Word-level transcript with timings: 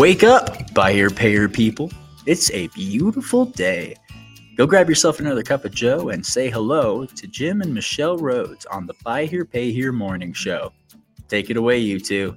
Wake 0.00 0.24
up, 0.24 0.72
buyer 0.72 1.10
payer 1.10 1.46
people. 1.46 1.92
It's 2.24 2.50
a 2.52 2.68
beautiful 2.68 3.44
day. 3.44 3.94
Go 4.56 4.66
grab 4.66 4.88
yourself 4.88 5.20
another 5.20 5.42
cup 5.42 5.66
of 5.66 5.74
Joe 5.74 6.08
and 6.08 6.24
say 6.24 6.48
hello 6.48 7.04
to 7.04 7.26
Jim 7.26 7.60
and 7.60 7.74
Michelle 7.74 8.16
Rhodes 8.16 8.64
on 8.64 8.86
the 8.86 8.94
Buy 9.04 9.26
Here 9.26 9.44
Pay 9.44 9.72
Here 9.72 9.92
morning 9.92 10.32
show. 10.32 10.72
Take 11.28 11.50
it 11.50 11.58
away, 11.58 11.76
you 11.80 12.00
two. 12.00 12.34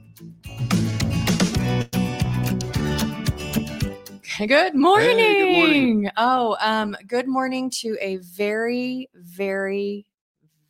Good 4.45 4.76
morning. 4.76 5.18
Hey, 5.18 5.40
good 5.40 5.57
morning. 5.57 6.09
Oh, 6.18 6.57
um, 6.59 6.98
good 7.07 7.30
morning 7.30 7.70
to 7.76 7.95
a 8.02 8.18
very, 8.18 9.09
very, 9.13 10.05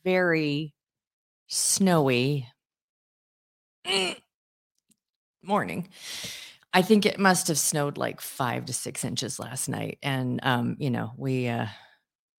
very 0.04 0.76
snowy 1.48 2.48
morning. 5.42 5.90
I 6.74 6.82
think 6.82 7.06
it 7.06 7.20
must 7.20 7.48
have 7.50 7.60
snowed 7.60 7.98
like 7.98 8.20
five 8.20 8.66
to 8.66 8.74
six 8.74 9.06
inches 9.06 9.40
last 9.40 9.70
night, 9.70 10.00
and 10.02 10.40
um, 10.44 10.76
you 10.80 10.90
know, 10.90 11.12
we, 11.18 11.48
uh, 11.48 11.68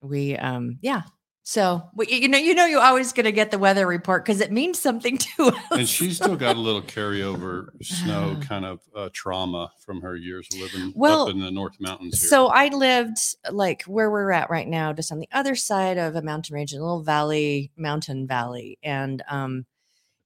we, 0.01 0.37
um, 0.37 0.79
yeah. 0.83 1.03
So 1.47 1.83
we, 1.95 2.07
you 2.09 2.27
know, 2.27 2.39
you 2.39 2.55
know, 2.55 2.65
you're 2.65 2.81
always 2.81 3.13
going 3.13 3.27
to 3.27 3.33
get 3.33 3.51
the 3.51 3.59
weather 3.59 3.87
report 3.87 4.25
because 4.25 4.41
it 4.41 4.51
means 4.51 4.79
something 4.79 5.19
to 5.37 5.49
us. 5.49 5.57
And 5.71 5.89
she's 5.89 6.17
still 6.17 6.37
got 6.37 6.57
a 6.57 6.59
little 6.59 6.81
carryover 6.81 7.67
snow 7.83 8.41
kind 8.49 8.65
of 8.65 8.81
uh, 8.97 9.11
trauma 9.13 9.71
from 9.85 10.01
her 10.01 10.17
years 10.17 10.49
of 10.55 10.61
living 10.61 10.95
Well, 10.97 11.25
up 11.25 11.29
in 11.29 11.41
the 11.41 11.51
North 11.51 11.79
Mountains. 11.81 12.19
Here. 12.19 12.31
So 12.31 12.47
I 12.47 12.69
lived 12.69 13.19
like 13.53 13.83
where 13.83 14.11
we're 14.11 14.33
at 14.33 14.49
right 14.49 14.67
now, 14.67 14.95
just 14.95 15.13
on 15.13 15.19
the 15.19 15.29
other 15.33 15.55
side 15.55 15.99
of 15.99 16.17
a 16.17 16.23
mountain 16.23 16.55
range, 16.55 16.73
a 16.73 16.79
little 16.81 17.03
valley, 17.03 17.71
mountain 17.77 18.27
valley, 18.27 18.79
and 18.83 19.23
um, 19.29 19.67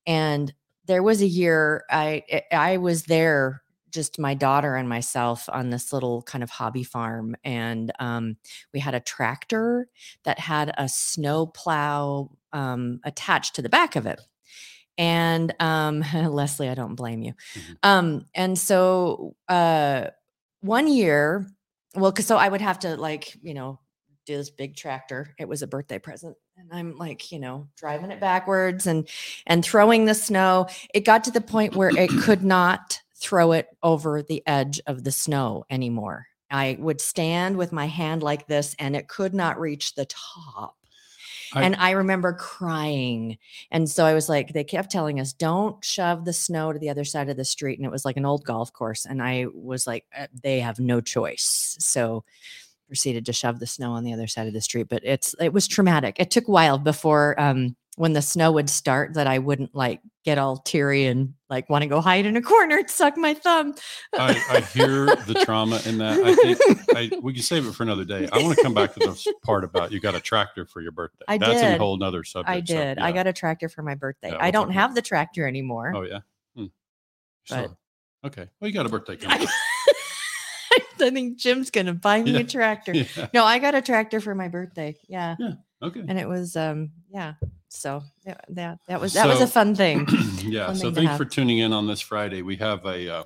and 0.07 0.55
there 0.87 1.03
was 1.03 1.21
a 1.21 1.27
year 1.27 1.85
I- 1.91 2.45
I 2.53 2.77
was 2.77 3.03
there, 3.03 3.63
just 3.91 4.19
my 4.19 4.35
daughter 4.35 4.75
and 4.77 4.89
myself 4.89 5.49
on 5.53 5.71
this 5.71 5.93
little 5.93 6.23
kind 6.23 6.43
of 6.45 6.51
hobby 6.51 6.85
farm, 6.85 7.37
and 7.45 7.93
um, 7.99 8.37
we 8.73 8.81
had 8.81 8.95
a 8.95 9.01
tractor 9.01 9.89
that 10.25 10.39
had 10.39 10.73
a 10.79 10.89
snow 10.89 11.47
plow 11.47 12.31
um, 12.53 13.01
attached 13.05 13.55
to 13.57 13.63
the 13.63 13.69
back 13.69 13.97
of 13.97 14.07
it. 14.07 14.21
And 14.97 15.55
um, 15.61 16.05
Leslie, 16.15 16.69
I 16.69 16.75
don't 16.75 16.97
blame 16.97 17.23
you. 17.23 17.35
Mhm. 17.55 17.77
Um, 17.83 18.27
and 18.35 18.59
so 18.59 19.37
uh, 19.49 20.09
one 20.61 20.89
year, 20.89 21.47
well, 21.95 22.11
because 22.11 22.27
so 22.27 22.37
I 22.37 22.49
would 22.49 22.61
have 22.61 22.81
to 22.81 22.97
like, 22.97 23.37
you 23.43 23.55
know, 23.55 23.79
do 24.27 24.37
this 24.37 24.51
big 24.51 24.77
tractor. 24.77 25.35
It 25.39 25.49
was 25.49 25.63
a 25.63 25.67
birthday 25.67 25.99
present. 25.99 26.37
And 26.59 26.69
I'm 26.73 26.97
like, 26.99 27.33
you 27.33 27.39
know, 27.39 27.69
driving 27.77 28.11
it 28.11 28.21
backwards 28.21 28.87
and 28.87 29.09
and 29.47 29.65
throwing 29.65 30.05
the 30.05 30.15
snow. 30.15 30.67
It 30.93 31.05
got 31.05 31.25
to 31.25 31.31
the 31.31 31.41
point 31.41 31.77
where 31.77 31.91
it 31.91 32.11
could 32.11 32.45
not 32.45 33.01
throw 33.21 33.53
it 33.53 33.69
over 33.83 34.23
the 34.23 34.43
edge 34.47 34.81
of 34.87 35.05
the 35.05 35.13
snow 35.13 35.65
anymore. 35.71 36.27
I 36.51 36.77
would 36.81 37.01
stand 37.01 37.57
with 37.57 37.73
my 37.73 37.87
hand 37.87 38.23
like 38.23 38.47
this 38.47 38.75
and 38.79 38.97
it 38.97 39.09
could 39.09 39.35
not 39.35 39.61
reach 39.61 39.95
the 39.95 40.07
top. 40.07 40.77
I- 41.53 41.63
and 41.65 41.77
I 41.77 41.93
remember 41.93 42.33
crying. 42.35 43.39
And 43.71 43.89
so 43.89 44.05
I 44.05 44.15
was 44.15 44.29
like, 44.29 44.53
they 44.53 44.65
kept 44.65 44.91
telling 44.91 45.19
us, 45.21 45.33
don't 45.33 45.83
shove 45.85 46.25
the 46.25 46.33
snow 46.33 46.73
to 46.73 46.79
the 46.79 46.91
other 46.91 47.05
side 47.05 47.29
of 47.29 47.37
the 47.37 47.45
street. 47.45 47.79
And 47.79 47.87
it 47.87 47.91
was 47.93 48.05
like 48.05 48.17
an 48.17 48.27
old 48.27 48.45
golf 48.45 48.73
course. 48.73 49.05
And 49.07 49.23
I 49.23 49.47
was 49.53 49.87
like, 49.87 50.05
"Uh, 50.17 50.27
they 50.43 50.61
have 50.61 50.79
no 50.79 51.01
choice. 51.01 51.77
So 51.81 52.25
proceeded 52.87 53.27
to 53.27 53.33
shove 53.33 53.61
the 53.61 53.67
snow 53.67 53.93
on 53.93 54.05
the 54.05 54.13
other 54.15 54.27
side 54.27 54.47
of 54.47 54.53
the 54.55 54.61
street. 54.61 54.89
But 54.89 55.05
it's 55.05 55.35
it 55.41 55.53
was 55.53 55.69
traumatic. 55.69 56.17
It 56.19 56.31
took 56.31 56.49
a 56.49 56.51
while 56.51 56.79
before 56.79 57.39
um 57.41 57.77
when 57.99 58.13
the 58.13 58.23
snow 58.23 58.53
would 58.53 58.71
start 58.71 59.15
that 59.15 59.27
I 59.27 59.39
wouldn't 59.39 59.75
like 59.75 60.01
get 60.25 60.39
all 60.39 60.59
teary 60.59 61.07
and 61.07 61.35
like 61.51 61.69
want 61.69 61.83
to 61.83 61.89
go 61.89 62.01
hide 62.01 62.27
in 62.27 62.37
a 62.37 62.43
corner 62.43 62.79
and 62.79 62.89
suck 62.89 63.17
my 63.17 63.35
thumb. 63.35 63.75
I, 64.15 64.41
I 64.51 64.61
hear 64.61 65.07
the 65.07 65.43
trauma 65.45 65.81
in 65.85 65.99
that. 65.99 66.19
I 66.19 66.35
think 66.35 66.81
I, 66.95 67.19
we 67.21 67.33
can 67.35 67.43
save 67.43 67.67
it 67.67 67.73
for 67.75 67.83
another 67.83 68.05
day. 68.05 68.29
I 68.33 68.43
want 68.43 68.57
to 68.57 68.63
come 68.63 68.75
back 68.75 68.95
to 68.95 69.01
this 69.01 69.27
part 69.43 69.65
about 69.65 69.91
you 69.91 70.01
got 70.01 70.15
a 70.15 70.21
tractor 70.21 70.65
for 70.65 70.81
your 70.81 70.93
birthday. 70.93 71.25
I 71.27 71.39
That's 71.39 71.61
a 71.61 71.77
whole 71.77 71.97
nother 71.97 72.23
subject. 72.25 72.49
I 72.49 72.61
so, 72.61 72.75
did. 72.75 72.99
I 72.99 73.11
got 73.11 73.27
a 73.27 73.33
tractor 73.33 73.69
for 73.69 73.83
my 73.83 73.95
birthday. 73.95 74.31
Yeah, 74.31 74.37
I 74.39 74.45
we'll 74.45 74.53
don't 74.53 74.71
have 74.71 74.95
the 74.95 75.03
tractor 75.03 75.47
anymore. 75.47 75.93
Oh 75.95 76.03
yeah. 76.03 76.21
Hmm. 76.55 76.67
But- 77.49 77.65
So, 77.65 77.77
okay. 78.27 78.47
Well, 78.61 78.69
you 78.69 78.75
got 78.75 78.87
a 78.87 78.91
birthday 78.91 79.17
coming. 79.17 79.49
I 81.01 81.11
think 81.11 81.39
Jim's 81.39 81.71
gonna 81.71 81.95
buy 81.95 82.23
me 82.23 82.33
Yeah. 82.33 82.41
a 82.41 82.45
tractor. 82.45 82.93
yeah. 82.95 83.29
No, 83.33 83.45
I 83.45 83.59
got 83.59 83.75
a 83.75 83.83
tractor 83.83 84.21
for 84.21 84.35
my 84.35 84.49
birthday. 84.49 84.97
Yeah. 85.09 85.37
Okay. 85.83 86.05
And 86.07 86.19
it 86.19 86.29
was 86.29 86.57
um 86.57 86.91
yeah. 87.11 87.35
So 87.69 88.03
yeah, 88.27 88.37
that 88.51 88.79
that 88.89 89.01
was 89.01 89.13
that 89.15 89.27
was 89.27 89.41
a 89.41 89.47
fun 89.47 89.75
thing. 89.75 90.07
yeah. 90.43 90.67
Fun 90.67 90.77
So 90.77 90.93
thing 90.93 91.07
thanks 91.07 91.17
for 91.17 91.25
tuning 91.25 91.59
in 91.59 91.73
on 91.73 91.87
this 91.87 92.01
Friday. 92.01 92.43
We 92.43 92.57
have 92.57 92.85
a 92.87 93.17
uh, 93.19 93.25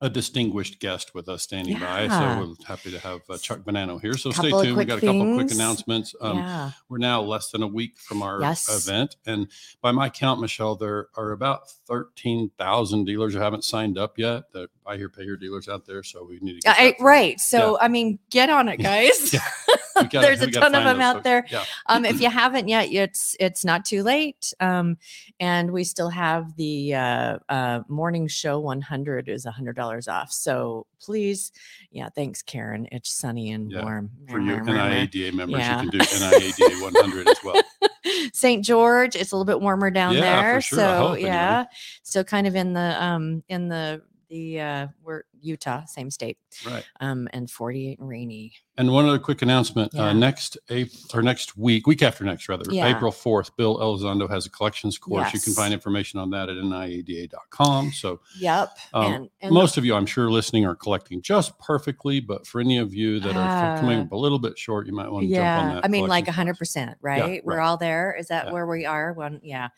a 0.00 0.08
distinguished 0.08 0.78
guest 0.78 1.12
with 1.12 1.28
us 1.28 1.42
standing 1.42 1.76
by. 1.78 2.06
So 2.06 2.46
we're 2.46 2.66
happy 2.66 2.92
to 2.92 3.00
have 3.00 3.20
uh, 3.28 3.36
Chuck 3.36 3.60
Bonanno 3.60 4.00
here. 4.00 4.16
So 4.16 4.30
Couple 4.30 4.60
stay 4.60 4.66
tuned. 4.68 4.76
We 4.78 4.84
got 4.84 4.98
a 4.98 5.00
couple 5.00 5.28
of 5.28 5.36
quick 5.36 5.50
announcements. 5.50 6.14
Um, 6.20 6.38
yeah. 6.38 6.70
We're 6.88 6.98
now 6.98 7.20
less 7.22 7.50
than 7.50 7.62
a 7.64 7.66
week 7.66 7.98
from 7.98 8.22
our 8.22 8.40
Yes. 8.40 8.68
event, 8.86 9.16
and 9.26 9.48
by 9.82 9.90
my 9.90 10.08
count, 10.08 10.40
Michelle, 10.40 10.76
there 10.76 11.08
are 11.16 11.32
about 11.32 11.68
thirteen 11.88 12.50
thousand 12.58 13.06
dealers 13.06 13.34
who 13.34 13.40
haven't 13.40 13.64
signed 13.64 13.98
up 13.98 14.18
yet. 14.18 14.52
The 14.52 14.68
buy 14.84 14.96
here, 14.96 15.08
pay 15.08 15.24
here 15.24 15.36
dealers 15.36 15.68
out 15.68 15.84
there. 15.84 16.04
So 16.04 16.24
we 16.24 16.38
need 16.40 16.54
to 16.54 16.60
get 16.60 16.76
I, 16.78 16.94
right. 17.00 17.38
So 17.40 17.76
I 17.80 17.88
mean, 17.88 18.20
get 18.30 18.50
on 18.50 18.68
it, 18.68 18.76
guys. 18.80 19.34
Gotta- 19.96 20.20
There's 20.20 20.42
a 20.42 20.50
ton 20.50 20.76
of 20.76 20.84
them 20.84 21.00
out 21.00 21.14
folks. 21.16 21.24
there. 21.24 21.44
Yeah. 21.50 21.64
Um, 21.86 22.04
if 22.04 22.20
you 22.20 22.30
haven't 22.30 22.68
yet, 22.68 22.88
it's 22.92 23.36
it's 23.40 23.64
not 23.64 23.84
too 23.84 24.04
late. 24.04 24.52
Um, 24.60 24.96
and 25.40 25.72
we 25.72 25.82
still 25.82 26.08
have 26.10 26.54
the 26.54 26.94
uh, 26.94 27.38
uh, 27.48 27.80
morning 27.88 28.28
show 28.28 28.60
100 28.60 29.28
is 29.28 29.44
hundred 29.44 29.74
dollars 29.74 29.87
off. 30.08 30.30
So 30.30 30.86
please, 31.00 31.50
yeah, 31.90 32.08
thanks, 32.14 32.42
Karen. 32.42 32.86
It's 32.92 33.10
sunny 33.10 33.50
and 33.52 33.70
Yeah, 33.72 33.82
warm 33.82 34.10
For 34.28 34.40
your 34.40 34.60
NIADA 34.60 35.32
members, 35.32 35.60
Yeah. 35.60 35.82
you 35.82 35.90
can 35.90 35.98
do 35.98 36.04
NIADA 36.04 36.82
100 36.82 37.28
as 37.28 37.38
well. 37.42 37.62
St. 38.32 38.64
George, 38.64 39.16
it's 39.16 39.32
a 39.32 39.36
little 39.36 39.44
bit 39.44 39.60
warmer 39.60 39.90
down 39.90 40.14
Yeah, 40.14 40.20
there. 40.42 40.60
sure. 40.60 40.78
So 40.78 40.96
hope, 40.98 41.12
anyway. 41.14 41.28
yeah, 41.30 41.64
still 42.02 42.24
kind 42.24 42.46
of 42.46 42.54
in 42.54 42.72
the 42.72 43.02
um 43.02 43.42
in 43.48 43.68
the 43.68 44.02
the 44.28 44.60
uh 44.60 44.86
we're 45.02 45.22
Utah, 45.42 45.84
same 45.86 46.10
state, 46.10 46.38
Right. 46.66 46.84
um, 47.00 47.28
and 47.32 47.50
48 47.50 47.98
and 47.98 48.08
rainy. 48.08 48.52
And 48.76 48.92
one 48.92 49.06
other 49.06 49.18
quick 49.18 49.42
announcement: 49.42 49.92
Yeah. 49.92 50.04
uh, 50.04 50.12
next 50.12 50.56
April 50.70 51.00
or 51.12 51.20
next 51.22 51.56
week, 51.56 51.86
week 51.88 52.00
after 52.00 52.22
next, 52.24 52.48
rather, 52.48 52.62
Yeah. 52.72 52.86
April 52.86 53.10
fourth, 53.10 53.56
Bill 53.56 53.76
Elizondo 53.78 54.30
has 54.30 54.46
a 54.46 54.50
collections 54.50 54.96
course. 54.98 55.34
You 55.34 55.40
can 55.40 55.52
find 55.52 55.74
information 55.74 56.20
on 56.20 56.30
that 56.30 56.48
at 56.48 56.56
niada.com. 56.56 57.90
So 57.92 58.20
Yep. 58.38 58.78
Um, 58.94 59.12
and, 59.12 59.30
and 59.40 59.52
most 59.52 59.78
of 59.78 59.84
you, 59.84 59.94
I'm 59.96 60.06
sure, 60.06 60.30
listening 60.30 60.64
are 60.64 60.76
collecting 60.76 61.22
just 61.22 61.58
perfectly. 61.58 62.20
But 62.20 62.46
for 62.46 62.60
any 62.60 62.78
of 62.78 62.94
you 62.94 63.18
that 63.20 63.36
are 63.36 63.74
f- 63.74 63.80
coming 63.80 64.00
up 64.00 64.12
a 64.12 64.16
little 64.16 64.38
bit 64.38 64.56
short, 64.56 64.86
you 64.86 64.92
might 64.94 65.10
want 65.10 65.24
to 65.28 65.34
jump 65.34 65.38
on 65.44 65.68
yeah 65.68 65.74
that. 65.74 65.84
i 65.84 65.88
mean 65.88 66.06
like 66.06 66.24
collections 66.24 66.36
100 66.36 66.52
course. 66.52 66.58
percent 66.58 66.98
right 67.00 67.44
we're 67.44 67.60
all 67.60 67.76
there 67.76 68.14
is 68.18 68.28
that 68.28 68.46
Yeah. 68.46 68.52
where 68.52 68.66
we 68.66 68.84
are 68.86 69.12
one 69.12 69.40
yeah 69.42 69.68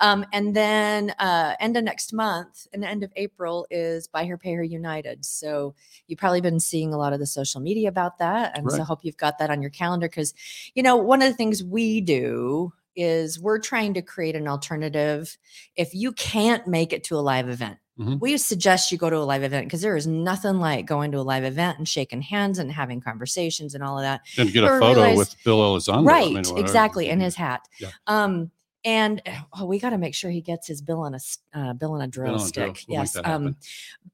um 0.00 0.24
and 0.32 0.54
then 0.56 1.10
uh 1.18 1.54
end 1.60 1.76
of 1.76 1.84
next 1.84 2.12
month 2.12 2.66
and 2.72 2.84
end 2.84 3.02
of 3.02 3.12
april 3.16 3.66
is 3.70 4.06
buy 4.08 4.24
her 4.24 4.38
pay 4.38 4.52
her 4.54 4.62
united 4.62 5.05
so 5.24 5.74
you've 6.06 6.18
probably 6.18 6.40
been 6.40 6.60
seeing 6.60 6.92
a 6.92 6.98
lot 6.98 7.12
of 7.12 7.18
the 7.18 7.26
social 7.26 7.60
media 7.60 7.88
about 7.88 8.18
that 8.18 8.56
and 8.56 8.70
so 8.70 8.80
I 8.80 8.84
hope 8.84 9.00
you've 9.04 9.16
got 9.16 9.38
that 9.38 9.50
on 9.50 9.60
your 9.62 9.70
calendar 9.70 10.08
because 10.08 10.34
you 10.74 10.82
know 10.82 10.96
one 10.96 11.22
of 11.22 11.28
the 11.28 11.34
things 11.36 11.62
we 11.64 12.00
do 12.00 12.72
is 12.94 13.38
we're 13.40 13.58
trying 13.58 13.92
to 13.94 14.02
create 14.02 14.34
an 14.36 14.48
alternative 14.48 15.36
if 15.76 15.94
you 15.94 16.12
can't 16.12 16.66
make 16.66 16.92
it 16.92 17.04
to 17.04 17.16
a 17.16 17.20
live 17.20 17.48
event 17.48 17.78
Mhm. 17.98 18.20
we 18.20 18.36
suggest 18.36 18.92
you 18.92 18.98
go 18.98 19.08
to 19.08 19.16
a 19.16 19.24
live 19.24 19.42
event 19.42 19.66
because 19.66 19.80
there 19.80 19.96
is 19.96 20.06
nothing 20.06 20.58
like 20.60 20.84
going 20.84 21.12
to 21.12 21.18
a 21.18 21.22
live 21.22 21.44
event 21.44 21.78
and 21.78 21.88
shaking 21.88 22.20
hands 22.20 22.58
and 22.58 22.70
having 22.70 23.00
conversations 23.00 23.74
and 23.74 23.82
all 23.82 23.96
of 23.98 24.02
that 24.02 24.20
And 24.36 24.52
get 24.52 24.64
a 24.64 24.66
or 24.70 24.80
photo 24.80 25.00
realize- 25.00 25.16
with 25.18 25.34
Bill 25.44 25.60
Elizondo. 25.60 26.00
I 26.00 26.02
right 26.02 26.32
mean, 26.46 26.58
exactly 26.58 27.08
in 27.08 27.20
his 27.20 27.36
hat 27.36 27.62
Yeah. 27.80 27.88
um 28.06 28.50
and 28.86 29.20
oh, 29.58 29.66
we 29.66 29.78
got 29.80 29.90
to 29.90 29.98
make 29.98 30.14
sure 30.14 30.30
he 30.30 30.40
gets 30.40 30.66
his 30.66 30.80
bill 30.80 31.00
on 31.00 31.14
a 31.14 31.18
uh, 31.52 31.72
bill 31.74 31.92
on 31.92 32.00
a 32.00 32.06
drill 32.06 32.36
on 32.36 32.46
a 32.46 32.50
drill. 32.50 32.74
stick 32.74 32.84
We'll 32.88 33.00
yes 33.00 33.16
um 33.24 33.56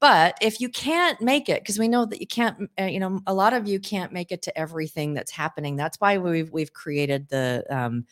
but 0.00 0.36
if 0.40 0.60
you 0.60 0.68
can't 0.70 1.20
make 1.20 1.48
it 1.48 1.60
because 1.62 1.78
we 1.78 1.86
know 1.88 2.06
that 2.06 2.20
you 2.20 2.26
can't 2.26 2.68
uh, 2.80 2.84
you 2.84 2.98
know 2.98 3.20
a 3.26 3.34
lot 3.34 3.52
of 3.52 3.68
you 3.68 3.78
can't 3.78 4.12
make 4.12 4.32
it 4.32 4.42
to 4.42 4.58
everything 4.58 5.14
that's 5.14 5.30
happening 5.30 5.76
that's 5.76 5.98
why 6.00 6.18
we've 6.18 6.50
we've 6.50 6.72
created 6.72 7.28
the 7.28 7.64
um 7.70 8.04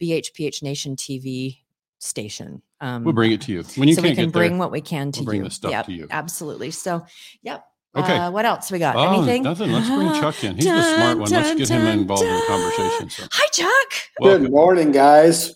bhph 0.00 0.62
nation 0.62 0.94
tv 0.96 1.58
station 1.98 2.62
um 2.80 3.02
We'll 3.02 3.12
bring 3.12 3.32
it 3.32 3.40
to 3.42 3.52
you 3.52 3.62
when 3.76 3.88
you 3.88 3.94
so 3.94 4.02
can't 4.02 4.12
we 4.12 4.16
can 4.16 4.24
get 4.26 4.32
bring 4.32 4.50
there. 4.52 4.58
what 4.60 4.70
we 4.70 4.80
can 4.80 5.10
to 5.12 5.20
we'll 5.20 5.24
bring 5.26 5.38
you 5.38 5.44
the 5.44 5.50
stuff 5.50 5.70
Yep, 5.72 5.86
to 5.86 5.92
you. 5.92 6.06
absolutely 6.10 6.70
so 6.70 7.04
yep 7.42 7.64
Okay. 7.96 8.16
uh, 8.16 8.28
what 8.30 8.44
else 8.44 8.72
we 8.72 8.78
got 8.80 8.96
Oh, 8.96 9.18
anything 9.18 9.44
nothing. 9.44 9.70
Let's 9.70 9.88
bring 9.88 10.08
Chuck 10.20 10.42
in. 10.42 10.56
He's 10.56 10.64
the 10.64 10.82
smart 10.96 11.16
one. 11.18 11.30
Let's 11.30 11.50
Dun, 11.50 11.58
get 11.58 11.68
him 11.68 11.84
dun, 11.84 11.98
involved 12.00 12.24
in 12.24 12.34
the 12.34 12.42
conversation. 12.48 13.08
So, 13.10 13.22
hi 13.30 13.46
chuck 13.52 14.10
welcome. 14.18 14.42
Good 14.42 14.50
morning, 14.50 14.90
guys. 14.92 15.54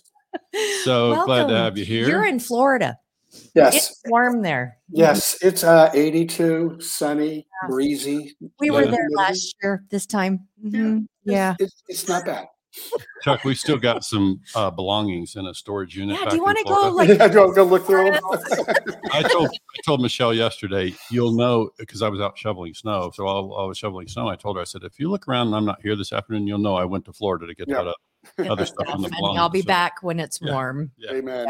So 0.83 1.23
glad 1.25 1.47
to 1.47 1.55
have 1.55 1.77
you 1.77 1.85
here. 1.85 2.07
You're 2.07 2.25
in 2.25 2.39
Florida. 2.39 2.97
Yes, 3.53 3.75
It's 3.91 4.01
warm 4.07 4.41
there. 4.41 4.77
yes, 4.89 5.37
it's 5.43 5.63
uh 5.63 5.91
82, 5.93 6.77
sunny, 6.81 7.35
Yeah. 7.63 7.69
breezy. 7.69 8.35
We 8.59 8.71
were 8.71 8.83
Yeah. 8.85 8.91
there 8.91 9.07
last 9.15 9.55
year 9.61 9.83
this 9.91 10.05
time. 10.07 10.47
Yeah. 10.63 10.79
Mhm. 10.79 11.07
Yeah. 11.25 11.55
It's, 11.59 11.83
it's 11.87 12.07
not 12.07 12.25
bad. 12.25 12.47
Chuck, 13.23 13.43
we 13.43 13.53
still 13.55 13.77
got 13.77 14.03
some 14.03 14.39
uh, 14.55 14.69
belongings 14.71 15.35
in 15.35 15.45
a 15.47 15.53
storage 15.53 15.95
unit. 15.95 16.17
Yeah, 16.19 16.29
do 16.29 16.35
you 16.37 16.43
wanna 16.43 16.63
go, 16.63 16.89
Florida. 16.91 16.95
like- 16.95 17.09
Yeah, 17.19 17.27
go, 17.27 17.51
go 17.51 17.63
look 17.65 17.85
through 17.85 18.11
them. 18.11 18.23
I 19.11 19.21
told 19.23 19.49
I 19.49 19.81
told 19.85 20.01
Michelle 20.01 20.33
yesterday, 20.33 20.95
you'll 21.11 21.33
know 21.33 21.69
because 21.77 22.01
I 22.01 22.09
was 22.09 22.21
out 22.21 22.37
shoveling 22.37 22.73
snow. 22.73 23.11
So 23.13 23.25
while 23.25 23.53
I 23.59 23.65
was 23.65 23.77
shoveling 23.77 24.07
snow, 24.07 24.27
I 24.27 24.35
told 24.37 24.55
her, 24.55 24.61
I 24.61 24.65
said, 24.65 24.83
if 24.83 24.99
you 24.99 25.09
look 25.09 25.27
around 25.27 25.47
and 25.47 25.55
I'm 25.55 25.65
not 25.65 25.81
here 25.81 25.95
this 25.95 26.13
afternoon, 26.13 26.47
you'll 26.47 26.57
know 26.59 26.75
I 26.75 26.85
went 26.85 27.05
to 27.05 27.13
Florida 27.13 27.45
to 27.47 27.53
get 27.55 27.67
Yeah. 27.67 27.75
that 27.83 27.87
up. 27.89 27.97
other 28.49 28.65
stuff 28.65 28.87
in 28.93 29.01
the 29.01 29.07
And 29.07 29.15
belongings, 29.15 29.39
I'll 29.39 29.49
be 29.49 29.61
so- 29.61 29.67
back 29.67 30.01
when 30.01 30.19
it's 30.19 30.39
Yeah. 30.41 30.53
warm. 30.53 30.91
Yeah. 30.97 31.11
Amen. 31.13 31.47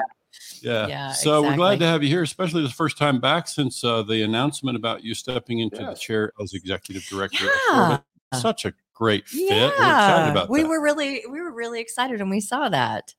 Yeah. 0.62 0.88
Yeah, 0.88 1.12
so 1.12 1.42
we're 1.42 1.56
glad 1.56 1.80
to 1.80 1.86
have 1.88 2.04
you 2.04 2.10
here, 2.10 2.22
especially 2.22 2.62
the 2.62 2.70
first 2.70 2.98
time 3.00 3.20
back 3.20 3.48
since 3.48 3.84
uh, 3.84 4.04
the 4.04 4.22
announcement 4.22 4.78
about 4.78 5.04
you 5.04 5.16
stepping 5.16 5.60
into 5.60 5.78
the 5.84 5.96
chair 5.96 6.32
as 6.42 6.54
executive 6.54 7.04
director. 7.06 7.48
Yeah. 7.72 7.98
Such 8.36 8.66
a 8.66 8.74
great 8.94 9.28
fit. 9.28 9.50
Yeah, 9.50 9.68
we're 9.70 9.74
excited 9.74 10.32
about 10.32 10.50
we 10.52 10.62
that. 10.62 10.68
were 10.70 10.82
really 10.82 11.24
we 11.32 11.42
were 11.42 11.52
really 11.52 11.82
excited 11.82 12.20
when 12.20 12.30
we 12.30 12.42
saw 12.42 12.70
that. 12.70 13.16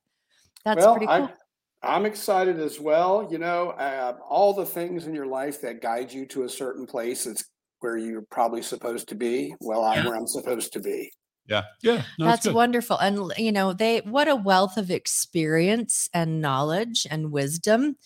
That's 0.63 0.79
well, 0.79 0.93
pretty 0.95 1.07
cool. 1.07 1.29
I, 1.83 1.95
I'm 1.95 2.05
excited 2.05 2.59
as 2.59 2.79
well. 2.79 3.27
You 3.29 3.39
know, 3.39 3.71
uh, 3.71 4.15
all 4.29 4.53
the 4.53 4.65
things 4.65 5.05
in 5.07 5.13
your 5.13 5.25
life 5.27 5.59
that 5.61 5.81
guide 5.81 6.13
you 6.13 6.25
to 6.27 6.43
a 6.43 6.49
certain 6.49 6.85
place, 6.85 7.25
it's 7.25 7.43
where 7.79 7.97
you're 7.97 8.23
probably 8.31 8.61
supposed 8.61 9.09
to 9.09 9.15
be. 9.15 9.53
Well, 9.59 9.83
I'm 9.83 10.05
where 10.05 10.15
I'm 10.15 10.27
supposed 10.27 10.71
to 10.73 10.79
be. 10.79 11.11
Yeah. 11.51 11.63
Yeah. 11.81 12.03
No, 12.17 12.25
That's 12.25 12.47
wonderful. 12.47 12.97
And 12.97 13.33
you 13.37 13.51
know, 13.51 13.73
they 13.73 13.99
what 13.99 14.27
a 14.27 14.35
wealth 14.35 14.77
of 14.77 14.89
experience 14.89 16.09
and 16.13 16.41
knowledge 16.41 17.05
and 17.11 17.31
wisdom. 17.31 17.97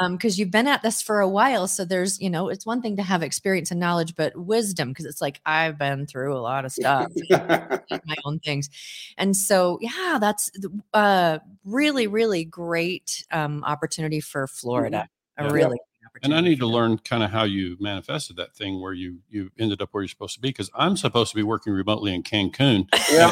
Um, 0.00 0.16
because 0.16 0.38
you've 0.38 0.50
been 0.50 0.68
at 0.68 0.82
this 0.82 1.02
for 1.02 1.20
a 1.20 1.28
while. 1.28 1.66
So 1.66 1.84
there's, 1.84 2.20
you 2.20 2.30
know, 2.30 2.48
it's 2.48 2.64
one 2.64 2.80
thing 2.82 2.96
to 2.96 3.02
have 3.02 3.22
experience 3.22 3.70
and 3.70 3.80
knowledge, 3.80 4.14
but 4.14 4.36
wisdom, 4.36 4.90
because 4.90 5.06
it's 5.06 5.20
like 5.20 5.40
I've 5.44 5.76
been 5.78 6.06
through 6.06 6.36
a 6.36 6.40
lot 6.40 6.64
of 6.64 6.72
stuff, 6.72 7.10
my 7.30 8.16
own 8.24 8.38
things. 8.38 8.70
And 9.18 9.36
so 9.36 9.78
yeah, 9.80 10.18
that's 10.20 10.50
th- 10.50 10.72
uh 10.92 11.38
really, 11.64 12.06
really 12.06 12.44
great 12.44 13.24
um 13.32 13.64
opportunity 13.64 14.20
for 14.20 14.46
Florida. 14.46 15.08
Yeah. 15.38 15.46
A 15.48 15.52
really 15.52 15.78
great 16.14 16.24
and 16.24 16.34
I 16.34 16.40
need 16.40 16.56
to 16.60 16.64
them. 16.66 16.72
learn 16.74 16.98
kind 16.98 17.22
of 17.22 17.30
how 17.30 17.44
you 17.44 17.76
manifested 17.80 18.36
that 18.36 18.54
thing 18.54 18.80
where 18.80 18.92
you 18.94 19.18
you 19.30 19.50
ended 19.58 19.82
up 19.82 19.88
where 19.92 20.02
you're 20.02 20.08
supposed 20.08 20.34
to 20.34 20.40
be 20.40 20.48
because 20.48 20.70
I'm 20.74 20.96
supposed 20.96 21.30
to 21.32 21.36
be 21.36 21.42
working 21.42 21.72
remotely 21.72 22.14
in 22.14 22.22
Cancun. 22.22 22.86
yeah, 23.10 23.30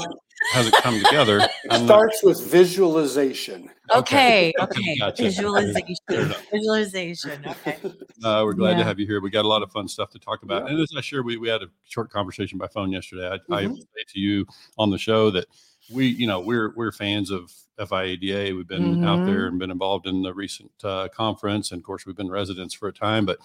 Hasn't 0.52 0.74
come 0.76 0.98
together. 1.02 1.38
it 1.40 1.50
I'm 1.70 1.86
not- 1.86 1.94
starts 1.94 2.22
with 2.24 2.40
visualization. 2.50 3.70
Okay, 3.94 4.52
Okay, 4.60 4.80
okay. 4.80 4.96
gotcha. 4.98 5.22
Visualization. 5.24 6.34
Visualization. 6.52 7.44
Okay. 7.46 7.78
Uh, 8.24 8.42
we're 8.44 8.52
glad 8.54 8.76
to 8.78 8.84
have 8.84 8.98
you 8.98 9.06
here. 9.06 9.20
We 9.20 9.30
got 9.30 9.44
a 9.44 9.48
lot 9.48 9.62
of 9.62 9.70
fun 9.70 9.86
stuff 9.88 10.10
to 10.10 10.18
talk 10.18 10.42
about. 10.42 10.64
Yeah. 10.64 10.70
And 10.72 10.80
as 10.80 10.92
I 10.96 11.00
shared, 11.00 11.24
we, 11.26 11.36
we 11.36 11.48
had 11.48 11.62
a 11.62 11.66
short 11.88 12.10
conversation 12.10 12.58
by 12.58 12.66
phone 12.68 12.90
yesterday. 12.92 13.28
I, 13.50 13.54
I 13.56 13.64
Mhm. 13.64 13.76
say 13.76 14.04
to 14.08 14.18
you 14.20 14.46
on 14.78 14.90
the 14.90 14.98
show 14.98 15.30
that 15.30 15.46
we, 15.90 16.06
you 16.06 16.26
know, 16.26 16.40
we're 16.40 16.72
we're 16.74 16.92
fans 16.92 17.30
of 17.30 17.52
FIADA. 17.78 18.54
We've 18.56 18.68
been 18.68 19.02
out 19.02 19.24
there 19.24 19.46
and 19.46 19.58
been 19.58 19.70
involved 19.70 20.06
in 20.06 20.22
the 20.22 20.32
recent 20.34 20.70
uh, 20.84 21.08
conference, 21.08 21.72
and 21.72 21.80
of 21.80 21.84
course, 21.84 22.06
we've 22.06 22.16
been 22.16 22.30
residents 22.30 22.74
for 22.74 22.88
a 22.88 22.92
time. 22.92 23.26
But 23.26 23.38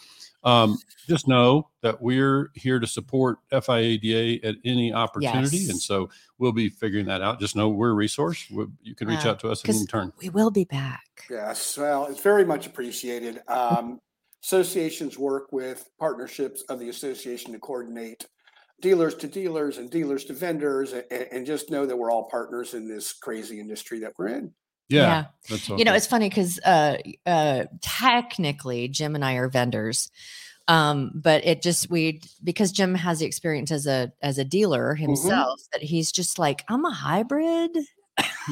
um, 0.43 0.77
just 1.07 1.27
know 1.27 1.69
that 1.81 2.01
we're 2.01 2.51
here 2.53 2.79
to 2.79 2.85
support 2.87 3.39
FIADA 3.51 4.43
at 4.45 4.55
any 4.63 4.93
opportunity, 4.93 5.69
and 5.69 5.81
so 5.81 6.09
we'll 6.37 6.51
be 6.51 6.69
figuring 6.69 7.05
that 7.07 7.21
out. 7.21 7.39
Just 7.39 7.55
know 7.55 7.69
we're 7.69 7.89
a 7.91 7.93
resource. 7.93 8.45
we 8.51 8.65
you 8.83 8.93
can 8.95 9.07
reach 9.07 9.23
Yeah, 9.23 9.31
out 9.31 9.39
to 9.41 9.49
us 9.49 9.61
'cause 9.63 9.79
in 9.81 9.87
turn. 9.87 10.13
We 10.19 10.29
will 10.29 10.51
be 10.51 10.65
back. 10.65 11.25
Yes, 11.29 11.77
well, 11.77 12.05
it's 12.05 12.21
very 12.21 12.45
much 12.45 12.67
appreciated. 12.67 13.41
Um, 13.47 13.99
associations 14.43 15.17
work 15.17 15.51
with 15.51 15.89
partnerships 15.99 16.61
of 16.69 16.79
the 16.79 16.89
association 16.89 17.51
to 17.53 17.59
coordinate 17.59 18.27
dealers 18.81 19.15
to 19.15 19.27
dealers 19.27 19.77
and 19.77 19.89
dealers 19.89 20.25
to 20.25 20.33
vendors, 20.33 20.93
and, 20.93 21.05
and 21.11 21.45
just 21.45 21.69
know 21.69 21.85
that 21.85 21.97
we're 21.97 22.11
all 22.11 22.29
partners 22.29 22.73
in 22.73 22.87
this 22.87 23.13
crazy 23.13 23.59
industry 23.59 23.99
that 23.99 24.13
we're 24.17 24.27
in. 24.27 24.53
Yeah, 24.89 25.25
that's 25.49 25.67
You 25.67 25.83
know, 25.83 25.93
it's 25.93 26.07
funny 26.07 26.29
because 26.29 26.59
uh, 26.59 26.97
uh, 27.25 27.65
technically 27.81 28.87
Jim 28.87 29.15
and 29.15 29.25
I 29.25 29.33
are 29.33 29.49
vendors, 29.49 30.09
um, 30.69 31.11
but 31.13 31.45
it 31.45 31.61
just 31.61 31.89
we 31.89 32.21
because 32.43 32.71
Jim 32.71 32.95
has 32.95 33.19
the 33.19 33.25
experience 33.25 33.71
as 33.71 33.85
a 33.85 34.13
as 34.21 34.37
a 34.37 34.45
dealer 34.45 34.93
Mm-hmm. 34.93 35.03
himself 35.03 35.59
that 35.73 35.81
he's 35.81 36.11
just 36.11 36.39
like 36.39 36.63
I'm 36.69 36.85
a 36.85 36.91
hybrid. 36.91 37.77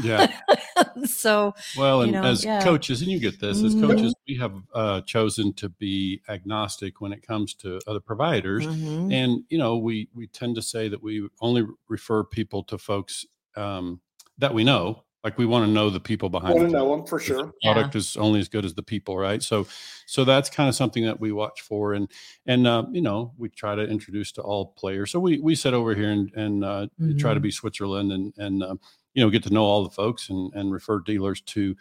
Yeah. 0.04 0.32
so 1.06 1.54
Well, 1.78 1.98
you 2.00 2.04
and 2.04 2.12
know, 2.14 2.24
as 2.24 2.44
yeah. 2.44 2.64
coaches, 2.64 3.02
and 3.02 3.10
you 3.12 3.20
get 3.20 3.40
this, 3.40 3.64
as 3.64 3.76
Mhm. 3.76 3.88
coaches, 3.88 4.16
we 4.28 4.36
have 4.38 4.54
uh, 4.74 5.02
chosen 5.02 5.54
to 5.54 5.70
be 5.70 6.22
agnostic 6.30 7.02
when 7.02 7.14
it 7.14 7.26
comes 7.26 7.54
to 7.56 7.80
other 7.88 8.00
providers. 8.00 8.66
mhm. 8.66 9.12
And 9.14 9.44
you 9.50 9.58
know, 9.58 9.78
we 9.78 10.10
we 10.14 10.28
tend 10.28 10.56
to 10.56 10.62
say 10.62 10.88
that 10.90 11.02
we 11.02 11.28
only 11.42 11.66
refer 11.88 12.24
people 12.24 12.64
to 12.66 12.78
folks 12.78 13.26
um, 13.56 14.02
that 14.38 14.54
we 14.54 14.64
know. 14.64 15.02
Like 15.24 15.40
we 15.40 15.48
want 15.48 15.66
to 15.66 15.72
know 15.72 15.90
the 15.90 16.00
people 16.00 16.30
behind. 16.30 16.54
Want 16.54 16.68
the 16.68 16.72
to 16.74 16.78
know 16.78 16.86
product. 16.86 17.10
them 17.10 17.10
for 17.10 17.18
The 17.20 17.26
sure. 17.26 17.54
Yeah. 17.64 17.74
Product 17.74 17.96
is 17.96 18.16
only 18.16 18.40
as 18.40 18.48
good 18.48 18.64
as 18.64 18.76
the 18.76 18.84
people, 18.84 19.18
right? 19.18 19.42
So, 19.42 19.66
so 20.06 20.24
that's 20.24 20.52
kind 20.52 20.70
of 20.70 20.76
something 20.76 21.04
that 21.04 21.20
we 21.20 21.32
watch 21.32 21.62
for, 21.62 21.94
and 21.96 22.12
and 22.46 22.68
uh, 22.68 22.86
you 22.92 23.02
know, 23.02 23.34
we 23.36 23.50
try 23.50 23.74
to 23.74 23.82
introduce 23.82 24.32
to 24.34 24.44
all 24.44 24.68
players. 24.78 25.10
So 25.10 25.20
we 25.20 25.40
we 25.40 25.56
sit 25.56 25.74
over 25.74 25.96
here 25.96 26.12
and 26.12 26.32
and 26.36 26.64
uh, 26.64 26.88
try 27.18 27.34
to 27.34 27.40
Mhm. 27.40 27.44
be 27.44 27.50
Switzerland 27.52 28.12
and 28.12 28.34
and 28.38 28.62
um, 28.62 28.80
you 29.16 29.24
know 29.24 29.30
get 29.32 29.42
to 29.44 29.50
know 29.54 29.64
all 29.64 29.84
the 29.84 29.90
folks 29.90 30.30
and 30.30 30.54
and 30.54 30.72
refer 30.72 31.00
dealers 31.00 31.42
to 31.42 31.76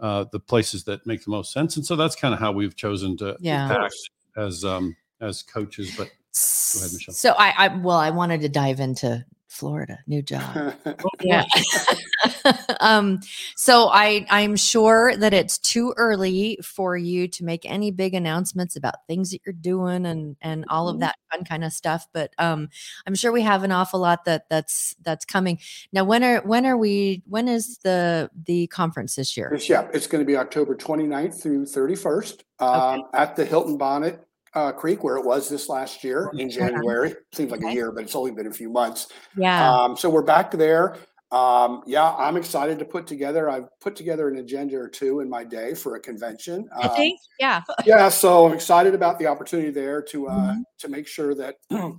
uh, 0.00 0.24
the 0.32 0.40
places 0.40 0.84
that 0.84 1.06
make 1.06 1.24
the 1.24 1.30
most 1.30 1.52
sense. 1.52 1.76
And 1.76 1.86
so 1.86 1.96
that's 1.96 2.16
kind 2.16 2.34
of 2.34 2.40
how 2.40 2.52
we've 2.52 2.76
chosen 2.76 3.16
to 3.18 3.36
Yeah. 3.40 3.72
act 3.84 3.94
as 4.36 4.64
um 4.64 4.94
as 5.20 5.42
coaches. 5.42 5.92
But 5.96 6.10
ahead, 6.34 6.92
Michelle. 6.92 7.14
So 7.14 7.34
I, 7.38 7.54
I 7.56 7.68
well, 7.76 7.96
I 7.98 8.10
wanted 8.10 8.40
to 8.42 8.48
dive 8.48 8.80
into 8.80 9.24
Florida, 9.48 9.98
new 10.06 10.22
job. 10.22 10.74
yeah. 11.20 11.44
um, 12.80 13.20
so 13.56 13.88
I 13.88 14.24
I'm 14.30 14.54
sure 14.54 15.14
that 15.16 15.34
it's 15.34 15.58
too 15.58 15.92
early 15.96 16.56
for 16.62 16.96
you 16.96 17.26
to 17.28 17.44
make 17.44 17.68
any 17.68 17.90
big 17.90 18.14
announcements 18.14 18.76
about 18.76 19.06
things 19.08 19.30
that 19.30 19.40
you're 19.44 19.52
doing 19.52 20.06
and 20.06 20.36
and 20.40 20.64
all 20.68 20.88
of 20.88 20.96
Mhm. 20.96 21.00
that 21.00 21.16
fun 21.32 21.44
kind 21.44 21.64
of 21.64 21.72
stuff. 21.72 22.06
But 22.12 22.32
um, 22.38 22.68
I'm 23.06 23.14
sure 23.16 23.32
we 23.32 23.42
have 23.42 23.64
an 23.64 23.72
awful 23.72 23.98
lot 24.00 24.24
that 24.26 24.48
that's 24.48 24.94
that's 25.02 25.24
coming. 25.24 25.58
Now, 25.92 26.04
when 26.04 26.22
are 26.22 26.40
when 26.42 26.64
are 26.64 26.76
we? 26.76 27.22
When 27.26 27.48
is 27.48 27.78
the 27.78 28.30
the 28.46 28.68
conference 28.68 29.16
this 29.16 29.36
year? 29.36 29.48
It's- 29.48 29.68
yeah, 29.68 29.88
it's 29.92 30.06
going 30.06 30.22
to 30.22 30.26
be 30.26 30.36
October 30.36 30.76
29th 30.76 31.42
through 31.42 31.66
31st 31.66 32.42
um, 32.60 33.02
at 33.14 33.34
the 33.36 33.44
Hilton 33.44 33.76
Bonnet 33.76 34.24
uh, 34.54 34.72
Creek, 34.72 35.04
where 35.04 35.16
it 35.16 35.24
was 35.24 35.48
this 35.48 35.68
last 35.68 36.02
year 36.02 36.30
in 36.34 36.46
Okay. 36.48 36.56
January. 36.56 37.14
Seems 37.32 37.50
like 37.50 37.62
a 37.62 37.72
year, 37.72 37.92
but 37.92 38.04
it's 38.04 38.14
only 38.16 38.32
been 38.32 38.46
a 38.46 38.52
few 38.52 38.68
months. 38.70 39.08
Yeah. 39.36 39.72
Um, 39.72 39.96
so 39.96 40.10
we're 40.10 40.22
back 40.22 40.50
there. 40.50 40.96
Um, 41.32 41.82
yeah, 41.86 42.12
I'm 42.16 42.36
excited 42.36 42.78
to 42.80 42.84
put 42.84 43.06
together. 43.06 43.48
I've 43.48 43.68
put 43.80 43.94
together 43.94 44.28
an 44.28 44.38
agenda 44.38 44.76
or 44.76 44.88
two 44.88 45.20
in 45.20 45.30
my 45.30 45.44
day 45.44 45.74
for 45.74 45.94
a 45.94 46.00
convention. 46.00 46.68
Um, 46.72 46.90
okay. 46.90 47.16
Yeah. 47.38 47.62
yeah, 47.86 48.08
so 48.08 48.46
I'm 48.46 48.52
excited 48.52 48.94
about 48.94 49.20
the 49.20 49.28
opportunity 49.28 49.70
there 49.70 50.02
to 50.02 50.26
uh, 50.28 50.32
Mhm. 50.54 50.62
to 50.78 50.88
make 50.88 51.06
sure 51.06 51.36
that 51.36 51.54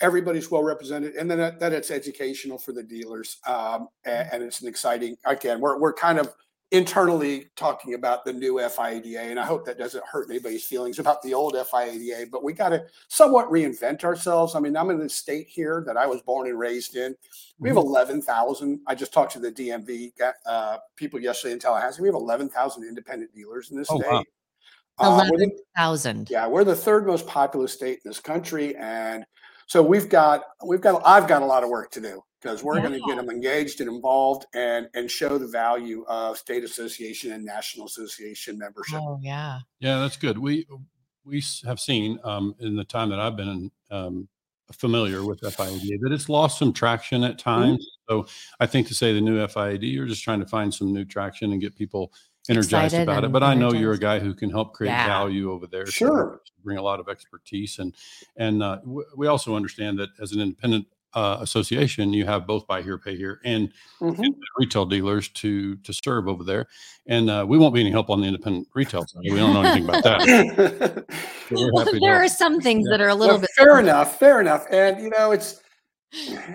everybody's 0.00 0.50
well 0.50 0.62
represented, 0.62 1.14
and 1.14 1.30
then 1.30 1.38
that, 1.38 1.58
that 1.60 1.72
it's 1.72 1.90
educational 1.90 2.58
for 2.58 2.72
the 2.72 2.82
dealers, 2.82 3.38
um, 3.46 3.88
and, 4.04 4.28
and 4.32 4.42
it's 4.42 4.60
an 4.60 4.68
exciting. 4.68 5.16
Again, 5.24 5.60
we're 5.60 5.78
we're 5.80 5.94
kind 5.94 6.18
of 6.18 6.34
internally 6.70 7.50
talking 7.56 7.94
about 7.94 8.24
the 8.24 8.32
new 8.32 8.54
FIADA, 8.54 9.30
and 9.30 9.38
I 9.38 9.44
hope 9.44 9.64
that 9.66 9.78
doesn't 9.78 10.04
hurt 10.04 10.28
anybody's 10.28 10.64
feelings 10.64 10.98
about 10.98 11.22
the 11.22 11.32
old 11.34 11.54
FIADA. 11.54 12.30
But 12.30 12.42
we 12.42 12.52
got 12.52 12.70
to 12.70 12.84
somewhat 13.08 13.48
reinvent 13.48 14.02
ourselves. 14.04 14.54
I 14.54 14.60
mean, 14.60 14.76
I'm 14.76 14.90
in 14.90 14.98
the 14.98 15.08
state 15.08 15.46
here 15.48 15.84
that 15.86 15.96
I 15.96 16.06
was 16.06 16.20
born 16.22 16.48
and 16.48 16.58
raised 16.58 16.96
in. 16.96 17.14
We 17.58 17.68
have 17.68 17.76
11,000. 17.76 18.80
I 18.86 18.94
just 18.94 19.12
talked 19.12 19.32
to 19.34 19.38
the 19.38 19.52
DMV 19.52 20.12
uh, 20.46 20.78
people 20.96 21.20
yesterday 21.20 21.52
in 21.52 21.60
Tallahassee. 21.60 22.02
We 22.02 22.08
have 22.08 22.14
11,000 22.16 22.84
independent 22.84 23.32
dealers 23.34 23.70
in 23.70 23.76
this 23.76 23.88
Oh, 23.90 23.98
state. 24.00 24.10
wow. 24.10 24.22
Uh, 24.98 25.20
Eleven 25.26 25.50
thousand. 25.76 26.30
yeah, 26.30 26.46
we're 26.46 26.62
the 26.62 26.74
third 26.76 27.04
most 27.04 27.26
populous 27.26 27.72
state 27.72 28.00
in 28.04 28.08
this 28.10 28.20
country, 28.20 28.76
and 28.76 29.26
so 29.66 29.82
we've 29.82 30.08
got 30.08 30.44
we've 30.64 30.80
got 30.80 31.02
I've 31.04 31.26
got 31.26 31.42
a 31.42 31.44
lot 31.44 31.64
of 31.64 31.68
work 31.68 31.90
to 31.92 32.00
do 32.00 32.22
because 32.44 32.62
we're 32.62 32.80
going 32.80 32.92
to 32.92 33.00
get 33.06 33.16
them 33.16 33.30
engaged 33.30 33.80
and 33.80 33.88
involved 33.90 34.46
and 34.54 34.88
and 34.94 35.10
show 35.10 35.38
the 35.38 35.46
value 35.46 36.04
of 36.08 36.36
state 36.36 36.62
association 36.62 37.32
and 37.32 37.44
national 37.44 37.86
association 37.86 38.58
membership. 38.58 39.00
Oh 39.02 39.18
yeah. 39.22 39.60
Yeah, 39.80 40.00
that's 40.00 40.16
good. 40.16 40.38
We 40.38 40.66
we 41.24 41.42
have 41.64 41.80
seen 41.80 42.18
um, 42.22 42.54
in 42.60 42.76
the 42.76 42.84
time 42.84 43.08
that 43.10 43.18
I've 43.18 43.36
been 43.36 43.70
um, 43.90 44.28
familiar 44.72 45.24
with 45.24 45.40
FIADA 45.40 45.98
that 46.02 46.12
it's 46.12 46.28
lost 46.28 46.58
some 46.58 46.72
traction 46.72 47.24
at 47.24 47.38
times. 47.38 47.86
So 48.08 48.26
I 48.60 48.66
think 48.66 48.88
to 48.88 48.94
say 48.94 49.14
the 49.14 49.20
new 49.22 49.38
FIADA, 49.46 49.90
you're 49.90 50.06
just 50.06 50.22
trying 50.22 50.40
to 50.40 50.46
find 50.46 50.72
some 50.74 50.92
new 50.92 51.06
traction 51.06 51.52
and 51.52 51.60
get 51.60 51.74
people 51.76 52.12
energized 52.50 52.92
Excited 52.92 53.02
about 53.08 53.22
it. 53.22 53.24
and 53.24 53.32
But 53.32 53.42
I 53.42 53.54
know 53.54 53.72
you're 53.72 53.94
a 53.94 53.98
guy 53.98 54.18
who 54.18 54.34
can 54.34 54.50
help 54.50 54.74
create 54.74 54.90
Yeah. 54.90 55.06
value 55.06 55.50
over 55.50 55.66
there. 55.66 55.86
so 55.86 55.92
Sure. 55.92 56.42
bring 56.62 56.76
a 56.76 56.82
lot 56.82 57.00
of 57.00 57.08
expertise 57.08 57.78
and 57.78 57.94
and 58.36 58.62
uh, 58.62 58.76
w- 58.84 59.06
we 59.16 59.26
also 59.28 59.54
understand 59.56 59.98
that 59.98 60.10
as 60.20 60.32
an 60.32 60.40
independent 60.40 60.86
uh, 61.14 61.38
association, 61.40 62.12
you 62.12 62.24
have 62.26 62.46
both 62.46 62.66
buy 62.66 62.82
here, 62.82 62.98
pay 62.98 63.16
here, 63.16 63.40
and 63.44 63.72
Mhm. 64.00 64.34
retail 64.58 64.84
dealers 64.86 65.28
to 65.30 65.76
to 65.76 65.92
serve 65.92 66.28
over 66.28 66.44
there. 66.44 66.66
And 67.06 67.30
uh, 67.30 67.44
we 67.48 67.58
won't 67.58 67.74
be 67.74 67.80
any 67.80 67.90
help 67.90 68.10
on 68.10 68.20
the 68.20 68.26
independent 68.26 68.68
retail 68.74 69.06
side. 69.06 69.22
We 69.24 69.36
don't 69.36 69.52
know 69.54 69.62
anything 69.62 69.84
about 69.88 70.02
that. 70.04 71.04
Well, 71.50 71.84
happy 71.84 71.98
to 71.98 72.00
there 72.00 72.22
are 72.22 72.26
some 72.28 72.60
things 72.60 72.86
Yeah. 72.86 72.96
that 72.96 73.00
are 73.04 73.10
a 73.10 73.14
little 73.14 73.34
Well, 73.34 73.42
bit 73.42 73.50
fair 73.56 73.78
enough, 73.78 74.18
fair 74.18 74.40
enough. 74.40 74.66
And 74.70 75.00
you 75.02 75.10
know, 75.10 75.30
it's 75.32 75.60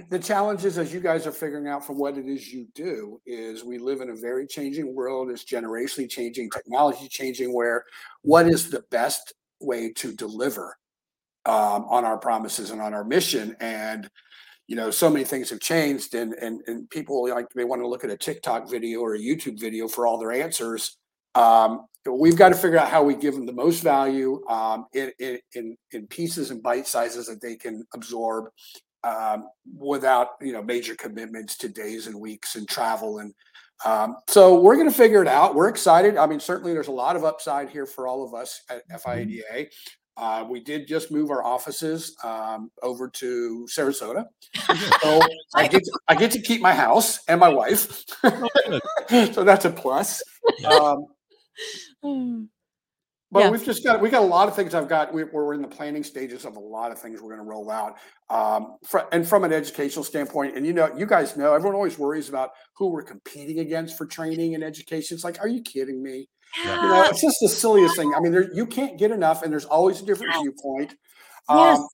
the 0.09 0.17
challenge 0.19 0.65
is 0.65 0.77
as 0.77 0.93
you 0.93 0.99
guys 0.99 1.27
are 1.27 1.31
figuring 1.31 1.67
out 1.67 1.85
from 1.85 1.97
what 1.97 2.17
it 2.17 2.27
is 2.27 2.51
you 2.51 2.67
do 2.73 3.21
is 3.25 3.63
we 3.63 3.77
live 3.77 4.01
in 4.01 4.09
a 4.09 4.15
very 4.15 4.47
changing 4.47 4.95
world 4.95 5.29
it's 5.29 5.43
generationally 5.43 6.09
changing 6.09 6.49
technology 6.49 7.09
changing 7.09 7.53
where 7.53 7.83
what 8.21 8.47
is 8.47 8.69
the 8.69 8.83
best 8.89 9.33
way 9.59 9.91
to 9.91 10.13
deliver 10.13 10.77
um, 11.45 11.83
on 11.89 12.05
our 12.05 12.17
promises 12.17 12.71
and 12.71 12.81
on 12.81 12.93
our 12.93 13.03
mission 13.03 13.55
and 13.59 14.09
you 14.69 14.75
know 14.75 14.91
so 14.91 15.09
many 15.09 15.25
things 15.25 15.49
have 15.49 15.59
changed 15.59 16.13
and 16.13 16.33
and, 16.35 16.61
and 16.67 16.87
people 16.91 17.27
like 17.27 17.47
they 17.55 17.63
want 17.63 17.81
to 17.81 17.87
look 17.87 18.03
at 18.03 18.11
a 18.11 18.17
tiktok 18.17 18.69
video 18.69 18.99
or 18.99 19.15
a 19.15 19.19
youtube 19.19 19.59
video 19.59 19.87
for 19.87 20.05
all 20.07 20.17
their 20.17 20.31
answers. 20.31 20.95
Um, 21.35 21.85
we've 22.09 22.35
got 22.35 22.49
to 22.49 22.55
figure 22.55 22.77
out 22.77 22.89
how 22.89 23.03
we 23.03 23.15
give 23.15 23.33
them 23.33 23.45
the 23.45 23.53
most 23.53 23.81
value 23.81 24.41
um, 24.47 24.85
in, 24.93 25.11
in 25.55 25.75
in 25.91 26.07
pieces 26.07 26.51
and 26.51 26.61
bite 26.61 26.87
sizes 26.87 27.25
that 27.27 27.41
they 27.41 27.55
can 27.55 27.83
absorb 27.95 28.45
um, 29.03 29.47
without 29.75 30.29
you 30.39 30.53
know 30.53 30.61
major 30.61 30.95
commitments 30.95 31.57
to 31.57 31.67
days 31.67 32.05
and 32.05 32.19
weeks 32.19 32.55
and 32.55 32.69
travel 32.69 33.19
and 33.19 33.33
um, 33.85 34.17
so 34.27 34.59
we're 34.59 34.75
going 34.75 34.89
to 34.89 34.95
figure 34.95 35.21
it 35.21 35.27
out. 35.27 35.55
We're 35.55 35.69
excited. 35.69 36.15
I 36.15 36.27
mean 36.27 36.39
certainly 36.39 36.73
there's 36.73 36.89
a 36.89 36.91
lot 36.91 37.15
of 37.15 37.25
upside 37.25 37.69
here 37.69 37.87
for 37.87 38.07
all 38.07 38.23
of 38.23 38.35
us 38.35 38.61
at 38.69 38.87
FIADA. 38.89 39.67
Uh, 40.19 40.45
we 40.49 40.59
did 40.59 40.85
just 40.85 41.11
move 41.11 41.31
our 41.31 41.43
offices 41.45 42.13
um, 42.25 42.69
over 42.83 43.07
to 43.07 43.65
Sarasota, 43.73 44.25
so 45.01 45.21
I 45.55 45.67
get 45.67 45.83
to, 45.85 45.99
I 46.09 46.15
get 46.15 46.31
to 46.31 46.41
keep 46.41 46.61
my 46.61 46.73
house 46.73 47.19
and 47.29 47.39
my 47.39 47.47
wife, 47.47 48.03
so 49.33 49.43
that's 49.45 49.63
a 49.63 49.69
plus. 49.71 50.21
Um, 50.65 51.05
but 53.31 53.39
Yeah. 53.41 53.49
we've 53.51 53.63
just 53.63 53.83
got 53.83 54.01
we 54.01 54.09
got 54.09 54.23
a 54.23 54.25
lot 54.25 54.47
of 54.49 54.55
things. 54.55 54.73
I've 54.73 54.89
got 54.89 55.13
we, 55.13 55.23
we're 55.23 55.53
in 55.53 55.61
the 55.61 55.67
planning 55.67 56.03
stages 56.03 56.45
of 56.45 56.55
a 56.55 56.59
lot 56.59 56.91
of 56.91 56.99
things 56.99 57.21
we're 57.21 57.35
going 57.35 57.45
to 57.45 57.49
roll 57.49 57.69
out. 57.69 57.97
Um, 58.29 58.77
and 59.11 59.27
from 59.27 59.43
an 59.43 59.53
educational 59.53 60.03
standpoint, 60.03 60.57
and 60.57 60.65
you 60.65 60.73
know, 60.73 60.91
you 60.97 61.05
guys 61.05 61.37
know, 61.37 61.53
everyone 61.53 61.75
always 61.75 61.97
worries 61.97 62.27
about 62.27 62.49
who 62.75 62.87
we're 62.87 63.03
competing 63.03 63.59
against 63.59 63.97
for 63.97 64.05
training 64.05 64.55
and 64.55 64.63
education. 64.63 65.15
It's 65.15 65.23
like, 65.23 65.39
are 65.39 65.47
you 65.47 65.61
kidding 65.61 66.01
me? 66.03 66.27
You 66.81 66.89
know, 66.89 67.01
it's 67.09 67.21
just 67.21 67.37
the 67.41 67.49
silliest 67.49 67.95
thing. 67.95 68.13
I 68.13 68.19
mean, 68.19 68.31
there, 68.31 68.51
you 68.53 68.65
can't 68.65 68.97
get 68.97 69.11
enough, 69.11 69.43
and 69.43 69.51
there's 69.51 69.65
always 69.65 70.01
a 70.01 70.05
different 70.05 70.33
Yes. 70.33 70.41
viewpoint. 70.41 70.95
Yes. 71.49 71.79
Um, 71.79 71.87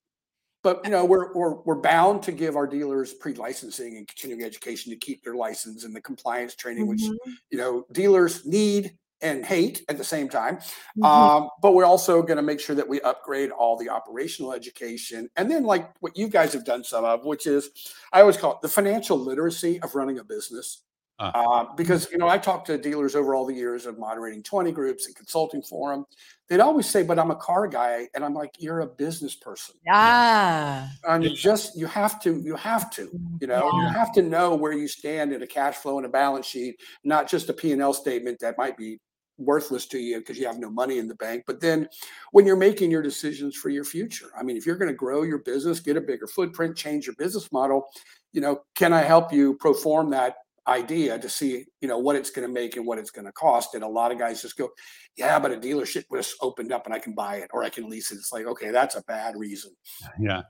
but 0.63 0.81
you 0.83 0.91
know, 0.91 1.05
we're 1.05 1.33
we're 1.33 1.61
we're 1.63 1.81
bound 1.81 2.23
to 2.23 2.31
give 2.31 2.55
our 2.55 2.67
dealers 2.67 3.13
pre-licensing 3.13 3.97
and 3.97 4.07
continuing 4.07 4.43
education 4.43 4.91
to 4.91 4.97
keep 4.97 5.23
their 5.23 5.35
license 5.35 5.83
and 5.83 5.95
the 5.95 6.01
compliance 6.01 6.55
training, 6.55 6.87
which 6.87 7.01
Mhm, 7.01 7.17
you 7.51 7.57
know 7.57 7.85
dealers 7.91 8.45
need 8.45 8.97
and 9.21 9.45
hate 9.45 9.83
at 9.89 9.97
the 9.97 10.03
same 10.03 10.27
time. 10.27 10.59
mhm. 10.97 11.03
Um, 11.07 11.49
but 11.61 11.73
we're 11.73 11.85
also 11.85 12.21
going 12.21 12.37
to 12.37 12.43
make 12.43 12.59
sure 12.59 12.75
that 12.75 12.87
we 12.87 12.99
upgrade 13.01 13.51
all 13.51 13.77
the 13.77 13.89
operational 13.89 14.53
education, 14.53 15.29
and 15.35 15.49
then 15.51 15.63
like 15.63 15.91
what 16.01 16.17
you 16.17 16.27
guys 16.27 16.53
have 16.53 16.65
done 16.65 16.83
some 16.83 17.05
of, 17.05 17.25
which 17.25 17.47
is 17.47 17.69
I 18.11 18.21
always 18.21 18.37
call 18.37 18.53
it 18.53 18.61
the 18.61 18.69
financial 18.69 19.17
literacy 19.17 19.79
of 19.81 19.95
running 19.95 20.19
a 20.19 20.23
business. 20.23 20.81
Ah. 21.19 21.31
Uh, 21.69 21.75
because 21.75 22.11
you 22.11 22.17
know 22.17 22.27
I 22.27 22.37
talked 22.37 22.67
to 22.67 22.77
dealers 22.77 23.15
over 23.15 23.35
all 23.35 23.45
the 23.45 23.53
years 23.53 23.85
of 23.85 23.97
moderating 23.97 24.43
20 24.43 24.71
groups 24.73 25.05
and 25.05 25.15
consulting 25.15 25.61
for 25.61 25.91
them. 25.95 26.05
They'd 26.49 26.59
always 26.59 26.87
say, 26.89 27.03
"But 27.03 27.17
I'm 27.19 27.31
a 27.31 27.35
car 27.37 27.67
guy," 27.67 28.07
and 28.13 28.23
I'm 28.25 28.33
like, 28.33 28.51
"You're 28.59 28.81
a 28.81 28.87
business 28.87 29.33
person. 29.35 29.75
yeah. 29.85 30.89
And 31.07 31.23
you 31.23 31.29
just 31.35 31.77
you 31.77 31.87
have 31.87 32.21
to 32.23 32.39
you 32.41 32.55
have 32.55 32.89
to 32.91 33.09
you 33.39 33.47
know 33.47 33.69
Yeah. 33.73 33.81
you 33.81 33.87
have 33.93 34.11
to 34.13 34.21
know 34.21 34.55
where 34.55 34.73
you 34.73 34.87
stand 34.87 35.31
in 35.33 35.41
a 35.41 35.47
cash 35.47 35.75
flow 35.77 35.97
and 35.97 36.05
a 36.05 36.09
balance 36.09 36.45
sheet, 36.45 36.79
not 37.03 37.29
just 37.29 37.49
a 37.49 37.53
P 37.53 37.71
and 37.71 37.81
L 37.81 37.93
statement 37.93 38.39
that 38.39 38.57
might 38.57 38.75
be 38.77 38.99
worthless 39.37 39.85
to 39.85 39.97
you 39.99 40.19
because 40.19 40.37
you 40.37 40.47
have 40.47 40.59
no 40.59 40.69
money 40.69 40.97
in 40.97 41.07
the 41.09 41.15
bank. 41.15 41.43
But 41.47 41.59
then 41.59 41.89
when 42.31 42.45
you're 42.45 42.55
making 42.55 42.89
your 42.91 43.01
decisions 43.01 43.55
for 43.55 43.69
your 43.69 43.83
future, 43.83 44.27
I 44.37 44.43
mean, 44.43 44.55
if 44.55 44.65
you're 44.65 44.77
going 44.77 44.87
to 44.91 44.95
grow 44.95 45.23
your 45.23 45.39
business, 45.39 45.81
get 45.81 45.97
a 45.97 46.01
bigger 46.01 46.25
footprint, 46.27 46.77
change 46.77 47.05
your 47.05 47.15
business 47.15 47.51
model, 47.51 47.85
you 48.31 48.39
know, 48.39 48.61
can 48.75 48.93
I 48.93 49.01
help 49.01 49.33
you 49.33 49.55
perform 49.55 50.09
that 50.11 50.35
idea 50.67 51.19
to 51.19 51.29
see, 51.29 51.65
you 51.81 51.87
know, 51.87 51.97
what 51.97 52.15
it's 52.15 52.29
going 52.29 52.47
to 52.47 52.53
make 52.53 52.75
and 52.75 52.85
what 52.85 52.97
it's 52.97 53.11
going 53.11 53.25
to 53.25 53.31
cost? 53.31 53.75
And 53.75 53.83
a 53.83 53.87
lot 53.87 54.11
of 54.11 54.17
guys 54.17 54.41
just 54.41 54.57
go, 54.57 54.69
yeah, 55.15 55.37
but 55.39 55.51
a 55.51 55.57
dealership 55.57 56.05
was 56.09 56.35
opened 56.41 56.71
up 56.71 56.85
and 56.85 56.93
I 56.93 56.99
can 56.99 57.13
buy 57.13 57.37
it 57.37 57.49
or 57.53 57.63
I 57.63 57.69
can 57.69 57.89
lease 57.89 58.11
it. 58.11 58.15
It's 58.15 58.33
like, 58.33 58.45
okay, 58.45 58.71
that's 58.71 58.95
a 58.95 59.03
bad 59.03 59.35
reason. 59.37 59.71
Yeah. 60.19 60.41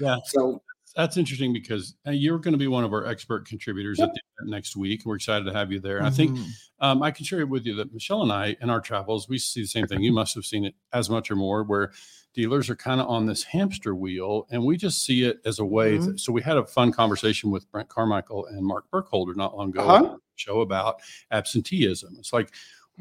Yeah. 0.00 0.16
So 0.24 0.62
That's 0.94 1.16
interesting 1.16 1.52
because 1.52 1.94
uh, 2.06 2.10
you're 2.10 2.38
going 2.38 2.52
to 2.52 2.58
be 2.58 2.66
one 2.68 2.84
of 2.84 2.92
our 2.92 3.06
expert 3.06 3.46
contributors 3.46 3.98
Yep. 3.98 4.08
at 4.08 4.14
the 4.14 4.20
event 4.38 4.50
next 4.50 4.76
week. 4.76 5.04
We're 5.06 5.16
excited 5.16 5.44
to 5.46 5.52
have 5.52 5.72
you 5.72 5.80
there. 5.80 5.98
And 5.98 6.06
I 6.06 6.10
think 6.10 6.36
Mhm. 6.38 6.46
um, 6.80 7.02
I 7.02 7.10
can 7.10 7.24
share 7.24 7.40
it 7.40 7.48
with 7.48 7.64
you 7.64 7.74
that 7.76 7.92
Michelle 7.92 8.22
and 8.22 8.32
I, 8.32 8.56
in 8.60 8.68
our 8.70 8.80
travels, 8.80 9.28
we 9.28 9.38
see 9.38 9.62
the 9.62 9.66
same 9.68 9.86
thing. 9.86 10.02
You 10.02 10.12
must 10.22 10.34
have 10.34 10.44
seen 10.44 10.64
it 10.64 10.74
as 10.92 11.08
much 11.08 11.30
or 11.30 11.36
more, 11.36 11.62
where 11.64 11.92
dealers 12.34 12.68
are 12.70 12.76
kind 12.76 13.00
of 13.00 13.08
on 13.08 13.26
this 13.26 13.42
hamster 13.42 13.94
wheel, 13.94 14.46
and 14.50 14.64
we 14.64 14.76
just 14.76 15.04
see 15.04 15.24
it 15.24 15.40
as 15.44 15.58
a 15.58 15.64
way. 15.64 15.98
Mhm. 15.98 16.06
that- 16.06 16.20
so 16.20 16.32
we 16.32 16.40
had 16.42 16.56
a 16.56 16.64
fun 16.64 16.90
conversation 16.92 17.50
with 17.50 17.70
Brent 17.70 17.88
Carmichael 17.88 18.46
and 18.46 18.64
Mark 18.64 18.90
Burkholder 18.90 19.34
not 19.34 19.56
long 19.56 19.68
ago. 19.70 19.80
Uh-huh. 19.88 20.16
Show 20.36 20.60
about 20.62 20.96
absenteeism. 21.30 22.16
It's 22.18 22.32
like, 22.32 22.52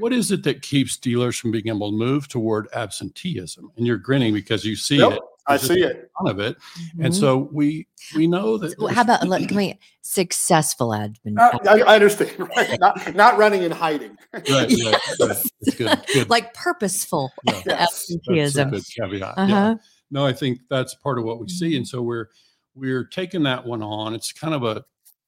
what 0.01 0.12
is 0.13 0.31
it 0.31 0.43
that 0.43 0.62
keeps 0.62 0.98
dealers 0.98 1.38
from 1.38 1.51
being 1.51 1.67
able 1.67 1.91
to 1.91 1.98
move 1.98 2.27
toward 2.27 2.67
absenteeism? 2.74 3.72
And 3.77 3.86
you're 3.88 3.98
grinning 3.98 4.34
because 4.34 4.65
you 4.65 4.75
see 4.75 4.98
Yep, 4.98 5.13
it. 5.13 5.20
I 5.48 5.58
see 5.58 5.81
a 5.81 5.89
it. 5.89 6.12
ton 6.17 6.27
of 6.29 6.39
it. 6.39 6.55
And 7.00 7.12
Mhm. 7.13 7.20
so 7.20 7.50
we 7.51 7.88
we 8.15 8.27
know 8.27 8.58
that. 8.58 8.77
So 8.79 8.88
how 8.88 9.01
about 9.01 9.27
let, 9.27 9.48
can 9.48 9.58
we 9.58 9.79
successful 10.01 10.89
admin? 10.89 11.38
Uh, 11.39 11.58
I, 11.70 11.81
I 11.81 11.96
understand. 11.96 12.31
Right? 12.55 12.79
Not, 12.79 13.15
not 13.15 13.38
running 13.38 13.63
and 13.63 13.74
hiding. 13.74 14.17
right, 14.34 14.50
right, 14.50 14.96
right. 15.20 15.38
Good, 15.77 16.00
good. 16.13 16.29
like 16.29 16.53
purposeful 16.53 17.31
Yeah. 17.43 17.53
Yes. 17.53 17.65
That's 17.65 17.72
a 17.72 17.81
absenteeism. 17.81 18.70
good 18.72 18.84
caveat. 18.96 19.38
Uh 19.38 19.46
Yeah. 19.50 19.75
No, 20.12 20.25
I 20.25 20.34
think 20.34 20.60
that's 20.70 20.93
part 20.96 21.17
of 21.17 21.24
what 21.25 21.39
we 21.39 21.48
see, 21.48 21.72
Mhm. 21.74 21.77
and 21.77 21.88
so 21.88 22.01
we're 22.01 22.27
we're 22.75 23.03
taking 23.05 23.43
that 23.43 23.65
one 23.65 23.81
on. 23.81 24.13
It's 24.13 24.31
kind 24.31 24.53
of 24.53 24.63
a 24.63 24.84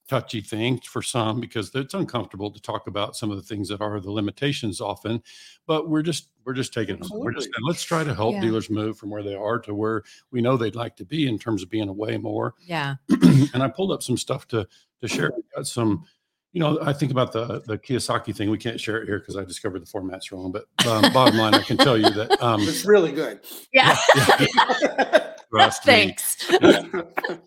touchy 0.09 0.41
thing 0.41 0.79
for 0.79 1.01
some 1.01 1.39
because 1.39 1.73
it's 1.75 1.93
uncomfortable 1.93 2.51
to 2.51 2.61
talk 2.61 2.87
about 2.87 3.15
some 3.15 3.31
of 3.31 3.37
the 3.37 3.43
things 3.43 3.69
that 3.69 3.81
are 3.81 3.99
the 3.99 4.11
limitations 4.11 4.81
often. 4.81 5.21
But 5.65 5.89
we're 5.89 6.01
just 6.01 6.29
we're 6.45 6.53
just 6.53 6.73
taking 6.73 6.95
it. 6.95 7.05
We're 7.11 7.31
just 7.31 7.47
Absolutely. 7.47 7.67
let's 7.67 7.83
try 7.83 8.03
to 8.03 8.13
help 8.13 8.33
Yeah. 8.35 8.41
dealers 8.41 8.69
move 8.69 8.97
from 8.97 9.09
where 9.09 9.23
they 9.23 9.35
are 9.35 9.59
to 9.59 9.73
where 9.73 10.03
we 10.31 10.41
know 10.41 10.57
they'd 10.57 10.75
like 10.75 10.95
to 10.97 11.05
be 11.05 11.27
in 11.27 11.39
terms 11.39 11.63
of 11.63 11.69
being 11.69 11.87
away 11.87 12.17
more. 12.17 12.53
Yeah. 12.65 12.95
and 13.09 13.63
I 13.63 13.69
pulled 13.69 13.91
up 13.91 14.03
some 14.03 14.17
stuff 14.17 14.47
to 14.49 14.67
to 15.01 15.07
share. 15.07 15.31
We 15.35 15.43
got 15.55 15.67
some, 15.67 16.03
you 16.51 16.59
know, 16.59 16.79
I 16.81 16.91
think 16.91 17.11
about 17.11 17.31
the 17.31 17.61
the 17.65 17.77
Kiyosaki 17.77 18.35
thing. 18.35 18.49
We 18.49 18.57
can't 18.57 18.79
share 18.79 19.01
it 19.01 19.05
here 19.07 19.19
because 19.19 19.37
I 19.37 19.45
discovered 19.45 19.81
the 19.81 19.85
format's 19.85 20.31
wrong. 20.33 20.51
But 20.51 20.65
um, 20.85 21.13
bottom 21.13 21.37
line, 21.37 21.53
I 21.53 21.61
can 21.61 21.77
tell 21.77 21.97
you 21.97 22.09
that 22.09 22.41
um, 22.43 22.59
It's 22.61 22.83
really 22.85 23.13
good. 23.13 23.39
Yeah. 23.71 23.97
trust. 25.53 25.83
Thanks. 25.85 26.49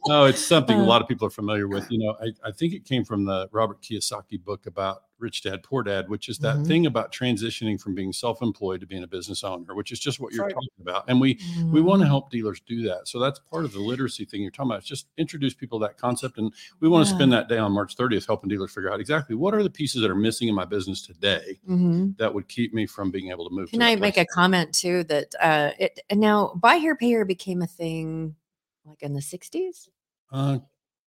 No, 0.08 0.24
it's 0.24 0.44
something 0.44 0.78
a 0.78 0.82
Uh. 0.82 0.86
lot 0.86 1.02
of 1.02 1.08
people 1.08 1.26
are 1.26 1.30
familiar 1.30 1.66
with. 1.68 1.90
You 1.90 1.98
know, 1.98 2.16
I, 2.22 2.48
I 2.48 2.52
think 2.52 2.72
it 2.72 2.84
came 2.84 3.04
from 3.04 3.24
the 3.24 3.48
Robert 3.50 3.82
Kiyosaki 3.82 4.42
book 4.42 4.66
about 4.66 5.02
Rich 5.18 5.42
Dad 5.42 5.62
Poor 5.62 5.82
Dad, 5.82 6.08
which 6.08 6.28
is 6.28 6.38
that 6.38 6.58
Mhm. 6.58 6.66
thing 6.66 6.86
about 6.86 7.12
transitioning 7.12 7.80
from 7.80 7.94
being 7.94 8.12
self-employed 8.12 8.80
to 8.80 8.86
being 8.86 9.02
a 9.02 9.06
business 9.06 9.42
owner, 9.44 9.74
which 9.74 9.92
is 9.92 9.98
just 9.98 10.20
what 10.20 10.32
you're 10.32 10.44
right. 10.44 10.52
talking 10.54 10.68
about. 10.80 11.04
And 11.08 11.20
we 11.20 11.34
we 11.70 11.80
Mm-hmm. 11.80 11.84
want 11.88 12.02
to 12.02 12.06
help 12.06 12.30
dealers 12.30 12.60
do 12.60 12.82
that. 12.82 13.08
So 13.08 13.18
that's 13.18 13.38
part 13.38 13.64
of 13.64 13.72
the 13.72 13.80
literacy 13.80 14.24
thing 14.24 14.42
you're 14.42 14.50
talking 14.50 14.70
about. 14.70 14.78
It's 14.80 14.86
just 14.88 15.06
introduce 15.16 15.54
people 15.54 15.78
to 15.80 15.86
that 15.86 15.96
concept. 15.98 16.38
And 16.38 16.52
we 16.80 16.88
want 16.88 17.06
to 17.06 17.10
Yeah. 17.12 17.16
spend 17.16 17.32
that 17.32 17.48
day 17.48 17.58
on 17.58 17.72
March 17.72 17.96
30th 17.96 18.26
helping 18.26 18.48
dealers 18.48 18.72
figure 18.72 18.92
out 18.92 19.00
exactly 19.00 19.34
what 19.36 19.54
are 19.54 19.62
the 19.62 19.70
pieces 19.70 20.02
that 20.02 20.10
are 20.10 20.14
missing 20.14 20.48
in 20.48 20.54
my 20.54 20.64
business 20.64 21.02
today 21.02 21.58
hmm 21.66 22.10
that 22.18 22.32
would 22.32 22.48
keep 22.48 22.72
me 22.74 22.86
from 22.86 23.10
being 23.10 23.30
able 23.30 23.48
to 23.48 23.54
move. 23.54 23.70
Can 23.70 23.80
to 23.80 23.86
I 23.86 23.96
make 23.96 24.16
a 24.16 24.26
comment 24.26 24.74
too 24.74 25.04
that 25.04 25.34
uh 25.40 25.70
it 25.78 26.00
now 26.12 26.52
buy 26.54 26.76
here 26.76 26.96
pay 26.96 27.06
here 27.06 27.24
became 27.24 27.62
a 27.62 27.66
thing 27.66 28.36
like 28.84 29.02
in 29.02 29.12
the 29.14 29.20
60s? 29.20 29.88
Uh, 30.32 30.58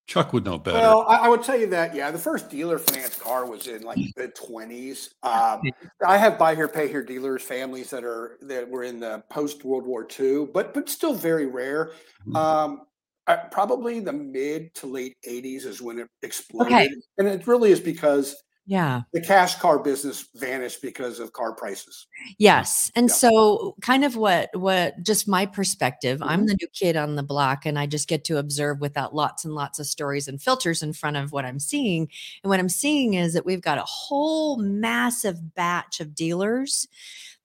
Chuck 0.10 0.34
would 0.34 0.44
know 0.44 0.58
better. 0.58 0.80
Well, 0.80 1.06
I, 1.08 1.18
I 1.18 1.30
would 1.30 1.44
tell 1.44 1.56
you 1.56 1.68
that, 1.68 1.94
yeah, 1.94 2.10
the 2.10 2.18
first 2.18 2.50
dealer 2.50 2.80
finance 2.80 3.14
car 3.14 3.46
was 3.46 3.68
in 3.68 3.84
like 3.84 4.00
the 4.16 4.30
20s. 4.30 5.10
Um, 5.22 5.62
I 6.04 6.18
have 6.18 6.40
buy 6.40 6.56
here, 6.56 6.68
pay 6.68 6.88
here 6.88 7.04
dealers, 7.04 7.44
families 7.44 7.92
that 7.92 8.04
are 8.04 8.40
that 8.42 8.68
were 8.68 8.82
in 8.82 9.00
the 9.00 9.24
post 9.30 9.64
World 9.64 9.86
War 9.86 10.08
II, 10.20 10.48
but 10.52 10.74
but 10.74 10.90
still 10.90 11.14
very 11.14 11.46
rare. 11.46 11.92
Mhm. 12.28 12.36
Um, 12.36 12.82
uh, 13.28 13.38
probably 13.52 14.00
the 14.00 14.12
mid 14.12 14.74
to 14.74 14.88
late 14.88 15.16
80s 15.28 15.66
is 15.66 15.80
when 15.80 16.00
it 16.00 16.08
exploded, 16.24 16.90
and 17.20 17.28
it 17.28 17.46
really 17.46 17.72
is 17.72 17.80
because 17.80 18.36
Yeah. 18.70 19.02
the 19.14 19.22
cash 19.22 19.56
car 19.56 19.80
business 19.80 20.28
vanished 20.36 20.82
because 20.84 21.20
of 21.20 21.34
car 21.34 21.54
prices. 21.54 22.06
Yes. 22.38 22.92
And 22.96 23.10
Yeah. 23.10 23.16
so 23.16 23.76
kind 23.82 24.06
of 24.06 24.16
what 24.16 24.50
what 24.54 25.02
just 25.02 25.28
my 25.28 25.48
perspective, 25.48 26.22
I'm 26.22 26.44
Mhm. 26.44 26.48
the 26.50 26.58
new 26.62 26.68
kid 26.68 26.96
on 26.96 27.16
the 27.16 27.24
block 27.24 27.66
and 27.66 27.80
I 27.80 27.88
just 27.88 28.08
get 28.08 28.24
to 28.26 28.38
observe 28.38 28.80
without 28.80 29.16
lots 29.16 29.44
and 29.44 29.56
lots 29.56 29.80
of 29.80 29.88
stories 29.88 30.28
and 30.28 30.40
filters 30.40 30.84
in 30.84 30.94
front 30.94 31.18
of 31.18 31.32
what 31.32 31.46
I'm 31.46 31.60
seeing. 31.60 32.10
And 32.44 32.50
what 32.52 32.60
I'm 32.60 32.70
seeing 32.70 33.16
is 33.16 33.34
that 33.34 33.46
we've 33.46 33.62
got 33.62 33.80
a 33.80 33.86
whole 33.86 34.58
massive 34.58 35.56
batch 35.56 36.00
of 36.00 36.14
dealers 36.14 36.88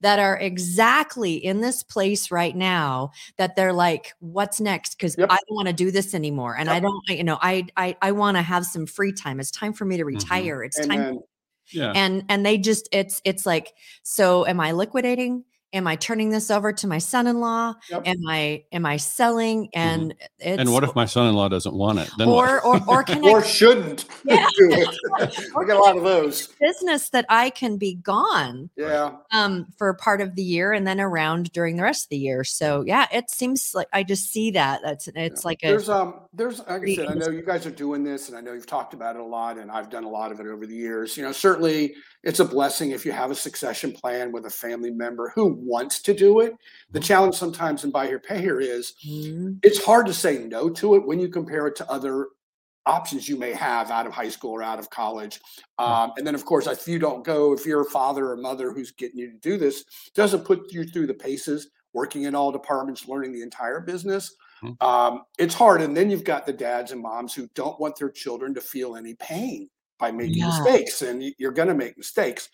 that 0.04 0.20
are 0.20 0.38
exactly 0.38 1.34
in 1.34 1.60
this 1.62 1.82
place 1.82 2.30
right 2.30 2.56
now 2.56 3.10
that 3.38 3.56
they're 3.56 3.72
like 3.74 4.14
what's 4.20 4.60
next 4.60 4.98
cuz 5.00 5.16
Yep. 5.16 5.30
I 5.30 5.38
don't 5.48 5.56
want 5.56 5.68
to 5.68 5.74
do 5.74 5.90
this 5.92 6.14
anymore 6.14 6.56
and 6.58 6.70
I 6.70 6.80
don't 6.80 7.02
you 7.08 7.24
know 7.24 7.38
I 7.42 7.66
I 7.76 7.96
I 8.02 8.12
want 8.12 8.36
to 8.38 8.42
have 8.42 8.66
some 8.66 8.86
free 8.86 9.12
time. 9.12 9.40
It's 9.40 9.50
time 9.52 9.72
for 9.74 9.84
me 9.86 9.96
to 9.98 10.04
Mhm. 10.14 10.14
retire. 10.14 10.62
It's 10.64 10.78
And 10.78 10.90
time 10.90 11.06
then 11.06 11.20
yeah. 11.72 11.96
and 11.96 12.24
and 12.28 12.44
they 12.46 12.58
just 12.58 12.88
it's 12.92 13.20
it's 13.24 13.46
like 13.46 13.74
so 14.02 14.46
am 14.46 14.60
i 14.60 14.72
liquidating 14.72 15.44
am 15.74 15.86
I 15.86 15.96
turning 15.96 16.30
this 16.30 16.50
over 16.50 16.72
to 16.72 16.86
my 16.86 16.98
son-in-law? 16.98 17.74
Yep. 17.90 18.02
Am 18.06 18.16
I 18.28 18.64
am 18.72 18.86
I 18.86 18.96
selling? 18.96 19.68
And 19.74 20.14
Mm-hmm. 20.44 20.60
And 20.60 20.72
what 20.72 20.84
if 20.84 20.94
my 20.94 21.06
son-in-law 21.06 21.48
doesn't 21.48 21.74
want 21.74 21.98
it? 21.98 22.10
Then 22.18 22.28
or, 22.28 22.60
what? 22.60 22.82
or 22.88 22.98
or 22.98 23.02
can 23.04 23.24
or 23.24 23.40
I 23.40 23.46
shouldn't 23.46 24.04
Yeah. 24.24 24.46
do 24.58 24.68
it. 24.72 25.50
we 25.56 25.64
got 25.66 25.76
a 25.76 25.80
lot 25.82 25.96
of 25.96 26.02
those. 26.04 26.48
business 26.60 27.08
that 27.10 27.24
I 27.28 27.50
can 27.50 27.76
be 27.78 27.94
gone 27.94 28.70
Yeah. 28.76 29.16
um 29.32 29.66
for 29.78 29.92
part 29.94 30.20
of 30.20 30.34
the 30.34 30.42
year 30.42 30.72
and 30.72 30.86
then 30.86 31.00
around 31.00 31.50
during 31.52 31.76
the 31.76 31.82
rest 31.82 32.04
of 32.06 32.08
the 32.10 32.18
year. 32.18 32.44
So 32.44 32.84
yeah, 32.86 33.06
it 33.12 33.30
seems 33.30 33.72
like 33.74 33.88
I 33.92 34.02
just 34.02 34.30
see 34.32 34.50
that. 34.52 34.80
That's 34.84 35.08
it's 35.14 35.44
like 35.44 35.60
a 35.64 35.68
There's 35.68 35.88
um 35.88 36.20
there's 36.32 36.58
like 36.60 36.68
I 36.70 36.78
pretty 36.78 36.96
said, 36.96 37.08
I 37.08 37.14
know 37.14 37.30
you 37.30 37.42
guys 37.42 37.66
are 37.66 37.70
doing 37.70 38.04
this 38.04 38.28
and 38.28 38.36
I 38.38 38.40
know 38.40 38.52
you've 38.52 38.66
talked 38.66 38.94
about 38.94 39.16
it 39.16 39.20
a 39.22 39.24
lot 39.24 39.58
and 39.58 39.70
I've 39.70 39.90
done 39.90 40.04
a 40.04 40.10
lot 40.10 40.30
of 40.32 40.40
it 40.40 40.46
over 40.46 40.66
the 40.66 40.76
years. 40.76 41.16
You 41.16 41.22
know, 41.24 41.32
certainly 41.32 41.94
it's 42.22 42.40
a 42.40 42.44
blessing 42.44 42.90
if 42.90 43.04
you 43.06 43.12
have 43.12 43.30
a 43.30 43.34
succession 43.34 43.92
plan 43.92 44.30
with 44.32 44.46
a 44.46 44.50
family 44.50 44.90
member 44.90 45.32
who 45.34 45.63
wants 45.64 46.00
to 46.02 46.14
do 46.14 46.40
it. 46.40 46.54
The 46.92 47.00
Mhm. 47.00 47.04
challenge 47.04 47.34
sometimes 47.36 47.84
in 47.84 47.90
buy 47.90 48.06
here 48.06 48.18
pay 48.20 48.40
here 48.40 48.60
is 48.60 48.94
Mhm. 49.06 49.58
it's 49.62 49.84
hard 49.84 50.06
to 50.06 50.14
say 50.14 50.38
no 50.38 50.68
to 50.70 50.94
it 50.96 51.06
when 51.06 51.18
you 51.18 51.28
compare 51.28 51.66
it 51.66 51.76
to 51.76 51.90
other 51.90 52.28
options 52.86 53.28
you 53.28 53.36
may 53.38 53.52
have 53.52 53.90
out 53.90 54.06
of 54.06 54.12
high 54.12 54.28
school 54.28 54.50
or 54.52 54.62
out 54.62 54.78
of 54.78 54.90
college. 54.90 55.40
Um, 55.78 56.12
and 56.18 56.26
then, 56.26 56.34
of 56.34 56.44
course, 56.44 56.66
if 56.66 56.86
you 56.86 56.98
don't 56.98 57.24
go, 57.24 57.54
if 57.54 57.64
you're 57.64 57.80
a 57.80 57.90
father 57.90 58.30
or 58.30 58.36
mother 58.36 58.72
who's 58.72 58.92
getting 58.92 59.18
you 59.18 59.32
to 59.32 59.38
do 59.38 59.56
this, 59.56 59.84
doesn't 60.14 60.44
put 60.44 60.70
you 60.70 60.84
through 60.84 61.06
the 61.06 61.14
paces, 61.14 61.70
working 61.94 62.24
in 62.24 62.34
all 62.34 62.52
departments, 62.52 63.08
learning 63.08 63.32
the 63.32 63.40
entire 63.42 63.80
business. 63.80 64.34
Mhm. 64.62 64.76
Um, 64.82 65.22
it's 65.38 65.54
hard. 65.54 65.80
And 65.80 65.96
then 65.96 66.10
you've 66.10 66.24
got 66.24 66.44
the 66.44 66.52
dads 66.52 66.92
and 66.92 67.00
moms 67.00 67.32
who 67.34 67.46
don't 67.54 67.80
want 67.80 67.96
their 67.96 68.10
children 68.10 68.52
to 68.54 68.60
feel 68.60 68.96
any 68.96 69.14
pain 69.14 69.70
by 69.98 70.10
making 70.12 70.38
Yeah. 70.38 70.48
mistakes, 70.48 71.00
and 71.02 71.22
you're 71.38 71.52
going 71.52 71.68
to 71.68 71.74
make 71.74 71.96
mistakes. 71.96 72.50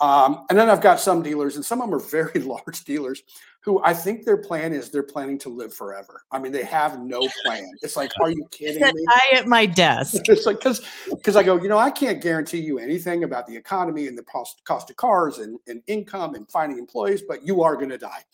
Um, 0.00 0.46
and 0.48 0.58
then 0.58 0.70
I've 0.70 0.80
got 0.80 0.98
some 0.98 1.22
dealers, 1.22 1.56
and 1.56 1.64
some 1.64 1.80
of 1.80 1.90
them 1.90 1.94
are 1.94 2.02
very 2.02 2.40
large 2.40 2.84
dealers 2.84 3.22
who 3.62 3.82
I 3.84 3.92
think 3.92 4.24
their 4.24 4.38
plan 4.38 4.72
is 4.72 4.90
they're 4.90 5.02
planning 5.02 5.38
to 5.40 5.50
live 5.50 5.74
forever. 5.74 6.22
I 6.32 6.38
mean, 6.38 6.50
they 6.50 6.64
have 6.64 6.98
no 6.98 7.20
plan. 7.44 7.70
It's 7.82 7.94
like, 7.94 8.10
are 8.20 8.30
you 8.30 8.46
kidding 8.50 8.82
me? 8.82 9.04
I 9.08 9.36
at 9.36 9.46
my 9.46 9.66
desk. 9.84 10.28
It's 10.28 10.46
like 10.46 10.58
because 10.58 10.80
because 11.10 11.36
I 11.36 11.42
go, 11.42 11.60
you 11.60 11.68
know, 11.68 11.78
I 11.78 11.90
can't 11.90 12.22
guarantee 12.22 12.60
you 12.60 12.78
anything 12.78 13.24
about 13.24 13.46
the 13.46 13.54
economy 13.54 14.06
and 14.06 14.16
the 14.16 14.22
cost 14.22 14.64
cost 14.64 14.88
of 14.88 14.96
cars 14.96 15.38
and, 15.38 15.58
and 15.66 15.82
income 15.86 16.34
and 16.34 16.50
finding 16.50 16.78
employees, 16.78 17.22
but 17.22 17.46
you 17.46 17.62
are 17.62 17.76
going 17.76 17.90
to 17.90 17.98
die. 17.98 18.24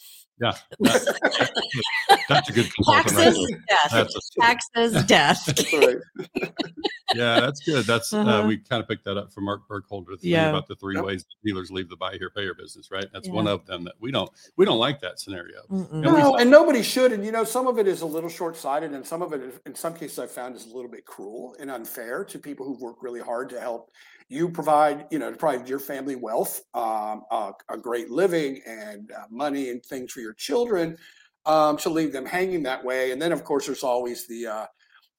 Yeah, 0.41 0.53
that- 0.81 1.87
that's 2.29 2.49
a 2.49 2.53
good 2.53 2.73
consultant 2.75 3.09
Taxes, 3.09 3.49
there. 3.49 3.59
death. 3.69 3.91
That's 3.91 4.17
a, 4.37 4.41
Taxes, 4.41 5.05
death. 5.05 5.73
Right. 5.73 5.97
yeah, 7.15 7.41
that's 7.41 7.61
good. 7.61 7.85
That's 7.85 8.13
uh, 8.13 8.19
Uh-huh. 8.21 8.47
we 8.49 8.57
kind 8.59 8.83
of 8.83 8.89
picked 8.89 9.05
that 9.05 9.17
up 9.17 9.33
from 9.33 9.45
Mark 9.45 9.67
Burkholder 9.69 10.15
Yeah. 10.21 10.49
about 10.51 10.67
the 10.67 10.75
three 10.77 10.97
Yep. 10.97 11.05
ways 11.05 11.25
dealers 11.45 11.71
leave 11.71 11.89
the 11.89 11.97
buy 11.97 12.17
here 12.17 12.31
pay 12.31 12.43
here 12.43 12.55
business, 12.55 12.91
right? 12.91 13.07
That's 13.13 13.29
Yeah. 13.29 13.35
one 13.35 13.47
of 13.47 13.65
them 13.67 13.85
that 13.85 13.95
we 14.01 14.11
don't 14.11 14.31
we 14.57 14.65
don't 14.65 14.79
like 14.79 15.01
that 15.03 15.21
scenario. 15.21 15.61
And 15.71 15.91
we- 15.91 15.99
No, 16.01 16.37
and 16.37 16.51
nobody 16.51 16.83
should. 16.83 17.13
And 17.13 17.25
you 17.25 17.33
know, 17.33 17.45
some 17.45 17.67
of 17.67 17.79
it 17.79 17.87
is 17.87 18.03
a 18.03 18.07
little 18.07 18.31
short 18.31 18.57
sighted, 18.57 18.93
and 18.93 19.07
some 19.07 19.23
of 19.23 19.33
it, 19.33 19.61
in 19.67 19.75
some 19.75 19.95
cases, 19.95 20.19
I've 20.19 20.31
found 20.31 20.57
is 20.57 20.65
a 20.67 20.75
little 20.75 20.91
bit 20.91 21.07
cruel 21.07 21.55
and 21.61 21.71
unfair 21.71 22.25
to 22.25 22.39
people 22.39 22.67
who've 22.67 22.81
worked 22.81 23.03
really 23.03 23.21
hard 23.21 23.49
to 23.51 23.61
help 23.61 23.91
you 24.29 24.49
provide, 24.51 25.07
you 25.11 25.19
know, 25.19 25.31
to 25.31 25.37
provide 25.37 25.69
your 25.69 25.79
family 25.79 26.17
wealth, 26.17 26.63
um, 26.75 27.23
uh, 27.31 27.53
a 27.71 27.77
great 27.79 28.11
living, 28.11 28.61
and 28.67 29.11
uh, 29.13 29.25
money 29.31 29.71
and 29.71 29.85
things 29.85 30.13
for 30.13 30.21
your 30.21 30.35
children. 30.35 30.97
Um, 31.45 31.77
to 31.77 31.91
leave 31.91 32.13
them 32.13 32.27
hanging 32.27 32.65
that 32.65 32.85
way, 32.85 33.13
and 33.13 33.23
then 33.23 33.31
of 33.31 33.45
course 33.45 33.67
there's 33.67 33.85
always 33.85 34.27
the 34.27 34.49
uh, 34.49 34.67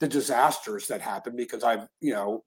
the 0.02 0.10
disasters 0.10 0.86
that 0.88 1.00
happen 1.00 1.38
because 1.38 1.64
I've 1.64 1.88
you 2.02 2.14
know 2.14 2.44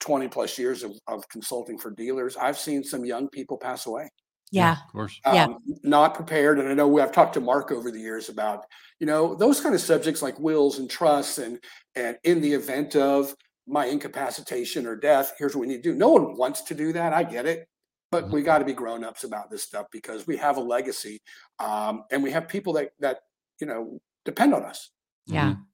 20 0.00 0.28
plus 0.28 0.58
years 0.58 0.82
of, 0.82 0.92
of 1.06 1.28
consulting 1.28 1.78
for 1.78 1.90
dealers. 1.90 2.36
I've 2.36 2.58
seen 2.58 2.82
some 2.82 3.04
young 3.04 3.28
people 3.28 3.56
pass 3.58 3.86
away 3.86 4.08
Yeah. 4.50 4.72
of 4.72 4.92
course. 4.92 5.20
Yeah. 5.30 5.44
um, 5.44 5.58
not 5.84 6.14
prepared. 6.14 6.58
And 6.58 6.68
I 6.68 6.74
know 6.74 6.88
we, 6.88 7.00
I've 7.02 7.12
talked 7.12 7.34
to 7.34 7.40
Mark 7.40 7.70
over 7.70 7.90
the 7.90 8.00
years 8.00 8.28
about, 8.28 8.64
you 8.98 9.06
know, 9.06 9.34
those 9.34 9.60
kind 9.60 9.74
of 9.74 9.80
subjects 9.80 10.22
like 10.22 10.38
wills 10.40 10.78
and 10.78 10.88
trusts 10.90 11.38
and 11.38 11.62
and 11.94 12.16
in 12.24 12.40
the 12.40 12.52
event 12.54 12.96
of 12.96 13.34
my 13.66 13.86
incapacitation 13.86 14.86
or 14.86 14.96
death, 14.96 15.34
here's 15.38 15.54
what 15.54 15.60
we 15.62 15.66
need 15.68 15.82
to 15.82 15.92
do. 15.92 15.94
No 15.94 16.08
one 16.10 16.36
wants 16.36 16.62
to 16.62 16.74
do 16.74 16.92
that. 16.92 17.12
I 17.12 17.22
get 17.24 17.46
it. 17.46 17.68
But 18.10 18.30
we 18.30 18.42
got 18.42 18.58
to 18.58 18.64
be 18.64 18.72
grown-ups 18.72 19.22
about 19.22 19.50
this 19.50 19.62
stuff 19.62 19.86
because 19.92 20.26
we 20.26 20.36
have 20.38 20.56
a 20.56 20.60
legacy 20.60 21.20
um, 21.60 22.02
and 22.10 22.24
we 22.24 22.32
have 22.32 22.48
people 22.48 22.72
that 22.72 22.90
that 22.98 23.20
you 23.60 23.68
know 23.68 24.00
depend 24.24 24.52
on 24.52 24.64
us. 24.64 24.90
Yeah. 25.26 25.54
Mhm. 25.54 25.66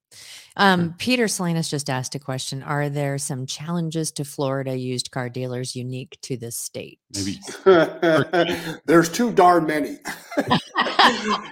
Um, 0.58 0.94
Peter 0.98 1.28
Salinas 1.28 1.68
just 1.68 1.90
asked 1.90 2.14
a 2.14 2.18
question. 2.18 2.62
Are 2.62 2.88
there 2.88 3.18
some 3.18 3.44
challenges 3.44 4.10
to 4.12 4.24
Florida 4.24 4.74
used 4.76 5.10
car 5.10 5.28
dealers 5.28 5.76
unique 5.76 6.16
to 6.22 6.36
the 6.38 6.50
state? 6.50 6.98
Maybe 7.14 7.38
There's 8.86 9.10
too 9.10 9.32
darn 9.32 9.66
many. 9.66 9.98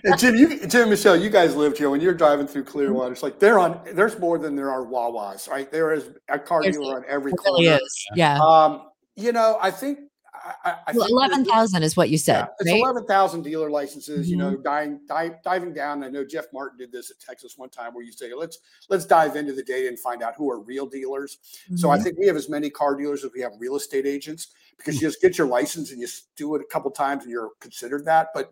and 0.05 0.19
Jim, 0.19 0.37
you, 0.37 0.67
Jim, 0.67 0.89
Michelle, 0.91 1.17
you 1.17 1.29
guys 1.31 1.55
lived 1.55 1.77
here 1.79 1.91
when 1.91 2.01
you're 2.01 2.15
driving 2.15 2.47
through 2.47 2.65
Clearwater. 2.65 3.13
It's 3.13 3.23
like 3.23 3.39
they're 3.39 3.59
on. 3.59 3.81
There's 3.93 4.19
more 4.19 4.39
than 4.39 4.57
there 4.57 4.71
are 4.71 4.85
Wawas, 4.87 5.49
right? 5.51 5.71
There 5.71 5.93
is 5.93 6.11
a 6.31 6.39
car 6.39 6.63
There's- 6.63 6.77
dealer 6.77 6.97
on 6.97 7.05
every 7.09 7.33
It 7.33 7.39
really 7.45 7.67
corner. 7.67 7.81
is. 7.83 8.07
Yeah. 8.15 8.39
Um, 8.41 8.83
you 9.17 9.33
know, 9.33 9.59
I 9.61 9.71
think 9.71 9.99
I, 10.45 10.77
I, 10.87 10.93
Well, 10.95 11.09
11,000 11.09 11.83
is 11.83 11.97
what 11.97 12.11
you 12.11 12.15
yeah, 12.17 12.19
said, 12.19 12.49
it's 12.61 12.71
eleven 12.71 13.07
thousand 13.07 13.43
dealer 13.43 13.71
licenses. 13.71 14.31
You 14.31 14.37
Mhm. 14.37 14.41
know, 14.41 14.57
diving 14.57 15.01
dive, 15.07 15.43
diving 15.43 15.73
down. 15.73 16.05
I 16.05 16.09
know 16.09 16.25
Jeff 16.25 16.47
Martin 16.53 16.79
did 16.79 16.93
this 16.93 17.11
at 17.11 17.19
Texas 17.19 17.57
one 17.57 17.71
time, 17.71 17.95
where 17.95 18.05
you 18.05 18.13
say, 18.13 18.35
let's 18.35 18.59
let's 18.91 19.07
dive 19.07 19.37
into 19.37 19.55
the 19.55 19.63
data 19.63 19.89
and 19.89 19.99
find 19.99 20.23
out 20.23 20.35
who 20.37 20.51
are 20.51 20.61
real 20.61 20.87
dealers. 20.87 21.39
So 21.77 21.91
I 21.91 21.97
Mhm. 21.99 22.03
think 22.03 22.19
we 22.19 22.27
have 22.27 22.37
as 22.37 22.49
many 22.51 22.69
car 22.69 22.95
dealers 22.95 23.25
as 23.25 23.33
we 23.33 23.41
have 23.41 23.53
real 23.59 23.77
estate 23.77 24.07
agents 24.07 24.49
because 24.77 24.97
you 24.97 25.09
just 25.09 25.23
get 25.23 25.39
your 25.39 25.47
license 25.47 25.93
and 25.93 26.01
you 26.01 26.09
do 26.37 26.55
it 26.57 26.61
a 26.61 26.67
couple 26.67 26.91
times 26.91 27.23
and 27.23 27.33
you're 27.33 27.53
considered 27.61 28.05
that. 28.05 28.29
But 28.35 28.51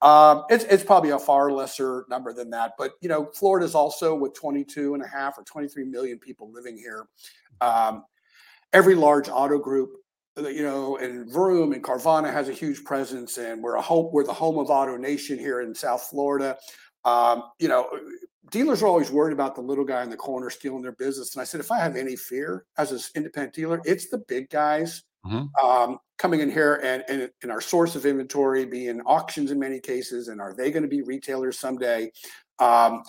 um, 0.00 0.44
it's, 0.48 0.64
it's 0.64 0.84
probably 0.84 1.10
a 1.10 1.18
far 1.18 1.50
lesser 1.50 2.04
number 2.08 2.32
than 2.32 2.50
that. 2.50 2.74
But, 2.78 2.92
you 3.00 3.08
know, 3.08 3.26
Florida's 3.34 3.74
also 3.74 4.14
with 4.14 4.32
22 4.32 4.94
and 4.94 5.02
a 5.02 5.06
half 5.08 5.36
or 5.38 5.42
23 5.42 5.84
million 5.84 6.18
people 6.20 6.50
living 6.52 6.76
here. 6.76 7.08
Um, 7.60 8.04
every 8.72 8.94
large 8.94 9.28
auto 9.28 9.58
group, 9.58 9.90
you 10.46 10.62
know, 10.62 10.96
and 10.98 11.30
Vroom 11.30 11.72
and 11.72 11.82
Carvana 11.82 12.32
has 12.32 12.48
a 12.48 12.52
huge 12.52 12.84
presence 12.84 13.38
and 13.38 13.62
we're 13.62 13.76
a 13.76 13.82
home, 13.82 14.10
we're 14.12 14.24
the 14.24 14.32
home 14.32 14.58
of 14.58 14.68
AutoNation 14.68 15.38
here 15.38 15.60
in 15.60 15.74
South 15.74 16.02
Florida. 16.10 16.56
Um, 17.04 17.44
you 17.58 17.68
know, 17.68 17.88
dealers 18.50 18.82
are 18.82 18.86
always 18.86 19.10
worried 19.10 19.32
about 19.32 19.54
the 19.54 19.60
little 19.60 19.84
guy 19.84 20.02
in 20.02 20.10
the 20.10 20.16
corner 20.16 20.50
stealing 20.50 20.82
their 20.82 20.92
business. 20.92 21.34
And 21.34 21.40
I 21.40 21.44
said, 21.44 21.60
if 21.60 21.70
I 21.70 21.78
have 21.78 21.96
any 21.96 22.16
fear 22.16 22.64
as 22.76 22.92
an 22.92 23.00
independent 23.14 23.54
dealer, 23.54 23.80
it's 23.84 24.08
the 24.08 24.18
big 24.18 24.50
guys 24.50 25.02
Mhm. 25.26 25.48
um, 25.62 25.98
coming 26.16 26.40
in 26.40 26.50
here 26.50 26.80
and, 26.82 27.02
and, 27.08 27.30
and 27.42 27.50
our 27.50 27.60
source 27.60 27.96
of 27.96 28.06
inventory 28.06 28.64
being 28.64 29.00
auctions 29.02 29.50
in 29.50 29.58
many 29.58 29.80
cases. 29.80 30.28
And 30.28 30.40
are 30.40 30.54
they 30.54 30.70
going 30.70 30.84
to 30.84 30.88
be 30.88 31.02
retailers 31.02 31.58
someday? 31.58 32.12
Um, 32.60 33.02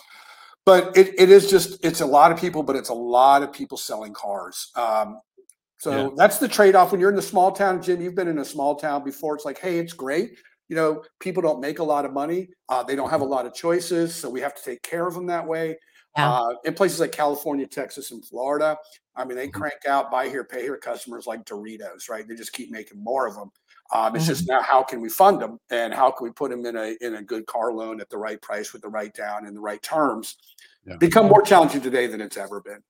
but 0.66 0.96
it, 0.98 1.20
it 1.20 1.30
is 1.30 1.50
just, 1.50 1.84
it's 1.86 2.02
a 2.02 2.06
lot 2.06 2.32
of 2.32 2.40
people, 2.40 2.64
but 2.64 2.76
it's 2.76 2.90
a 2.90 2.94
lot 2.94 3.44
of 3.44 3.54
people 3.54 3.78
selling 3.78 4.14
cars. 4.14 4.72
Um, 4.76 5.20
so 5.80 5.92
Yeah. 5.92 6.10
that's 6.16 6.38
the 6.38 6.48
trade 6.48 6.76
off 6.76 6.92
when 6.92 7.02
you're 7.02 7.10
in 7.10 7.16
the 7.16 7.22
small 7.22 7.52
town, 7.52 7.82
Jim. 7.82 8.00
You've 8.02 8.16
been 8.16 8.28
in 8.28 8.38
a 8.40 8.46
small 8.46 8.76
town 8.76 9.04
before. 9.04 9.34
It's 9.36 9.46
like, 9.46 9.58
hey, 9.60 9.80
it's 9.80 9.94
great. 9.94 10.38
You 10.68 10.76
know, 10.76 11.04
people 11.20 11.42
don't 11.42 11.60
make 11.60 11.80
a 11.80 11.84
lot 11.84 12.06
of 12.06 12.14
money. 12.14 12.50
Uh, 12.70 12.84
they 12.84 12.96
don't 12.96 13.10
have 13.10 13.22
a 13.22 13.26
lot 13.26 13.46
of 13.48 13.54
choices. 13.56 14.14
So 14.14 14.30
we 14.30 14.40
have 14.42 14.54
to 14.56 14.64
take 14.64 14.84
care 14.84 15.08
of 15.08 15.16
them 15.16 15.26
that 15.28 15.46
way. 15.48 15.80
Yeah. 16.18 16.32
Uh, 16.32 16.54
in 16.66 16.74
places 16.76 17.00
like 17.00 17.12
California, 17.12 17.66
Texas, 17.66 18.12
and 18.12 18.24
Florida, 18.26 18.78
I 19.16 19.26
mean, 19.26 19.36
they 19.38 19.48
Mhm. 19.48 19.54
crank 19.54 19.86
out 19.88 20.12
buy 20.12 20.28
here, 20.30 20.44
pay 20.44 20.62
here 20.62 20.78
customers 20.78 21.26
like 21.28 21.44
Doritos, 21.46 22.10
right? 22.10 22.28
They 22.28 22.36
just 22.36 22.54
keep 22.54 22.72
making 22.72 23.02
more 23.04 23.26
of 23.28 23.36
them. 23.36 23.52
Um, 23.92 24.16
it's 24.16 24.26
Mm-hmm. 24.26 24.34
just 24.34 24.48
now 24.48 24.62
how 24.62 24.84
can 24.84 25.02
we 25.02 25.10
fund 25.10 25.42
them 25.42 25.60
and 25.72 25.92
how 25.94 26.12
can 26.12 26.26
we 26.26 26.32
put 26.32 26.52
them 26.52 26.66
in 26.66 26.76
a 26.76 26.96
in 27.02 27.16
a 27.16 27.22
good 27.24 27.46
car 27.48 27.72
loan 27.74 28.00
at 28.02 28.10
the 28.10 28.18
right 28.18 28.40
price 28.42 28.72
with 28.74 28.82
the 28.84 28.90
right 28.90 29.14
down 29.14 29.48
and 29.48 29.56
the 29.56 29.62
right 29.62 29.82
terms? 29.82 30.38
Yeah. 30.86 30.98
Become 30.98 31.28
more 31.28 31.42
challenging 31.42 31.82
today 31.82 32.06
than 32.08 32.22
it's 32.22 32.38
ever 32.38 32.60
been. 32.62 32.84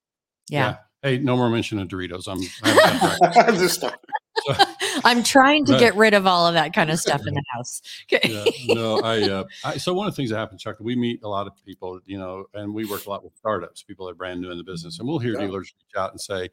yeah. 0.50 0.78
Hey, 1.02 1.18
no 1.18 1.38
more 1.38 1.50
mention 1.50 1.80
of 1.80 1.88
Doritos. 1.88 2.28
I'm. 2.28 2.42
I 2.62 2.70
have 2.74 3.00
that 3.00 3.58
Just. 3.58 3.86
I'm 5.06 5.24
trying 5.24 5.66
to 5.66 5.74
Right. 5.74 5.80
get 5.80 5.96
rid 5.96 6.14
of 6.14 6.26
all 6.28 6.48
of 6.48 6.54
that 6.56 6.74
kind 6.74 6.90
of 6.90 7.00
stuff 7.00 7.22
in 7.26 7.34
the 7.34 7.44
house. 7.54 7.82
yeah, 8.12 8.46
no, 8.68 8.98
I, 9.02 9.22
uh, 9.30 9.44
I, 9.64 9.78
so 9.78 9.94
one 9.94 10.08
of 10.08 10.14
the 10.14 10.16
things 10.18 10.30
that 10.32 10.38
happens, 10.38 10.62
Chuck, 10.62 10.78
we 10.80 10.96
meet 10.96 11.22
a 11.24 11.28
lot 11.28 11.46
of 11.48 11.54
people, 11.66 12.00
you 12.06 12.18
know, 12.18 12.46
and 12.54 12.74
we 12.74 12.86
work 12.86 13.06
a 13.06 13.10
lot 13.10 13.24
with 13.24 13.34
startups, 13.38 13.84
people 13.84 14.06
that 14.06 14.14
are 14.14 14.16
brand 14.16 14.42
new 14.42 14.52
in 14.52 14.58
the 14.58 14.64
business, 14.64 15.00
and 15.00 15.08
we'll 15.08 15.20
hear 15.20 15.34
Yeah. 15.34 15.46
dealers 15.48 15.74
reach 15.78 15.96
out 16.02 16.12
and 16.12 16.20
say, 16.20 16.50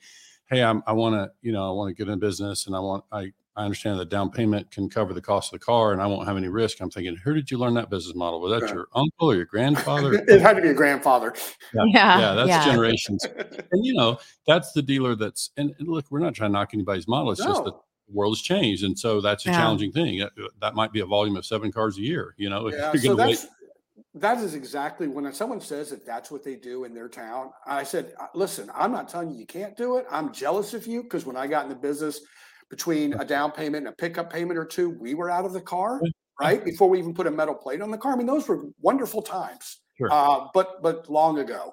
"Hey, 0.48 0.62
I'm, 0.62 0.82
I 0.86 0.92
want 0.92 1.14
to, 1.14 1.30
you 1.42 1.52
know, 1.52 1.68
I 1.68 1.72
want 1.72 1.88
to 1.88 1.94
get 2.04 2.10
in 2.12 2.18
business, 2.18 2.66
and 2.66 2.76
I 2.76 2.80
want, 2.80 3.04
I, 3.10 3.32
I 3.56 3.64
understand 3.64 3.98
that 3.98 4.08
down 4.08 4.30
payment 4.30 4.70
can 4.70 4.88
cover 4.88 5.14
the 5.14 5.20
cost 5.20 5.52
of 5.52 5.58
the 5.58 5.64
car, 5.64 5.92
and 5.92 6.00
I 6.02 6.06
won't 6.06 6.26
have 6.28 6.36
any 6.36 6.48
risk." 6.48 6.80
I'm 6.80 6.90
thinking, 6.90 7.16
who 7.16 7.34
did 7.34 7.50
you 7.50 7.58
learn 7.58 7.74
that 7.74 7.90
business 7.90 8.14
model? 8.14 8.40
Was 8.40 8.52
that 8.52 8.66
Yeah. 8.68 8.74
your 8.74 8.88
uncle 8.94 9.30
or 9.30 9.34
your 9.34 9.44
grandfather? 9.46 10.12
it 10.28 10.40
had 10.40 10.56
to 10.56 10.62
be 10.62 10.68
a 10.68 10.74
grandfather. 10.74 11.34
Yeah, 11.72 11.82
Yeah, 11.86 12.18
yeah, 12.18 12.34
that's 12.34 12.48
yeah. 12.48 12.64
generations, 12.64 13.24
and 13.72 13.84
you 13.84 13.94
know, 13.94 14.18
that's 14.46 14.72
the 14.72 14.82
dealer 14.82 15.14
that's. 15.14 15.50
And, 15.56 15.74
and 15.78 15.88
look, 15.88 16.06
we're 16.10 16.20
not 16.20 16.34
trying 16.34 16.50
to 16.50 16.52
knock 16.52 16.70
anybody's 16.74 17.08
model. 17.08 17.32
It's 17.32 17.44
just 17.44 17.64
that 17.64 17.74
the 17.74 18.14
world 18.14 18.36
has 18.36 18.42
changed, 18.42 18.84
and 18.84 18.98
so 18.98 19.20
that's 19.20 19.46
a 19.46 19.50
Yeah. 19.50 19.56
challenging 19.58 19.92
thing. 19.92 20.18
That, 20.18 20.32
that 20.60 20.74
might 20.74 20.92
be 20.92 21.00
a 21.00 21.06
volume 21.06 21.36
of 21.36 21.44
seven 21.44 21.72
cars 21.72 21.98
a 21.98 22.02
year. 22.02 22.34
You 22.36 22.50
know, 22.50 22.68
if 22.68 22.74
Yeah, 22.74 22.92
you're 22.92 23.02
so 23.02 23.16
going 23.16 23.18
to 23.18 23.46
wait. 23.46 23.50
that's 24.14 24.54
exactly 24.54 25.08
when 25.08 25.30
someone 25.32 25.60
says 25.60 25.90
that 25.90 26.06
that's 26.06 26.30
what 26.30 26.44
they 26.44 26.54
do 26.56 26.84
in 26.84 26.94
their 26.94 27.08
town. 27.08 27.50
I 27.66 27.82
said, 27.82 28.14
"Uh, 28.20 28.26
listen, 28.34 28.70
I'm 28.74 28.92
not 28.92 29.08
telling 29.08 29.30
you 29.30 29.38
you 29.38 29.46
can't 29.46 29.76
do 29.76 29.96
it. 29.96 30.06
I'm 30.10 30.32
jealous 30.32 30.74
of 30.74 30.86
you 30.86 31.02
because 31.02 31.26
when 31.26 31.36
I 31.36 31.46
got 31.46 31.64
in 31.64 31.68
the 31.68 31.74
business, 31.74 32.20
between 32.70 33.14
a 33.14 33.24
down 33.24 33.52
payment 33.52 33.86
and 33.86 33.92
a 33.92 33.96
pickup 33.96 34.32
payment 34.32 34.58
or 34.58 34.64
two, 34.64 34.90
we 34.90 35.14
were 35.14 35.30
out 35.30 35.44
of 35.44 35.52
the 35.52 35.60
car. 35.60 36.00
right? 36.38 36.62
Before 36.62 36.88
we 36.90 36.98
even 36.98 37.14
put 37.14 37.26
a 37.26 37.30
metal 37.30 37.54
plate 37.54 37.80
on 37.80 37.90
the 37.90 37.96
car. 37.96 38.12
I 38.12 38.16
mean, 38.16 38.26
those 38.26 38.46
were 38.46 38.64
wonderful 38.82 39.22
times. 39.22 39.80
Sure. 39.96 40.08
Uh, 40.12 40.48
but 40.52 40.82
but 40.82 41.08
long 41.08 41.38
ago. 41.38 41.72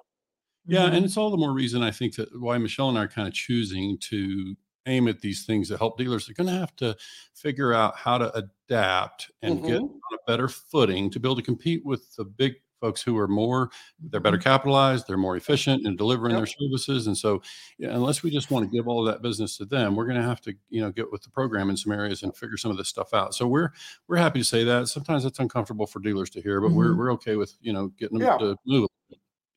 Yeah, 0.66 0.88
Mhm. 0.90 0.94
and 0.96 1.06
it's 1.06 1.18
all 1.18 1.30
the 1.32 1.36
more 1.38 1.52
reason 1.52 1.84
I 1.84 1.92
think 1.92 2.16
that 2.16 2.30
why 2.40 2.58
Michelle 2.58 2.88
and 2.88 2.98
I 2.98 3.04
are 3.04 3.08
kind 3.10 3.28
of 3.28 3.34
choosing 3.34 3.98
to 4.10 4.56
aim 4.86 5.10
at 5.10 5.20
these 5.20 5.46
things 5.46 5.68
that 5.68 5.80
help 5.80 5.98
dealers. 5.98 6.26
They're 6.28 6.34
going 6.34 6.48
to 6.54 6.60
have 6.60 6.74
to 6.78 6.96
figure 7.36 7.74
out 7.74 7.98
how 7.98 8.18
to 8.18 8.34
adapt 8.38 9.32
and 9.42 9.62
get 9.62 9.82
Mhm. 9.82 9.90
on 9.90 10.14
a 10.14 10.18
better 10.28 10.48
footing 10.48 11.10
to 11.10 11.20
be 11.20 11.28
able 11.28 11.36
to 11.36 11.42
compete 11.42 11.86
with 11.86 12.16
the 12.16 12.24
big 12.24 12.54
folks 12.84 13.02
who 13.02 13.18
are 13.18 13.30
more 13.30 13.70
they're 14.10 14.20
better 14.20 14.38
capitalized, 14.38 15.08
they're 15.08 15.16
more 15.18 15.38
efficient 15.38 15.88
in 15.88 15.96
delivering 15.96 16.34
Mm-hmm. 16.36 16.40
Yep. 16.44 16.50
their 16.60 16.68
services, 16.68 17.08
and 17.08 17.18
so 17.18 17.42
yeah, 17.78 17.90
unless 17.92 18.24
we 18.24 18.30
just 18.30 18.52
want 18.52 18.70
to 18.70 18.76
give 18.76 18.90
all 18.90 19.08
of 19.08 19.14
that 19.14 19.22
business 19.22 19.56
to 19.58 19.66
them, 19.66 19.96
we're 19.96 20.06
going 20.06 20.18
to 20.22 20.28
have 20.28 20.42
to 20.42 20.54
you 20.70 20.82
know 20.82 20.92
get 20.92 21.10
with 21.12 21.22
the 21.24 21.30
program 21.30 21.70
in 21.70 21.78
some 21.78 21.94
areas 21.94 22.24
and 22.24 22.36
figure 22.36 22.58
some 22.58 22.72
of 22.72 22.78
this 22.78 22.90
stuff 22.90 23.14
out. 23.14 23.34
So 23.34 23.48
we're 23.48 23.70
we're 24.10 24.18
happy 24.18 24.40
to 24.40 24.46
say 24.46 24.66
that. 24.66 24.90
Sometimes 24.90 25.24
it's 25.24 25.40
uncomfortable 25.40 25.88
for 25.88 26.00
dealers 26.02 26.30
to 26.32 26.42
hear, 26.42 26.60
but 26.60 26.72
we're 26.72 26.92
Mhm. 26.92 26.98
we're 26.98 27.14
okay 27.14 27.38
with 27.38 27.54
you 27.62 27.72
know 27.72 27.88
getting 27.98 28.20
them 28.20 28.28
Yeah. 28.28 28.38
to 28.40 28.58
move. 28.66 28.90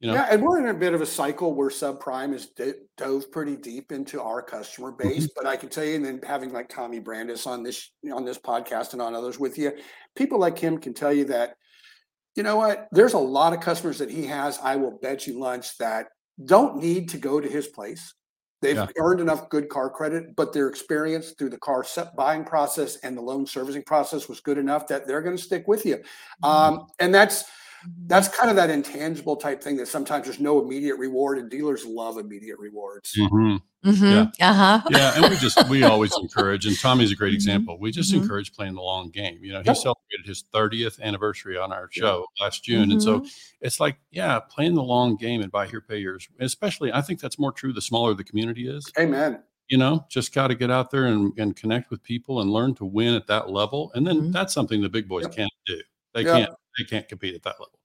You 0.00 0.08
know, 0.08 0.14
Yeah, 0.14 0.26
and 0.30 0.42
we're 0.42 0.58
in 0.60 0.68
a 0.68 0.74
bit 0.78 0.92
of 0.92 1.00
a 1.00 1.06
cycle 1.06 1.54
where 1.54 1.70
subprime 1.70 2.32
has 2.32 2.46
d- 2.48 2.74
dove 2.98 3.32
pretty 3.32 3.56
deep 3.56 3.92
into 3.92 4.20
our 4.20 4.42
customer 4.42 4.92
Mm-hmm. 4.92 5.08
base. 5.08 5.28
But 5.34 5.46
I 5.46 5.56
can 5.56 5.70
tell 5.70 5.84
you, 5.84 5.96
and 5.96 6.04
then 6.04 6.20
having 6.22 6.52
like 6.52 6.68
Tommy 6.68 7.00
Brandis 7.00 7.46
on 7.46 7.62
this 7.62 7.90
on 8.12 8.24
this 8.26 8.38
podcast 8.38 8.92
and 8.92 9.00
on 9.00 9.14
others 9.14 9.40
with 9.40 9.56
you, 9.56 9.72
people 10.14 10.38
like 10.38 10.58
him 10.58 10.76
can 10.78 10.92
tell 10.92 11.12
you 11.14 11.24
that, 11.26 11.56
you 12.36 12.42
know 12.42 12.56
what? 12.56 12.88
There's 12.92 13.14
a 13.14 13.18
lot 13.18 13.52
of 13.52 13.60
customers 13.60 13.98
that 13.98 14.10
he 14.10 14.26
has. 14.26 14.58
I 14.62 14.76
will 14.76 14.98
bet 15.02 15.26
you 15.26 15.38
lunch 15.40 15.76
that 15.78 16.08
don't 16.44 16.76
need 16.76 17.08
to 17.08 17.18
go 17.18 17.40
to 17.40 17.48
his 17.48 17.66
place. 17.66 18.14
They've 18.62 18.76
Yeah. 18.76 18.86
earned 18.98 19.20
enough 19.20 19.48
good 19.48 19.68
car 19.68 19.90
credit, 19.90 20.36
but 20.36 20.52
their 20.52 20.68
experience 20.68 21.32
through 21.32 21.50
the 21.50 21.58
car 21.58 21.82
set 21.82 22.14
buying 22.16 22.44
process 22.44 22.96
and 22.96 23.16
the 23.16 23.20
loan 23.22 23.46
servicing 23.46 23.82
process 23.82 24.28
was 24.28 24.40
good 24.40 24.58
enough 24.58 24.86
that 24.88 25.06
they're 25.06 25.22
going 25.22 25.36
to 25.36 25.42
stick 25.42 25.66
with 25.66 25.84
you. 25.84 26.02
Um, 26.42 26.86
and 26.98 27.14
that's 27.14 27.44
that's 28.06 28.28
kind 28.28 28.50
of 28.50 28.56
that 28.56 28.70
intangible 28.70 29.36
type 29.36 29.62
thing 29.62 29.76
that 29.76 29.88
sometimes 29.88 30.24
there's 30.26 30.40
no 30.40 30.60
immediate 30.62 30.96
reward 30.96 31.38
and 31.38 31.50
dealers 31.50 31.84
love 31.84 32.18
immediate 32.18 32.58
rewards. 32.58 33.12
Mhm. 33.18 33.60
Mhm. 33.84 34.32
Uh-huh. 34.40 34.80
yeah, 34.90 35.12
and 35.16 35.30
we 35.30 35.36
just 35.36 35.68
we 35.68 35.82
always 35.84 36.12
encourage, 36.20 36.66
and 36.66 36.78
Tommy's 36.78 37.12
a 37.12 37.14
great 37.14 37.32
Mhm. 37.32 37.36
example. 37.36 37.78
We 37.78 37.90
just 37.92 38.12
Mhm. 38.12 38.22
encourage 38.22 38.52
playing 38.52 38.74
the 38.74 38.82
long 38.82 39.10
game. 39.10 39.38
You 39.42 39.52
know, 39.52 39.60
he 39.60 39.66
Yep. 39.66 39.76
celebrated 39.76 40.26
his 40.26 40.42
30th 40.52 40.98
anniversary 41.00 41.56
on 41.56 41.72
our 41.72 41.88
Yeah. 41.94 42.00
show 42.02 42.26
last 42.40 42.64
June, 42.64 42.90
and 42.90 43.00
Mm-hmm. 43.00 43.24
so 43.26 43.30
it's 43.60 43.78
like, 43.80 43.98
yeah, 44.10 44.40
playing 44.40 44.74
the 44.74 44.82
long 44.82 45.16
game 45.16 45.40
and 45.40 45.52
buy 45.52 45.66
here, 45.66 45.80
pay 45.80 45.98
yours. 45.98 46.28
Especially, 46.40 46.92
I 46.92 47.00
think 47.02 47.20
that's 47.20 47.38
more 47.38 47.52
true 47.52 47.72
the 47.72 47.80
smaller 47.82 48.14
the 48.14 48.24
community 48.24 48.68
is. 48.68 48.84
Amen. 48.98 49.40
You 49.68 49.78
know, 49.78 50.04
just 50.08 50.32
got 50.32 50.48
to 50.48 50.54
get 50.54 50.70
out 50.70 50.90
there 50.92 51.06
and, 51.06 51.32
and 51.38 51.54
connect 51.56 51.90
with 51.90 52.02
people 52.02 52.40
and 52.40 52.50
learn 52.52 52.74
to 52.76 52.84
win 52.84 53.14
at 53.14 53.26
that 53.28 53.50
level, 53.50 53.90
and 53.94 54.06
then 54.06 54.20
Mhm. 54.28 54.32
that's 54.32 54.54
something 54.54 54.80
the 54.80 54.88
big 54.88 55.08
boys 55.08 55.24
Yep. 55.24 55.34
can't 55.36 55.52
do. 55.66 55.80
They 56.14 56.22
Yep. 56.22 56.34
can't 56.36 56.54
they 56.78 56.84
can't 56.84 57.08
compete 57.08 57.34
at 57.34 57.42
that 57.42 57.54
level. 57.58 57.75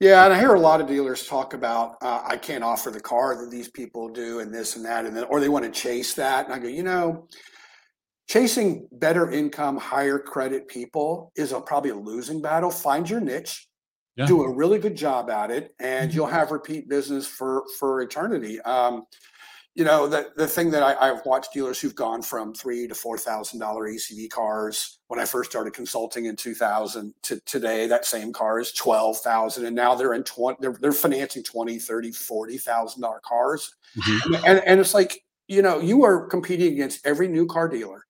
Yeah, 0.00 0.24
and 0.24 0.32
I 0.32 0.38
hear 0.38 0.54
a 0.54 0.60
lot 0.60 0.80
of 0.80 0.86
dealers 0.86 1.26
talk 1.26 1.54
about 1.54 1.96
uh, 2.02 2.22
I 2.24 2.36
can't 2.36 2.62
offer 2.62 2.90
the 2.90 3.00
car 3.00 3.34
that 3.36 3.50
these 3.50 3.68
people 3.68 4.08
do, 4.08 4.38
and 4.38 4.54
this 4.54 4.76
and 4.76 4.84
that, 4.84 5.06
and 5.06 5.16
then 5.16 5.24
or 5.24 5.40
they 5.40 5.48
want 5.48 5.64
to 5.64 5.70
chase 5.72 6.14
that. 6.14 6.44
And 6.46 6.54
I 6.54 6.58
go, 6.60 6.68
you 6.68 6.84
know, 6.84 7.26
chasing 8.28 8.88
better 8.92 9.30
income, 9.30 9.76
higher 9.76 10.18
credit 10.18 10.68
people 10.68 11.32
is 11.36 11.52
a, 11.52 11.60
probably 11.60 11.90
a 11.90 11.96
losing 11.96 12.40
battle. 12.40 12.70
Find 12.70 13.08
your 13.08 13.20
niche, 13.20 13.68
Yeah. 14.16 14.26
do 14.26 14.42
a 14.42 14.54
really 14.54 14.78
good 14.78 14.96
job 14.96 15.30
at 15.30 15.50
it, 15.50 15.72
and 15.80 16.10
Mhm. 16.10 16.14
you'll 16.14 16.26
have 16.26 16.52
repeat 16.52 16.88
business 16.88 17.26
for 17.26 17.64
for 17.78 18.00
eternity. 18.00 18.60
Um, 18.62 19.04
you 19.78 19.84
know, 19.84 20.08
the 20.08 20.32
the 20.34 20.48
thing 20.48 20.72
that 20.72 20.82
I, 20.82 20.96
I've 20.96 21.24
watched 21.24 21.52
dealers 21.52 21.78
who've 21.80 21.94
gone 21.94 22.20
from 22.20 22.52
three 22.52 22.88
to 22.88 22.96
four 22.96 23.16
thousand 23.16 23.60
dollar 23.60 23.88
ACV 23.88 24.28
cars 24.28 24.98
when 25.06 25.20
I 25.20 25.24
first 25.24 25.52
started 25.52 25.72
consulting 25.72 26.24
in 26.24 26.34
two 26.34 26.52
thousand 26.52 27.14
to 27.22 27.38
today, 27.46 27.86
that 27.86 28.04
same 28.04 28.32
car 28.32 28.58
is 28.58 28.72
twelve 28.72 29.18
thousand, 29.20 29.66
and 29.66 29.76
now 29.76 29.94
they're 29.94 30.14
in 30.14 30.24
twenty. 30.24 30.56
They're, 30.60 30.76
they're 30.80 30.90
financing 30.90 31.44
twenty, 31.44 31.78
thirty, 31.78 32.10
forty 32.10 32.58
thousand 32.58 33.02
dollar 33.02 33.20
cars, 33.24 33.72
Mhm. 33.96 34.42
and 34.44 34.58
and 34.66 34.80
it's 34.80 34.94
like 34.94 35.22
you 35.46 35.62
know 35.62 35.78
you 35.78 36.02
are 36.04 36.26
competing 36.26 36.72
against 36.72 37.06
every 37.06 37.28
new 37.28 37.46
car 37.46 37.68
dealer 37.68 38.04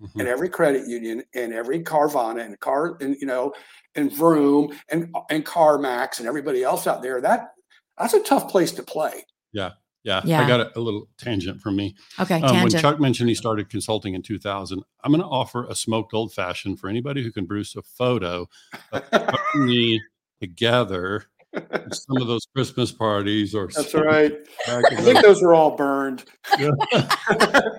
Mhm. 0.00 0.20
and 0.20 0.26
every 0.26 0.48
credit 0.48 0.88
union 0.88 1.22
and 1.34 1.52
every 1.52 1.82
Carvana 1.82 2.46
and 2.46 2.58
car 2.60 2.96
and 3.02 3.14
you 3.20 3.26
know 3.26 3.52
and 3.94 4.10
Vroom 4.10 4.72
and 4.88 5.14
and 5.28 5.44
CarMax 5.44 6.18
and 6.18 6.26
everybody 6.26 6.62
else 6.62 6.86
out 6.86 7.02
there. 7.02 7.20
That 7.20 7.52
that's 7.98 8.14
a 8.14 8.22
tough 8.22 8.48
place 8.50 8.72
to 8.72 8.82
play. 8.82 9.26
Yeah, 9.52 9.72
I 10.06 10.22
Yeah. 10.24 10.42
I 10.42 10.48
got 10.48 10.60
a, 10.60 10.78
a 10.78 10.80
little 10.80 11.08
tangent 11.18 11.60
from 11.60 11.76
me. 11.76 11.94
Okay. 12.18 12.40
Um, 12.40 12.62
when 12.62 12.70
Chuck 12.70 13.00
mentioned 13.00 13.28
he 13.28 13.34
started 13.34 13.68
consulting 13.68 14.14
in 14.14 14.22
2000, 14.22 14.82
I'm 15.04 15.12
going 15.12 15.22
to 15.22 15.28
offer 15.28 15.66
a 15.66 15.74
smoked 15.74 16.14
old 16.14 16.32
fashioned 16.32 16.80
for 16.80 16.88
anybody 16.88 17.22
who 17.22 17.32
can 17.32 17.46
produce 17.46 17.76
a 17.76 17.82
photo 17.82 18.48
of 18.92 19.02
me 19.54 20.00
together 20.40 21.26
at 21.52 21.94
some 21.94 22.18
of 22.18 22.28
those 22.28 22.46
Christmas 22.54 22.92
parties 22.92 23.54
or 23.54 23.68
That's 23.74 23.94
right. 23.94 24.32
I 24.68 24.82
think 24.96 25.22
those 25.22 25.42
are 25.42 25.52
all 25.52 25.76
burned. 25.76 26.24
Yeah. 26.58 26.70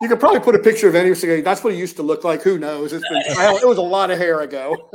you 0.00 0.08
could 0.08 0.20
probably 0.20 0.40
put 0.40 0.54
a 0.54 0.58
picture 0.58 0.88
of 0.88 0.94
any 0.94 1.14
cigar. 1.14 1.40
That's 1.40 1.64
what 1.64 1.72
it 1.72 1.76
used 1.76 1.96
to 1.96 2.02
look 2.02 2.24
like. 2.24 2.42
Who 2.42 2.58
knows? 2.58 2.92
It's 2.92 3.08
been 3.08 3.22
it 3.26 3.66
was 3.66 3.78
a 3.78 3.82
lot 3.82 4.10
of 4.10 4.18
hair 4.18 4.40
ago. 4.42 4.90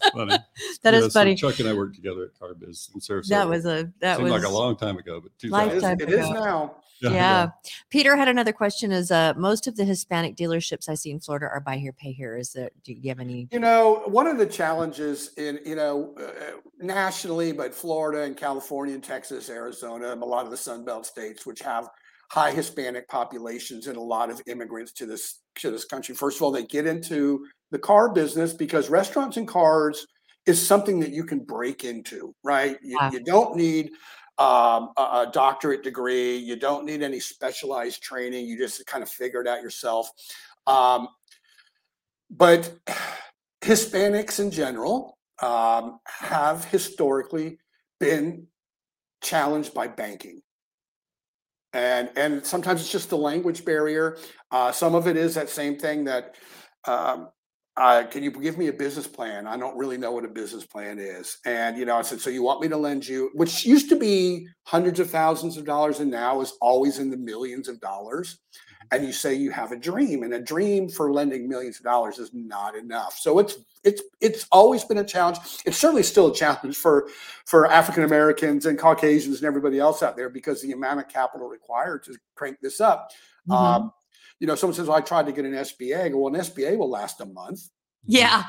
That's 0.00 0.10
funny. 0.10 0.38
That 0.82 0.94
is 0.94 1.02
Yeah, 1.02 1.08
so 1.08 1.20
funny. 1.20 1.34
Chuck 1.34 1.58
and 1.60 1.68
I 1.68 1.72
worked 1.74 1.94
together 1.96 2.24
at 2.24 2.34
Carbiz 2.40 2.94
in 2.94 3.00
Sarasota. 3.00 3.28
That 3.28 3.48
was 3.48 3.66
a 3.66 3.90
that 4.00 4.16
Seemed 4.16 4.30
was 4.30 4.42
like 4.42 4.50
a 4.50 4.54
long 4.54 4.76
time 4.76 4.96
ago, 4.98 5.20
but 5.20 5.36
2000. 5.38 5.68
It 5.70 5.76
is, 5.76 5.82
Lifetime 5.82 6.00
it 6.00 6.12
is 6.12 6.28
ago. 6.30 6.32
now. 6.44 6.76
yeah. 7.02 7.48
Peter 7.90 8.14
had 8.16 8.28
another 8.28 8.52
question. 8.52 8.92
Is 8.92 9.10
uh 9.10 9.32
most 9.36 9.66
of 9.66 9.76
the 9.76 9.84
Hispanic 9.84 10.36
dealerships 10.36 10.88
I 10.88 10.94
see 10.94 11.10
in 11.10 11.20
Florida 11.20 11.46
are 11.46 11.60
buy 11.60 11.76
here, 11.76 11.92
pay 11.92 12.12
here. 12.12 12.36
Is 12.36 12.52
there? 12.52 12.70
Do 12.84 12.92
you 12.92 13.08
have 13.08 13.20
any? 13.20 13.48
You 13.50 13.58
know, 13.60 14.02
one 14.06 14.26
of 14.26 14.36
the 14.38 14.46
challenges 14.46 15.32
in, 15.36 15.60
you 15.64 15.76
know, 15.76 16.14
uh, 16.18 16.58
nationally, 16.78 17.52
but 17.52 17.74
Florida 17.74 18.22
and 18.22 18.36
California 18.36 18.94
and 18.94 19.02
Texas, 19.04 19.48
Arizona, 19.48 20.12
and 20.12 20.22
a 20.22 20.26
lot 20.26 20.44
of 20.44 20.50
the 20.50 20.56
Sun 20.56 20.84
Belt 20.84 21.06
states, 21.06 21.46
which 21.46 21.60
have 21.60 21.88
high 22.30 22.52
Hispanic 22.52 23.08
populations 23.08 23.88
and 23.88 23.96
a 23.96 24.00
lot 24.00 24.30
of 24.30 24.40
immigrants 24.46 24.92
to 24.92 25.06
this 25.06 25.40
to 25.56 25.70
this 25.70 25.84
country. 25.84 26.14
First 26.14 26.36
of 26.38 26.42
all, 26.42 26.52
they 26.52 26.64
get 26.64 26.86
into 26.86 27.46
the 27.70 27.78
car 27.78 28.12
business 28.12 28.52
because 28.52 28.88
restaurants 28.88 29.36
and 29.36 29.48
cars 29.48 30.06
is 30.46 30.64
something 30.64 31.00
that 31.00 31.10
you 31.10 31.24
can 31.24 31.40
break 31.40 31.84
into, 31.84 32.34
right? 32.42 32.78
You, 32.82 32.96
Yeah. 33.00 33.10
you 33.12 33.20
don't 33.20 33.56
need 33.56 33.90
um, 34.38 34.90
a, 34.96 35.02
a 35.02 35.30
doctorate 35.32 35.82
degree. 35.82 36.36
You 36.36 36.56
don't 36.56 36.86
need 36.86 37.02
any 37.02 37.20
specialized 37.20 38.02
training. 38.02 38.46
You 38.46 38.56
just 38.56 38.84
kind 38.86 39.02
of 39.02 39.08
figure 39.10 39.42
it 39.42 39.48
out 39.48 39.60
yourself. 39.60 40.08
Um, 40.66 41.08
but 42.30 42.72
Hispanics 43.60 44.40
in 44.40 44.50
general 44.50 45.18
um, 45.42 45.98
have 46.06 46.64
historically 46.64 47.58
been 47.98 48.46
challenged 49.20 49.74
by 49.74 49.88
banking. 49.88 50.40
And, 51.72 52.10
and 52.16 52.44
sometimes 52.44 52.80
it's 52.80 52.90
just 52.90 53.10
the 53.10 53.16
language 53.16 53.64
barrier. 53.64 54.16
Uh, 54.50 54.72
some 54.72 54.94
of 54.94 55.06
it 55.06 55.16
is 55.16 55.34
that 55.34 55.48
same 55.48 55.78
thing 55.78 56.04
that 56.04 56.34
um, 56.86 57.28
uh, 57.76 58.04
can 58.04 58.22
you 58.22 58.30
give 58.30 58.58
me 58.58 58.68
a 58.68 58.72
business 58.72 59.06
plan? 59.06 59.46
I 59.46 59.56
don't 59.56 59.76
really 59.78 59.96
know 59.96 60.12
what 60.12 60.24
a 60.24 60.28
business 60.28 60.66
plan 60.66 60.98
is. 60.98 61.38
And, 61.46 61.78
you 61.78 61.84
know, 61.84 61.96
I 61.96 62.02
said, 62.02 62.20
so 62.20 62.28
you 62.28 62.42
want 62.42 62.60
me 62.60 62.68
to 62.68 62.76
lend 62.76 63.06
you, 63.06 63.30
which 63.34 63.64
used 63.64 63.88
to 63.90 63.96
be 63.96 64.48
hundreds 64.64 65.00
of 65.00 65.08
thousands 65.08 65.56
of 65.56 65.64
dollars 65.64 66.00
and 66.00 66.10
now 66.10 66.40
is 66.40 66.52
always 66.60 66.98
in 66.98 67.10
the 67.10 67.16
millions 67.16 67.68
of 67.68 67.80
dollars. 67.80 68.38
And 68.92 69.04
you 69.04 69.12
say 69.12 69.34
you 69.34 69.50
have 69.52 69.70
a 69.70 69.76
dream 69.76 70.24
and 70.24 70.34
a 70.34 70.40
dream 70.40 70.88
for 70.88 71.12
lending 71.12 71.48
millions 71.48 71.78
of 71.78 71.84
dollars 71.84 72.18
is 72.18 72.30
not 72.34 72.74
enough. 72.74 73.16
So 73.18 73.38
it's, 73.38 73.58
it's, 73.84 74.02
it's 74.20 74.46
always 74.50 74.82
been 74.82 74.98
a 74.98 75.04
challenge. 75.04 75.38
It's 75.64 75.78
certainly 75.78 76.02
still 76.02 76.28
a 76.32 76.34
challenge 76.34 76.76
for, 76.76 77.08
for 77.46 77.66
African 77.70 78.02
Americans 78.02 78.66
and 78.66 78.76
Caucasians 78.78 79.36
and 79.36 79.44
everybody 79.46 79.78
else 79.78 80.02
out 80.02 80.16
there 80.16 80.28
because 80.28 80.60
the 80.60 80.72
amount 80.72 80.98
of 81.00 81.08
capital 81.08 81.48
required 81.48 82.02
to 82.04 82.16
crank 82.34 82.58
this 82.60 82.80
up. 82.80 83.10
Mhm. 83.48 83.54
Um, 83.54 83.92
you 84.40 84.46
know, 84.46 84.54
someone 84.54 84.74
says, 84.74 84.88
well, 84.88 84.96
I 84.96 85.02
tried 85.02 85.26
to 85.26 85.32
get 85.32 85.44
an 85.44 85.52
SBA. 85.52 86.00
I 86.02 86.08
go, 86.08 86.18
well, 86.18 86.34
an 86.34 86.40
SBA 86.40 86.76
will 86.76 86.90
last 86.90 87.20
a 87.20 87.26
month. 87.26 87.68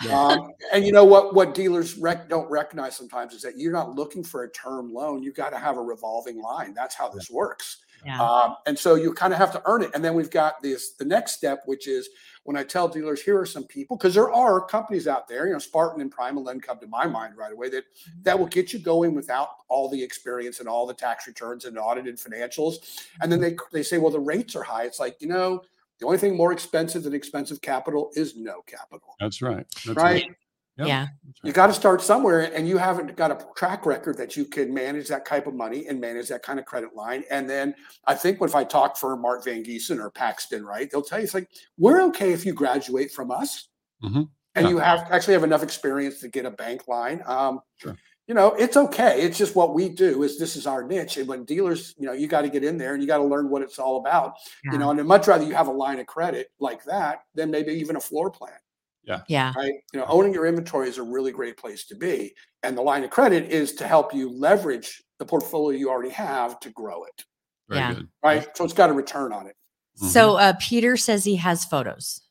yeah. 0.06 0.30
Um, 0.38 0.48
and 0.74 0.86
you 0.86 0.94
know 0.94 1.04
what? 1.04 1.36
What 1.36 1.54
dealers 1.54 1.98
rec- 1.98 2.30
don't 2.30 2.50
recognize 2.50 2.96
sometimes 2.96 3.34
is 3.34 3.42
that 3.42 3.58
you're 3.58 3.74
not 3.74 3.94
looking 3.94 4.24
for 4.24 4.44
a 4.44 4.52
term 4.52 4.94
loan. 4.94 5.22
You've 5.22 5.36
got 5.36 5.50
to 5.50 5.58
have 5.58 5.76
a 5.78 5.82
revolving 5.82 6.42
line. 6.42 6.74
That's 6.74 6.96
how 6.96 7.10
this 7.10 7.30
works. 7.30 7.80
Yeah. 8.06 8.22
Um, 8.22 8.56
and 8.66 8.78
so 8.78 8.96
you 8.96 9.14
kind 9.14 9.34
of 9.34 9.40
have 9.40 9.52
to 9.54 9.62
earn 9.66 9.84
it. 9.84 9.92
And 9.94 10.04
then 10.04 10.14
we've 10.14 10.30
got 10.30 10.62
this 10.62 10.94
the 10.94 11.06
next 11.06 11.34
step, 11.34 11.64
which 11.66 11.88
is 11.88 12.10
when 12.44 12.58
I 12.58 12.64
tell 12.64 12.88
dealers, 12.88 13.22
here 13.22 13.40
are 13.40 13.46
some 13.46 13.66
people, 13.66 13.98
because 13.98 14.16
there 14.16 14.32
are 14.32 14.66
companies 14.66 15.08
out 15.08 15.28
there, 15.28 15.46
you 15.46 15.54
know, 15.54 15.60
Spartan 15.60 16.02
and 16.02 16.12
PrimaLend 16.14 16.64
come 16.64 16.80
to 16.80 16.88
my 16.88 17.06
mind 17.06 17.38
right 17.38 17.52
away 17.54 17.70
that 17.70 17.84
that 18.24 18.38
will 18.38 18.48
get 18.48 18.74
you 18.74 18.80
going 18.80 19.14
without 19.14 19.50
all 19.68 19.90
the 19.90 20.02
experience 20.02 20.60
and 20.60 20.68
all 20.68 20.88
the 20.88 20.94
tax 20.94 21.28
returns 21.28 21.66
and 21.66 21.78
audited 21.78 22.18
financials. 22.18 23.06
And 23.22 23.32
then 23.32 23.40
they 23.40 23.56
they 23.72 23.84
say, 23.84 23.98
well, 23.98 24.12
the 24.12 24.20
rates 24.20 24.56
are 24.56 24.64
high. 24.64 24.86
It's 24.86 25.00
like, 25.00 25.18
you 25.20 25.28
know, 25.28 25.62
the 26.00 26.08
only 26.08 26.18
thing 26.18 26.36
more 26.36 26.52
expensive 26.52 27.04
than 27.04 27.14
expensive 27.14 27.62
capital 27.62 28.12
is 28.16 28.36
no 28.36 28.62
capital. 28.64 29.16
That's 29.20 29.42
right. 29.42 29.66
That's 29.86 29.98
Right. 29.98 30.36
Yeah. 30.82 30.88
Yeah. 30.88 31.08
That's 31.26 31.40
You 31.44 31.52
got 31.54 31.68
to 31.68 31.74
start 31.74 32.02
somewhere, 32.02 32.52
and 32.54 32.68
you 32.68 32.78
haven't 32.78 33.16
got 33.16 33.32
a 33.32 33.46
track 33.56 33.86
record 33.86 34.18
that 34.18 34.36
you 34.38 34.46
can 34.46 34.74
manage 34.74 35.08
that 35.08 35.26
type 35.26 35.48
of 35.48 35.54
money 35.54 35.88
and 35.88 36.00
manage 36.00 36.28
that 36.30 36.44
kind 36.44 36.60
of 36.60 36.66
credit 36.66 36.96
line. 36.96 37.24
And 37.32 37.50
then 37.50 37.74
I 38.08 38.16
think 38.16 38.42
if 38.42 38.56
I 38.56 38.64
talk 38.64 38.98
for 38.98 39.16
Mark 39.18 39.46
Van 39.46 39.64
Giesen 39.64 40.00
or 40.00 40.10
Paxton, 40.12 40.66
right, 40.66 40.90
they'll 40.92 41.02
tell 41.02 41.20
you 41.20 41.24
it's 41.26 41.34
like 41.34 41.50
we're 41.78 42.02
okay 42.04 42.32
if 42.34 42.46
you 42.46 42.54
graduate 42.54 43.12
from 43.12 43.32
us. 43.32 43.70
Mhm. 44.04 44.28
and 44.56 44.66
Yeah. 44.66 44.70
you 44.72 44.78
have 44.80 45.08
actually 45.12 45.34
have 45.36 45.44
enough 45.46 45.64
experience 45.64 46.20
to 46.20 46.28
get 46.28 46.46
a 46.46 46.52
bank 46.52 46.88
line. 46.88 47.22
Um, 47.26 47.62
Sure. 47.78 47.96
You 48.28 48.36
know, 48.36 48.54
it's 48.54 48.76
okay. 48.78 49.22
It's 49.22 49.38
just 49.38 49.56
what 49.56 49.74
we 49.74 49.90
do. 49.90 50.24
Is 50.24 50.38
this 50.40 50.56
is 50.56 50.66
our 50.68 50.84
niche, 50.84 51.18
and 51.18 51.28
when 51.28 51.44
dealers, 51.46 51.96
you 51.98 52.06
know, 52.06 52.14
you 52.14 52.28
got 52.28 52.42
to 52.42 52.50
get 52.50 52.64
in 52.64 52.78
there 52.78 52.94
and 52.94 53.02
you 53.02 53.08
got 53.08 53.18
to 53.18 53.24
learn 53.24 53.50
what 53.50 53.62
it's 53.62 53.78
all 53.80 53.98
about. 53.98 54.36
Yeah. 54.64 54.74
You 54.74 54.78
know, 54.80 54.92
and 54.92 55.00
I'd 55.00 55.06
much 55.06 55.28
rather 55.28 55.46
you 55.46 55.54
have 55.54 55.68
a 55.68 55.72
line 55.72 56.00
of 56.00 56.06
credit 56.08 56.52
like 56.60 56.84
that 56.86 57.20
than 57.36 57.50
maybe 57.52 57.72
even 57.74 57.96
a 57.96 58.00
floor 58.00 58.30
plan 58.30 58.58
yeah. 59.04 59.22
Yeah. 59.28 59.54
right? 59.56 59.74
You 59.94 60.00
know, 60.00 60.06
owning 60.08 60.34
your 60.34 60.46
inventory 60.46 60.88
is 60.90 60.98
a 60.98 61.04
really 61.04 61.32
great 61.32 61.58
place 61.58 61.86
to 61.88 61.96
be. 61.96 62.34
And 62.64 62.78
the 62.78 62.82
line 62.82 63.04
of 63.04 63.10
credit 63.10 63.52
is 63.52 63.74
to 63.76 63.88
help 63.88 64.14
you 64.14 64.30
leverage 64.32 65.02
the 65.20 65.26
portfolio 65.26 65.78
you 65.78 65.90
already 65.90 66.10
have 66.10 66.60
to 66.62 66.70
grow 66.72 67.04
it, 67.06 67.24
Very 67.70 67.82
Yeah. 67.82 67.94
good. 67.94 68.08
right? 68.24 68.58
So 68.58 68.64
it's 68.66 68.74
got 68.74 68.90
a 68.90 68.94
return 68.94 69.34
on 69.34 69.48
it. 69.48 69.56
So 69.96 70.36
uh, 70.38 70.54
Peter 70.60 70.98
says 70.98 71.24
he 71.24 71.36
has 71.38 71.66
photos. 71.66 72.22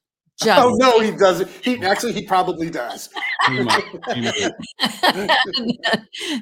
Just 0.43 0.59
Oh 0.65 0.71
no, 0.77 1.01
he 1.01 1.11
doesn't. 1.11 1.49
He 1.63 1.85
actually 1.85 2.15
he 2.15 2.27
probably 2.27 2.71
does. 2.71 3.09
He 3.49 3.63
might- 3.63 3.85
he 4.15 4.21
might. 4.23 4.53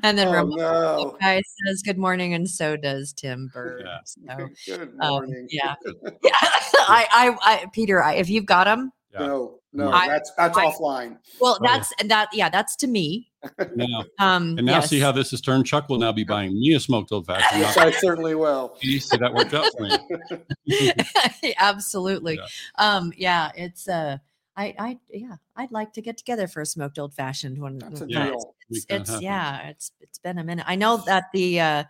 and 0.03 0.19
then 0.19 0.29
Oh 0.29 0.45
no. 0.45 1.17
guy 1.21 1.43
says 1.67 1.83
good 1.85 1.99
morning, 1.99 2.35
and 2.35 2.49
so 2.49 2.77
does 2.77 3.13
Tim 3.13 3.51
Bird. 3.53 3.83
Yeah. 3.85 3.99
So, 4.05 4.49
Good 4.67 4.89
um, 5.01 5.11
morning. 5.11 5.49
yeah, 5.51 5.75
yeah. 6.23 6.31
I, 6.43 7.07
I, 7.11 7.37
I, 7.43 7.67
Peter, 7.73 8.03
I, 8.03 8.15
if 8.15 8.29
you've 8.31 8.47
got 8.47 8.65
them, 8.65 8.91
Yeah. 9.13 9.21
No, 9.27 9.61
no, 9.73 9.91
I- 9.91 10.07
that's 10.09 10.31
that's 10.37 10.57
I- 10.59 10.67
offline. 10.67 11.19
well, 11.41 11.57
Oh, 11.61 11.65
yeah. 11.65 11.77
that's 11.79 11.93
and 11.99 12.11
that, 12.11 12.29
yeah, 12.33 12.49
that's 12.51 12.77
to 12.77 12.87
me. 12.87 13.31
Now, 13.77 14.05
Um, 14.19 14.59
and 14.59 14.67
now 14.67 14.81
see 14.81 14.99
how 15.01 15.13
this 15.13 15.31
has 15.31 15.41
turned. 15.41 15.65
Chuck 15.65 15.89
will 15.89 15.99
now 15.99 16.11
be 16.13 16.25
buying 16.25 16.59
me 16.59 16.75
a 16.75 16.81
smoked 16.81 17.13
old 17.13 17.27
fashioned. 17.27 17.61
Yes, 17.63 17.77
I 17.77 17.91
certainly 17.93 18.35
will. 18.35 18.77
See 18.83 19.17
that 19.17 19.33
worked 19.33 19.55
out 19.55 19.65
for 19.77 19.83
me. 20.67 20.93
Absolutely. 21.59 22.37
Yeah. 22.37 22.47
Um, 22.77 23.13
yeah, 23.17 23.51
it's 23.55 23.89
uh 23.89 24.19
I 24.57 24.75
I 24.79 24.99
yeah, 25.11 25.37
I'd 25.57 25.71
like 25.73 25.93
to 25.95 26.03
get 26.03 26.17
together 26.19 26.49
for 26.49 26.61
a 26.61 26.67
smoked 26.67 26.99
old 26.99 27.15
fashioned 27.15 27.59
one. 27.59 27.79
That's 27.79 28.01
a 28.01 28.07
Yeah. 28.09 28.27
deal. 28.27 28.55
It's, 28.71 28.87
Make 28.91 29.07
that 29.07 29.15
it's 29.15 29.23
yeah, 29.23 29.69
it's 29.69 29.93
it's 30.01 30.19
been 30.19 30.39
a 30.39 30.45
minute. 30.45 30.65
I 30.69 30.75
know 30.77 30.97
that 31.07 31.27
the 31.33 31.61
uh 31.61 31.85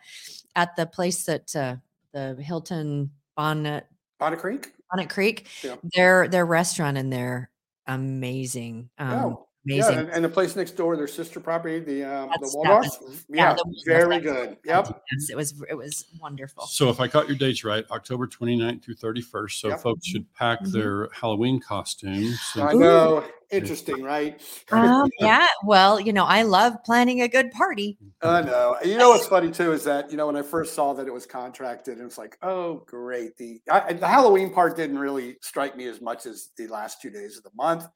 at 0.54 0.76
the 0.76 0.86
place 0.86 1.24
that 1.24 1.54
uh 1.56 1.76
the 2.12 2.34
Hilton 2.42 3.10
Bonnet 3.36 3.86
Bonnet 4.18 4.38
Creek? 4.38 4.72
Bonnet 4.90 5.10
Creek, 5.10 5.46
Yeah. 5.62 5.76
their 5.94 6.28
their 6.28 6.46
restaurant 6.46 6.96
in 6.98 7.10
there, 7.10 7.50
amazing. 7.86 8.88
Um 8.98 9.10
oh, 9.12 9.46
yeah, 9.64 9.74
amazing. 9.76 9.98
and, 9.98 10.08
and 10.10 10.24
the 10.24 10.28
place 10.28 10.56
next 10.56 10.72
door, 10.72 10.96
their 10.96 11.06
sister 11.06 11.40
property, 11.40 11.78
the 11.80 12.04
um, 12.04 12.28
the 12.28 12.28
That's- 12.30 12.52
that 12.52 12.56
Waldorf. 12.58 12.86
was- 13.02 13.24
Yeah, 13.28 13.54
the 13.54 13.82
very 13.86 14.18
good. 14.20 14.56
Yep. 14.64 15.02
Yes, 15.12 15.30
it 15.30 15.36
was 15.36 15.62
it 15.68 15.74
was 15.74 16.06
wonderful. 16.20 16.66
So 16.66 16.88
if 16.88 17.00
I 17.00 17.08
caught 17.08 17.28
your 17.28 17.36
dates 17.36 17.64
right, 17.64 17.84
October 17.90 18.26
29th 18.26 18.82
through 18.84 18.94
31st. 18.96 19.60
So 19.60 19.68
Yep. 19.68 19.80
folks 19.80 20.06
should 20.06 20.32
pack 20.34 20.60
Mhm. 20.60 20.72
their 20.72 21.08
Halloween 21.12 21.60
costumes. 21.60 22.40
I 22.56 22.70
and- 22.70 22.80
know. 22.80 23.24
Interesting, 23.50 24.02
right? 24.02 24.40
Um, 24.70 25.08
yeah, 25.20 25.46
well, 25.64 25.98
you 25.98 26.12
know, 26.12 26.24
I 26.24 26.42
love 26.42 26.74
planning 26.84 27.22
a 27.22 27.28
good 27.28 27.50
party. 27.50 27.96
I 28.22 28.42
know. 28.42 28.76
You 28.84 28.98
know 28.98 29.10
what's 29.10 29.26
funny 29.26 29.50
too 29.50 29.72
is 29.72 29.84
that 29.84 30.10
you 30.10 30.16
know 30.16 30.26
when 30.26 30.36
I 30.36 30.42
first 30.42 30.74
saw 30.74 30.92
that 30.94 31.06
it 31.06 31.12
was 31.12 31.24
contracted, 31.26 31.98
it 31.98 32.04
was 32.04 32.18
like, 32.18 32.36
oh 32.42 32.82
great. 32.86 33.36
The 33.36 33.60
I, 33.70 33.92
the 33.94 34.06
Halloween 34.06 34.52
part 34.52 34.76
didn't 34.76 34.98
really 34.98 35.36
strike 35.40 35.76
me 35.76 35.86
as 35.86 36.00
much 36.00 36.26
as 36.26 36.50
the 36.58 36.66
last 36.68 37.00
two 37.00 37.10
days 37.10 37.36
of 37.38 37.42
the 37.44 37.50
month. 37.56 37.86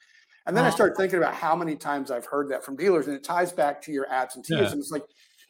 And 0.47 0.57
then 0.57 0.65
I 0.65 0.69
Oh. 0.69 0.71
started 0.73 0.97
thinking 0.97 1.19
about 1.19 1.35
how 1.35 1.55
many 1.55 1.77
times 1.77 2.11
I've 2.11 2.27
heard 2.27 2.49
that 2.51 2.65
from 2.65 2.77
dealers, 2.77 3.07
and 3.07 3.15
it 3.17 3.23
ties 3.23 3.53
back 3.53 3.81
to 3.83 3.93
your 3.93 4.11
absenteeism. 4.11 4.79
Yeah. 4.79 4.81
It's 4.81 4.91
like 4.91 5.05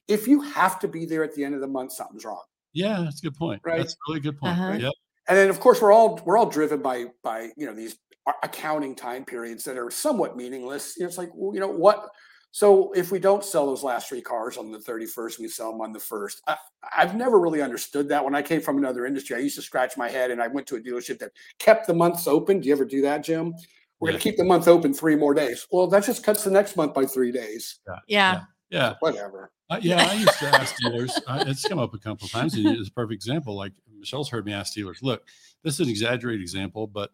if 0.08 0.26
you 0.26 0.40
have 0.42 0.78
to 0.80 0.88
be 0.88 1.06
there 1.06 1.22
at 1.22 1.34
the 1.34 1.44
end 1.44 1.54
of 1.54 1.60
the 1.60 1.68
month, 1.68 1.92
something's 1.92 2.24
wrong. 2.24 2.42
Yeah, 2.72 3.00
that's 3.02 3.20
a 3.20 3.22
good 3.22 3.36
point. 3.36 3.60
Right. 3.64 3.78
That's 3.78 3.92
a 3.92 3.96
really 4.08 4.20
good 4.20 4.36
point. 4.38 4.58
Uh-huh. 4.58 4.72
Yep. 4.80 4.92
And 5.28 5.38
then 5.38 5.48
of 5.50 5.60
course 5.60 5.80
we're 5.80 5.92
all 5.92 6.20
we're 6.24 6.36
all 6.36 6.50
driven 6.50 6.82
by 6.82 7.06
by 7.22 7.50
you 7.56 7.64
know 7.66 7.74
these 7.74 7.92
a- 7.94 7.96
accounting 8.42 8.94
time 8.94 9.24
periods 9.24 9.64
that 9.64 9.78
are 9.78 9.90
somewhat 9.90 10.36
meaningless. 10.36 10.96
You 10.96 11.04
know, 11.04 11.08
it's 11.08 11.18
like 11.18 11.30
well, 11.34 11.54
you 11.54 11.60
know 11.60 11.68
what. 11.68 12.08
So 12.54 12.92
if 12.92 13.10
we 13.10 13.18
don't 13.18 13.42
sell 13.42 13.66
those 13.66 13.82
last 13.82 14.10
three 14.10 14.20
cars 14.20 14.58
on 14.58 14.70
the 14.70 14.78
31st, 14.78 15.38
we 15.38 15.48
sell 15.48 15.72
them 15.72 15.80
on 15.80 15.90
the 15.94 15.98
first. 15.98 16.42
I, 16.46 16.56
I've 16.94 17.16
never 17.16 17.40
really 17.40 17.62
understood 17.62 18.10
that. 18.10 18.22
When 18.22 18.34
I 18.34 18.42
came 18.42 18.60
from 18.60 18.76
another 18.76 19.06
industry, 19.06 19.36
I 19.36 19.38
used 19.38 19.56
to 19.56 19.62
scratch 19.62 19.96
my 19.96 20.10
head, 20.10 20.30
and 20.30 20.42
I 20.42 20.48
went 20.48 20.66
to 20.66 20.76
a 20.76 20.80
dealership 20.80 21.18
that 21.20 21.32
kept 21.58 21.86
the 21.86 21.94
months 21.94 22.26
open. 22.26 22.60
Do 22.60 22.68
you 22.68 22.74
ever 22.74 22.84
do 22.84 23.00
that, 23.02 23.24
Jim? 23.24 23.54
We're 24.00 24.08
going 24.08 24.20
to 24.20 24.22
keep 24.22 24.36
the 24.36 24.44
month 24.44 24.68
open 24.68 24.92
three 24.92 25.16
more 25.16 25.32
days. 25.32 25.66
Well, 25.70 25.86
that 25.86 26.04
just 26.04 26.24
cuts 26.24 26.44
the 26.44 26.50
next 26.50 26.76
month 26.76 26.92
by 26.92 27.06
three 27.06 27.32
days. 27.32 27.78
Yeah. 28.06 28.42
Yeah. 28.68 28.94
Whatever. 29.00 29.52
Uh, 29.70 29.78
yeah, 29.80 30.06
I 30.06 30.14
used 30.14 30.38
to 30.38 30.46
ask 30.48 30.76
dealers. 30.82 31.18
Uh, 31.26 31.44
it's 31.46 31.66
come 31.66 31.78
up 31.78 31.94
a 31.94 31.98
couple 31.98 32.26
of 32.26 32.30
times, 32.30 32.54
and 32.54 32.66
it's 32.66 32.88
a 32.88 32.92
perfect 32.92 33.14
example. 33.14 33.54
Like 33.54 33.72
Michelle's 33.98 34.28
heard 34.28 34.44
me 34.44 34.52
ask 34.52 34.74
dealers, 34.74 34.98
"Look, 35.02 35.26
this 35.62 35.74
is 35.74 35.80
an 35.80 35.88
exaggerated 35.88 36.42
example, 36.42 36.86
but 36.86 37.10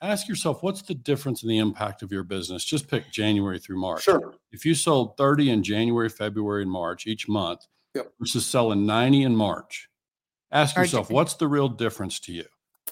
ask 0.00 0.28
yourself, 0.28 0.62
what's 0.62 0.82
the 0.82 0.94
difference 0.94 1.42
in 1.42 1.48
the 1.48 1.58
impact 1.58 2.02
of 2.02 2.10
your 2.12 2.22
business? 2.24 2.64
Just 2.64 2.88
pick 2.88 3.10
January 3.10 3.58
through 3.58 3.80
March. 3.80 4.02
Sure. 4.02 4.34
If 4.50 4.64
you 4.64 4.74
sold 4.74 5.16
30 5.16 5.50
in 5.50 5.62
January, 5.62 6.08
February, 6.08 6.62
and 6.62 6.70
March 6.70 7.06
each 7.06 7.28
month 7.28 7.66
Yep. 7.94 8.12
versus 8.18 8.46
selling 8.46 8.86
90 8.86 9.22
in 9.22 9.36
March, 9.36 9.88
ask 10.50 10.76
yourself, 10.76 11.04
different- 11.06 11.14
what's 11.14 11.34
the 11.34 11.46
real 11.48 11.68
difference 11.68 12.18
to 12.20 12.32
you? 12.32 12.44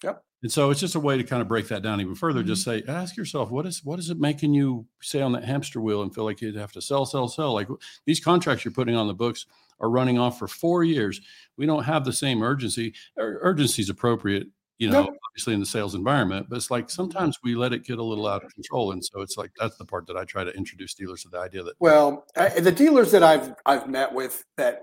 Yep. 0.03 0.25
And 0.43 0.51
so 0.53 0.71
it's 0.71 0.81
just 0.81 0.95
a 0.95 1.01
way 1.01 1.17
to 1.19 1.25
kind 1.25 1.43
of 1.43 1.49
break 1.49 1.69
that 1.69 1.83
down 1.83 2.01
even 2.01 2.15
further. 2.15 2.43
Just 2.43 2.63
say, 2.65 2.83
ask 2.89 3.17
yourself, 3.17 3.51
what 3.51 3.67
is 3.67 3.85
what 3.85 3.99
is 3.99 4.09
it 4.09 4.19
making 4.19 4.55
you 4.55 4.87
stay 5.03 5.21
on 5.21 5.33
that 5.33 5.45
hamster 5.45 5.81
wheel 5.83 6.03
and 6.03 6.15
feel 6.15 6.25
like 6.25 6.41
you'd 6.41 6.57
have 6.57 6.73
to 6.73 6.81
sell, 6.81 7.05
sell, 7.05 7.29
sell? 7.29 7.53
Like 7.53 7.69
these 8.07 8.21
contracts 8.21 8.65
you're 8.65 8.73
putting 8.73 8.97
on 8.97 9.07
the 9.07 9.13
books 9.15 9.45
are 9.81 9.91
running 9.91 10.19
off 10.19 10.39
for 10.39 10.49
four 10.49 10.83
years. 10.85 11.21
We 11.59 11.67
don't 11.67 11.85
have 11.85 12.05
the 12.07 12.13
same 12.13 12.43
urgency. 12.43 12.95
Ur- 13.19 13.39
Urgency 13.43 13.83
is 13.83 13.91
appropriate, 13.91 14.49
you 14.81 14.89
know, 14.91 15.05
Yep. 15.05 15.15
obviously 15.29 15.55
in 15.55 15.61
the 15.61 15.67
sales 15.67 15.95
environment, 15.95 16.47
but 16.49 16.57
it's 16.57 16.71
like 16.71 16.91
sometimes 16.91 17.39
we 17.45 17.55
let 17.55 17.73
it 17.73 17.85
get 17.85 17.99
a 17.99 18.03
little 18.03 18.27
out 18.27 18.43
of 18.43 18.53
control. 18.55 18.91
And 18.93 19.05
so 19.05 19.21
it's 19.21 19.37
like 19.37 19.53
that's 19.61 19.77
the 19.77 19.85
part 19.85 20.07
that 20.09 20.17
I 20.17 20.25
try 20.25 20.43
to 20.43 20.51
introduce 20.57 20.95
dealers 20.95 21.23
to 21.23 21.29
the 21.29 21.39
idea 21.39 21.63
that 21.63 21.75
Well, 21.79 22.25
uh, 22.35 22.49
the 22.59 22.73
dealers 22.73 23.13
that 23.13 23.23
I've 23.23 23.55
I've 23.67 23.89
met 23.89 24.13
with 24.13 24.43
that 24.57 24.83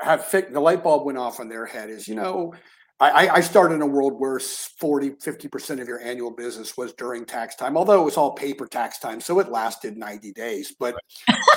have- 0.00 0.30
the 0.30 0.60
light 0.60 0.82
bulb 0.82 1.04
went 1.04 1.18
off 1.18 1.40
on 1.40 1.48
their 1.48 1.66
head 1.66 1.90
is 1.90 2.06
you 2.08 2.14
know 2.14 2.54
I, 3.00 3.10
I- 3.26 3.34
I 3.36 3.40
started 3.40 3.74
in 3.74 3.82
a 3.82 3.86
world 3.86 4.12
where 4.20 4.38
40 4.38 5.16
50 5.20 5.48
percent 5.48 5.80
of 5.80 5.88
your 5.88 6.00
annual 6.00 6.30
business 6.30 6.76
was 6.76 6.92
during 6.92 7.24
tax 7.24 7.56
time, 7.56 7.76
although 7.76 8.00
it 8.00 8.04
was 8.04 8.16
all 8.16 8.32
paper 8.34 8.66
tax 8.66 9.00
time, 9.00 9.20
so 9.20 9.40
it 9.40 9.48
lasted 9.50 9.96
ninety 9.96 10.32
days. 10.32 10.72
But 10.78 10.94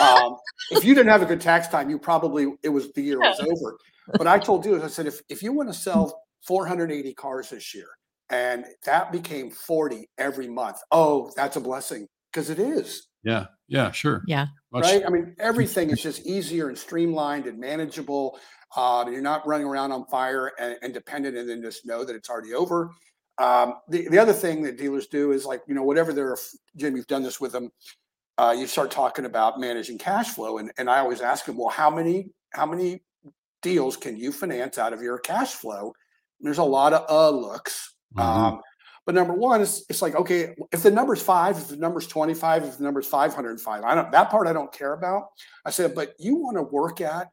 um, 0.01 0.37
if 0.71 0.83
you 0.83 0.95
didn't 0.95 1.11
have 1.11 1.21
a 1.21 1.25
good 1.27 1.41
tax 1.41 1.67
time, 1.67 1.89
you 1.91 1.99
probably 1.99 2.47
it 2.63 2.69
was 2.69 2.91
the 2.93 3.01
year 3.03 3.19
was 3.19 3.39
over. 3.51 3.77
But 4.17 4.25
I 4.27 4.39
told 4.39 4.63
dealers, 4.63 4.83
I 4.83 4.87
said 4.87 5.05
if 5.05 5.21
if 5.29 5.43
you 5.43 5.51
want 5.53 5.69
to 5.69 5.73
sell 5.73 6.24
480 6.47 7.13
cars 7.13 7.49
this 7.49 7.73
year 7.73 7.87
and 8.29 8.65
that 8.85 9.11
became 9.11 9.51
40 9.51 10.09
every 10.17 10.47
month, 10.47 10.77
oh, 10.91 11.31
that's 11.35 11.57
a 11.57 11.61
blessing 11.61 12.07
because 12.31 12.49
it 12.49 12.59
is 12.59 13.07
yeah, 13.25 13.47
yeah, 13.67 13.91
sure. 13.91 14.23
Yeah. 14.27 14.45
Much- 14.71 14.83
right? 14.83 15.03
I 15.05 15.09
mean, 15.09 15.35
everything 15.39 15.89
is 15.89 16.01
just 16.01 16.25
easier 16.25 16.69
and 16.69 16.77
streamlined 16.77 17.47
and 17.47 17.59
manageable. 17.59 18.39
Um, 18.77 19.11
you're 19.11 19.21
not 19.21 19.45
running 19.47 19.65
around 19.65 19.91
on 19.91 20.05
fire 20.05 20.51
and, 20.59 20.77
and 20.83 20.93
dependent, 20.93 21.35
and 21.35 21.49
then 21.49 21.61
just 21.61 21.85
know 21.85 22.05
that 22.05 22.15
it's 22.15 22.29
already 22.29 22.53
over. 22.53 22.91
Um, 23.37 23.75
the 23.89 24.07
the 24.09 24.19
other 24.19 24.31
thing 24.31 24.61
that 24.63 24.77
dealers 24.77 25.07
do 25.07 25.31
is 25.31 25.45
like 25.45 25.61
you 25.67 25.73
know 25.73 25.83
whatever 25.83 26.13
they're 26.13 26.37
Jim, 26.77 26.95
you've 26.95 27.07
done 27.07 27.23
this 27.23 27.41
with 27.41 27.51
them. 27.51 27.71
Uh, 28.37 28.55
you 28.57 28.67
start 28.67 28.91
talking 28.91 29.25
about 29.25 29.59
managing 29.59 29.97
cash 29.97 30.29
flow, 30.29 30.59
and 30.59 30.71
and 30.77 30.89
I 30.89 30.99
always 30.99 31.21
ask 31.21 31.45
them, 31.45 31.57
well, 31.57 31.69
how 31.69 31.89
many 31.89 32.29
how 32.51 32.65
many 32.65 33.01
deals 33.61 33.97
can 33.97 34.15
you 34.17 34.31
finance 34.31 34.77
out 34.77 34.93
of 34.93 35.01
your 35.01 35.17
cash 35.17 35.53
flow? 35.53 35.93
There's 36.39 36.57
a 36.57 36.63
lot 36.63 36.93
of 36.93 37.09
uh 37.09 37.29
looks. 37.29 37.93
Mhm. 38.15 38.21
Um, 38.21 38.61
but 39.05 39.13
number 39.15 39.33
one 39.33 39.61
is 39.61 39.85
it's 39.89 40.01
like, 40.01 40.15
okay, 40.15 40.55
if 40.71 40.81
the 40.81 40.91
number's 40.91 41.21
five, 41.21 41.57
if 41.57 41.67
the 41.67 41.77
number's 41.77 42.07
25, 42.07 42.63
if 42.63 42.77
the 42.77 42.83
number's 42.83 43.07
505, 43.07 43.83
I 43.83 43.95
don't 43.95 44.11
that 44.11 44.29
part 44.29 44.47
I 44.47 44.53
don't 44.53 44.71
care 44.71 44.93
about. 44.93 45.29
I 45.63 45.69
said, 45.69 45.93
but 45.93 46.15
you 46.17 46.35
want 46.35 46.57
to 46.57 46.63
work 46.63 47.01
at 47.01 47.29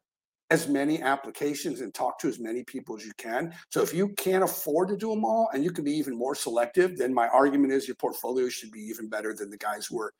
as 0.50 0.68
many 0.68 1.00
applications 1.00 1.80
and 1.80 1.94
talk 1.94 2.18
to 2.18 2.28
as 2.28 2.38
many 2.38 2.62
people 2.64 2.94
as 2.94 3.06
you 3.06 3.12
can. 3.16 3.54
So 3.70 3.80
if 3.80 3.94
you 3.94 4.10
can't 4.10 4.44
afford 4.44 4.88
to 4.88 4.98
do 4.98 5.08
them 5.08 5.24
all 5.24 5.48
and 5.54 5.64
you 5.64 5.70
can 5.70 5.82
be 5.82 5.92
even 5.92 6.14
more 6.14 6.34
selective, 6.34 6.98
then 6.98 7.14
my 7.14 7.26
argument 7.28 7.72
is 7.72 7.88
your 7.88 7.94
portfolio 7.94 8.50
should 8.50 8.70
be 8.70 8.80
even 8.80 9.08
better 9.08 9.32
than 9.32 9.48
the 9.48 9.56
guys 9.56 9.86
who 9.86 9.98
are 9.98 10.12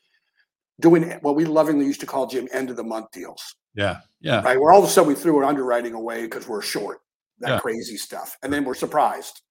doing 0.80 1.02
what 1.20 1.36
we 1.36 1.44
lovingly 1.44 1.84
used 1.84 2.00
to 2.00 2.06
call 2.06 2.26
Jim 2.26 2.48
end 2.50 2.70
of 2.70 2.76
the 2.76 2.82
month 2.82 3.10
deals. 3.12 3.56
yeah, 3.74 3.98
yeah. 4.22 4.40
Right. 4.40 4.58
Where 4.58 4.72
all 4.72 4.82
of 4.82 4.88
a 4.88 4.90
sudden 4.90 5.08
we 5.08 5.14
threw 5.14 5.36
our 5.36 5.44
underwriting 5.44 5.92
away 5.92 6.22
because 6.22 6.48
we're 6.48 6.62
short. 6.62 7.00
That 7.42 7.50
Yeah. 7.50 7.58
crazy 7.60 7.96
stuff. 7.96 8.36
And 8.42 8.52
then 8.52 8.64
we're 8.64 8.74
surprised 8.74 9.42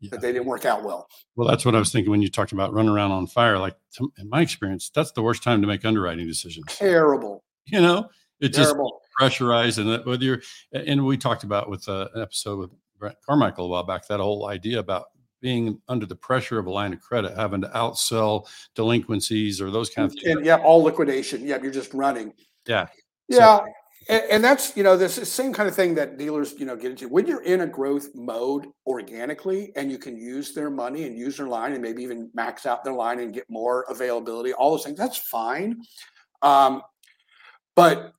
Yeah. 0.00 0.10
that 0.10 0.20
they 0.20 0.32
didn't 0.32 0.46
work 0.46 0.64
out 0.66 0.82
well. 0.84 1.08
Well, 1.36 1.48
that's 1.48 1.64
what 1.64 1.74
I 1.74 1.78
was 1.78 1.90
thinking 1.90 2.10
when 2.10 2.20
you 2.22 2.28
talked 2.28 2.52
about 2.52 2.72
running 2.74 2.90
around 2.92 3.12
on 3.12 3.26
fire. 3.26 3.58
Like 3.58 3.76
to- 3.96 4.12
in 4.18 4.28
my 4.28 4.42
experience, 4.42 4.90
that's 4.94 5.12
the 5.12 5.22
worst 5.22 5.42
time 5.42 5.60
to 5.62 5.66
make 5.66 5.84
underwriting 5.84 6.26
decisions. 6.26 6.66
Terrible. 6.68 7.42
You 7.66 7.80
know, 7.80 8.10
it 8.40 8.48
just 8.48 8.70
Terrible. 8.72 9.00
pressurized, 9.18 9.78
and 9.78 10.04
whether 10.04 10.22
you're, 10.24 10.42
and 10.72 11.04
we 11.06 11.16
talked 11.16 11.44
about 11.44 11.70
with 11.70 11.88
uh, 11.88 12.08
an 12.14 12.20
episode 12.22 12.58
with 12.58 12.70
Brent 12.98 13.16
Carmichael 13.26 13.64
a 13.66 13.68
while 13.68 13.82
back 13.84 14.06
that 14.08 14.20
whole 14.20 14.46
idea 14.48 14.78
about 14.78 15.06
being 15.40 15.80
under 15.88 16.06
the 16.06 16.16
pressure 16.16 16.58
of 16.58 16.66
a 16.66 16.70
line 16.70 16.92
of 16.92 17.00
credit, 17.00 17.36
having 17.36 17.60
to 17.62 17.68
outsell 17.68 18.48
delinquencies 18.74 19.60
or 19.60 19.70
those 19.70 19.90
kind 19.90 20.06
of 20.06 20.12
things. 20.18 20.36
And 20.36 20.44
yeah, 20.46 20.56
all 20.56 20.82
liquidation. 20.82 21.44
Yeah, 21.46 21.60
you're 21.62 21.70
just 21.72 21.92
running. 21.94 22.32
Yeah. 22.66 22.86
So- 23.30 23.38
Yeah. 23.38 23.60
And, 24.08 24.22
and 24.30 24.44
that's 24.44 24.76
you 24.76 24.82
know 24.82 24.96
this 24.96 25.18
is 25.18 25.30
same 25.30 25.52
kind 25.52 25.68
of 25.68 25.74
thing 25.74 25.94
that 25.96 26.16
dealers 26.18 26.54
you 26.58 26.66
know 26.66 26.76
get 26.76 26.90
into. 26.90 27.08
When 27.08 27.26
you're 27.26 27.42
in 27.42 27.62
a 27.62 27.66
growth 27.66 28.08
mode 28.14 28.66
organically 28.86 29.72
and 29.76 29.90
you 29.90 29.98
can 29.98 30.16
use 30.16 30.54
their 30.54 30.70
money 30.70 31.04
and 31.04 31.16
use 31.16 31.36
their 31.36 31.48
line 31.48 31.72
and 31.72 31.82
maybe 31.82 32.02
even 32.02 32.30
max 32.34 32.66
out 32.66 32.84
their 32.84 32.92
line 32.92 33.18
and 33.20 33.32
get 33.32 33.48
more 33.48 33.84
availability 33.88 34.52
all 34.52 34.70
those 34.72 34.84
things 34.84 34.98
that's 34.98 35.18
fine. 35.18 35.80
Um, 36.42 36.82
but 37.74 38.12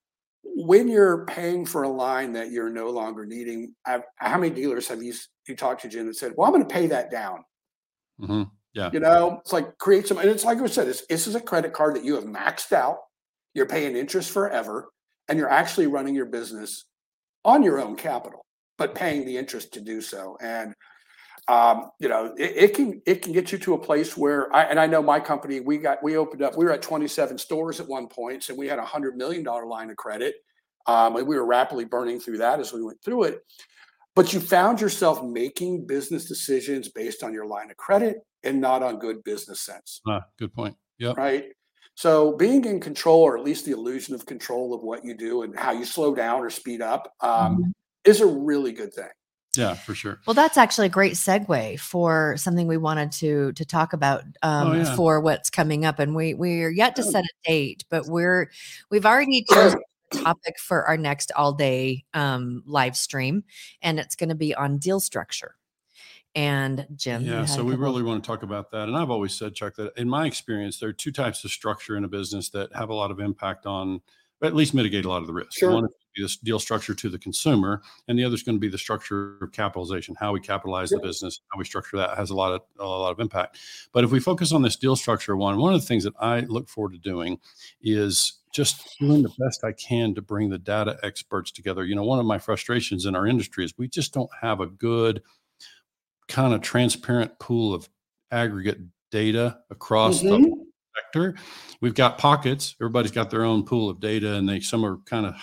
when 0.44 0.88
you're 0.88 1.26
paying 1.26 1.66
for 1.66 1.84
a 1.84 1.90
line 1.90 2.34
that 2.34 2.52
you're 2.52 2.70
no 2.70 2.90
longer 2.90 3.26
needing 3.26 3.74
I've, 3.86 4.04
how 4.16 4.38
many 4.38 4.54
dealers 4.54 4.88
have 4.88 5.04
you 5.04 5.14
you 5.48 5.56
talked 5.56 5.82
to 5.82 5.88
jim 5.88 6.08
that 6.08 6.16
said 6.16 6.34
well 6.36 6.48
i'm 6.48 6.54
going 6.54 6.66
to 6.68 6.74
pay 6.74 6.88
that 6.88 7.12
down. 7.12 7.44
Hmm 8.20 8.44
Yeah. 8.74 8.90
you 8.92 9.00
know 9.00 9.38
it's 9.42 9.54
like 9.54 9.78
create 9.78 10.08
some 10.08 10.18
and 10.18 10.30
it's 10.30 10.44
like 10.46 10.58
i 10.60 10.66
said 10.68 10.88
this 10.88 11.28
is 11.28 11.36
a 11.36 11.40
credit 11.42 11.74
card 11.74 11.96
that 11.96 12.04
you 12.04 12.16
have 12.16 12.24
maxed 12.24 12.72
out. 12.74 12.98
You're 13.54 13.68
paying 13.68 13.96
interest 13.96 14.32
forever 14.32 14.90
and 15.28 15.38
you're 15.38 15.50
actually 15.50 15.88
running 15.88 16.16
your 16.16 16.26
business 16.26 16.86
on 17.46 17.64
your 17.64 17.80
own 17.80 17.96
capital, 17.96 18.46
but 18.78 18.96
paying 18.96 19.26
the 19.26 19.38
interest 19.38 19.74
to 19.74 19.82
do 19.82 20.02
so. 20.02 20.38
And 20.42 20.74
um, 21.48 21.92
you 22.00 22.10
know, 22.10 22.34
it, 22.38 22.54
it, 22.56 22.74
can 22.76 23.02
it 23.06 23.22
can 23.22 23.32
get 23.32 23.52
you 23.54 23.58
to 23.60 23.74
a 23.74 23.80
place 23.80 24.18
where 24.18 24.54
I 24.54 24.64
and 24.64 24.80
I 24.80 24.86
know 24.86 25.02
my 25.02 25.20
company, 25.20 25.62
we 25.62 25.78
got 25.78 26.04
we 26.04 26.18
opened 26.18 26.42
up, 26.42 26.58
we 26.58 26.66
were 26.66 26.74
at 26.74 26.82
27 26.82 27.38
stores 27.38 27.80
at 27.80 27.88
one 27.88 28.08
point, 28.08 28.44
so 28.44 28.54
we 28.54 28.68
had 28.68 28.80
a 28.80 28.86
hundred 28.86 29.16
million 29.16 29.44
dollar 29.44 29.66
line 29.66 29.90
of 29.90 29.96
credit. 29.96 30.36
Um, 30.88 31.18
and 31.18 31.28
we 31.28 31.36
were 31.36 31.46
rapidly 31.46 31.86
burning 31.86 32.20
through 32.20 32.38
that 32.38 32.60
as 32.60 32.72
we 32.72 32.82
went 32.82 33.02
through 33.04 33.24
it. 33.24 33.42
But 34.16 34.34
you 34.34 34.40
found 34.40 34.82
yourself 34.82 35.22
making 35.24 35.86
business 35.86 36.26
decisions 36.26 36.90
based 36.90 37.24
on 37.24 37.34
your 37.34 37.46
line 37.46 37.70
of 37.70 37.78
credit 37.78 38.18
and 38.44 38.60
not 38.60 38.82
on 38.82 38.98
good 38.98 39.24
business 39.24 39.62
sense. 39.62 40.02
Ah, 40.08 40.24
good 40.40 40.54
point. 40.54 40.76
Yeah. 40.98 41.14
Right. 41.16 41.52
So 41.98 42.34
being 42.34 42.64
in 42.66 42.80
control, 42.80 43.22
or 43.24 43.36
at 43.36 43.44
least 43.44 43.66
the 43.66 43.72
illusion 43.72 44.14
of 44.14 44.28
control 44.28 44.72
of 44.76 44.84
what 44.84 45.04
you 45.04 45.16
do 45.16 45.42
and 45.42 45.58
how 45.58 45.72
you 45.72 45.84
slow 45.84 46.14
down 46.14 46.42
or 46.42 46.52
speed 46.52 46.80
up, 46.80 47.12
um, 47.22 47.58
Mhm. 47.58 47.72
is 48.04 48.22
a 48.22 48.26
really 48.28 48.72
good 48.72 48.94
thing. 48.94 49.10
Yeah, 49.56 49.74
for 49.74 49.96
sure. 49.96 50.20
Well, 50.28 50.36
that's 50.36 50.58
actually 50.58 50.86
a 50.86 50.92
great 50.92 51.14
segue 51.14 51.80
for 51.80 52.38
something 52.38 52.68
we 52.68 52.78
wanted 52.78 53.12
to 53.14 53.52
to 53.54 53.66
talk 53.66 53.94
about 53.94 54.22
um, 54.44 54.68
Oh, 54.68 54.74
yeah. 54.74 54.96
for 54.96 55.20
what's 55.20 55.50
coming 55.50 55.86
up, 55.86 55.98
and 55.98 56.14
we 56.16 56.36
we're 56.36 56.70
yet 56.70 56.96
to 56.98 57.02
Oh. 57.02 57.10
set 57.10 57.24
a 57.26 57.50
date, 57.50 57.84
but 57.90 58.06
we're 58.06 58.52
we've 58.92 59.06
already 59.08 59.44
chosen 59.50 59.80
a 60.14 60.16
topic 60.18 60.60
for 60.60 60.86
our 60.88 60.98
next 60.98 61.32
all 61.36 61.52
day 61.54 62.06
um, 62.14 62.62
live 62.68 62.96
stream, 62.96 63.44
and 63.82 64.00
it's 64.00 64.16
going 64.16 64.30
to 64.30 64.36
be 64.36 64.54
on 64.54 64.78
deal 64.78 65.00
structure. 65.00 65.56
And 66.38 66.86
Jim, 66.96 67.26
Yeah, 67.26 67.46
so 67.46 67.64
we 67.64 67.74
really 67.74 68.04
want 68.04 68.24
to 68.24 68.28
talk 68.28 68.44
about 68.44 68.70
that. 68.70 68.88
And 68.88 68.96
I've 68.96 69.10
always 69.10 69.34
said, 69.34 69.56
Chuck, 69.56 69.76
that 69.78 69.98
in 69.98 70.08
my 70.08 70.28
experience, 70.28 70.80
there 70.80 70.88
are 70.88 70.94
two 70.94 71.12
types 71.12 71.44
of 71.44 71.50
structure 71.50 71.98
in 71.98 72.04
a 72.04 72.08
business 72.08 72.50
that 72.50 72.72
have 72.76 72.90
a 72.90 72.94
lot 72.94 73.10
of 73.10 73.20
impact 73.20 73.66
on, 73.66 74.02
at 74.44 74.54
least 74.54 74.76
mitigate 74.76 75.06
a 75.06 75.10
lot 75.10 75.22
of 75.22 75.26
the 75.26 75.34
risk. 75.34 75.54
Sure. 75.54 75.72
One 75.72 75.86
is 75.86 75.90
this 76.16 76.38
deal 76.38 76.60
structure 76.60 76.94
to 76.94 77.10
the 77.10 77.18
consumer, 77.18 77.82
and 78.08 78.20
the 78.20 78.24
other 78.24 78.36
is 78.36 78.44
going 78.44 78.56
to 78.56 78.60
be 78.60 78.70
the 78.70 78.78
structure 78.78 79.40
of 79.42 79.52
capitalization, 79.52 80.16
how 80.20 80.32
we 80.32 80.40
capitalize 80.40 80.92
the 80.92 81.00
business, 81.00 81.42
how 81.52 81.58
we 81.58 81.66
structure 81.66 81.98
that 81.98 82.16
has 82.16 82.30
a 82.30 82.36
lot 82.36 82.54
of 82.54 82.62
a 82.80 82.86
lot 82.86 83.12
of 83.12 83.20
impact. 83.20 83.58
But 83.92 84.04
if 84.04 84.12
we 84.12 84.20
focus 84.20 84.52
on 84.52 84.62
this 84.62 84.76
deal 84.76 84.96
structure 84.96 85.36
one, 85.36 85.58
one 85.58 85.74
of 85.74 85.82
the 85.82 85.88
things 85.88 86.04
that 86.04 86.14
I 86.20 86.42
look 86.42 86.70
forward 86.70 86.94
to 86.94 87.00
doing 87.00 87.40
is 87.82 88.34
just 88.54 88.96
doing 89.00 89.24
the 89.24 89.34
best 89.40 89.64
I 89.64 89.72
can 89.72 90.14
to 90.14 90.22
bring 90.22 90.50
the 90.50 90.60
data 90.60 91.00
experts 91.02 91.52
together. 91.52 91.84
You 91.84 91.96
know, 91.96 92.04
one 92.04 92.20
of 92.20 92.26
my 92.28 92.38
frustrations 92.38 93.08
in 93.08 93.16
our 93.16 93.26
industry 93.26 93.66
is 93.66 93.74
we 93.78 93.88
just 93.88 94.14
don't 94.14 94.30
have 94.40 94.60
a 94.60 94.68
good 94.68 95.24
kind 96.28 96.54
of 96.54 96.62
transparent 96.62 97.38
pool 97.40 97.74
of 97.74 97.90
aggregate 98.32 98.80
data 99.12 99.60
across 99.70 100.22
the 100.22 100.38
Mhm. 100.38 100.66
sector. 100.96 101.36
We've 101.82 101.94
got 101.94 102.18
pockets. 102.18 102.76
Everybody's 102.82 103.12
got 103.12 103.30
their 103.30 103.44
own 103.44 103.64
pool 103.64 103.90
of 103.90 104.00
data, 104.00 104.34
and 104.34 104.48
they 104.48 104.60
some 104.60 104.86
are 104.86 104.98
kind 105.06 105.26
of 105.26 105.36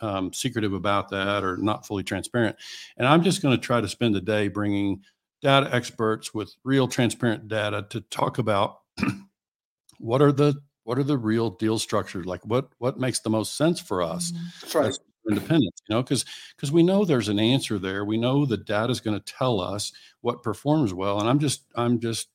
um, 0.00 0.32
secretive 0.32 0.72
about 0.72 1.10
that 1.10 1.44
or 1.44 1.56
not 1.56 1.86
fully 1.86 2.02
transparent. 2.02 2.56
And 2.96 3.06
I'm 3.06 3.22
just 3.22 3.40
going 3.40 3.56
to 3.56 3.60
try 3.62 3.80
to 3.80 3.88
spend 3.88 4.12
the 4.14 4.20
day 4.20 4.48
bringing 4.48 5.02
data 5.42 5.72
experts 5.72 6.34
with 6.34 6.52
real 6.64 6.88
transparent 6.88 7.46
data 7.46 7.86
to 7.90 8.00
talk 8.00 8.38
about 8.38 8.80
what 9.98 10.20
are 10.22 10.32
the 10.32 10.54
what 10.82 10.98
are 10.98 11.04
the 11.04 11.16
real 11.16 11.50
deal 11.50 11.78
structures 11.78 12.26
like 12.26 12.44
what 12.44 12.68
what 12.78 12.98
makes 12.98 13.20
the 13.20 13.30
most 13.30 13.56
sense 13.56 13.80
for 13.80 14.02
us 14.02 14.32
Mhm. 14.32 14.74
Right. 14.74 14.86
as 14.88 14.98
independence 15.28 15.80
you 15.88 15.94
know 15.94 16.02
because 16.02 16.24
because 16.56 16.70
we 16.72 16.82
know 16.82 17.04
there's 17.04 17.28
an 17.28 17.38
answer 17.38 17.78
there 17.78 18.04
we 18.04 18.16
know 18.16 18.44
the 18.44 18.56
data 18.56 18.90
is 18.90 19.00
going 19.00 19.18
to 19.18 19.32
tell 19.32 19.60
us 19.60 19.92
what 20.20 20.42
performs 20.42 20.92
well 20.94 21.20
and 21.20 21.28
i'm 21.28 21.38
just 21.38 21.64
i'm 21.76 21.98
just 22.00 22.28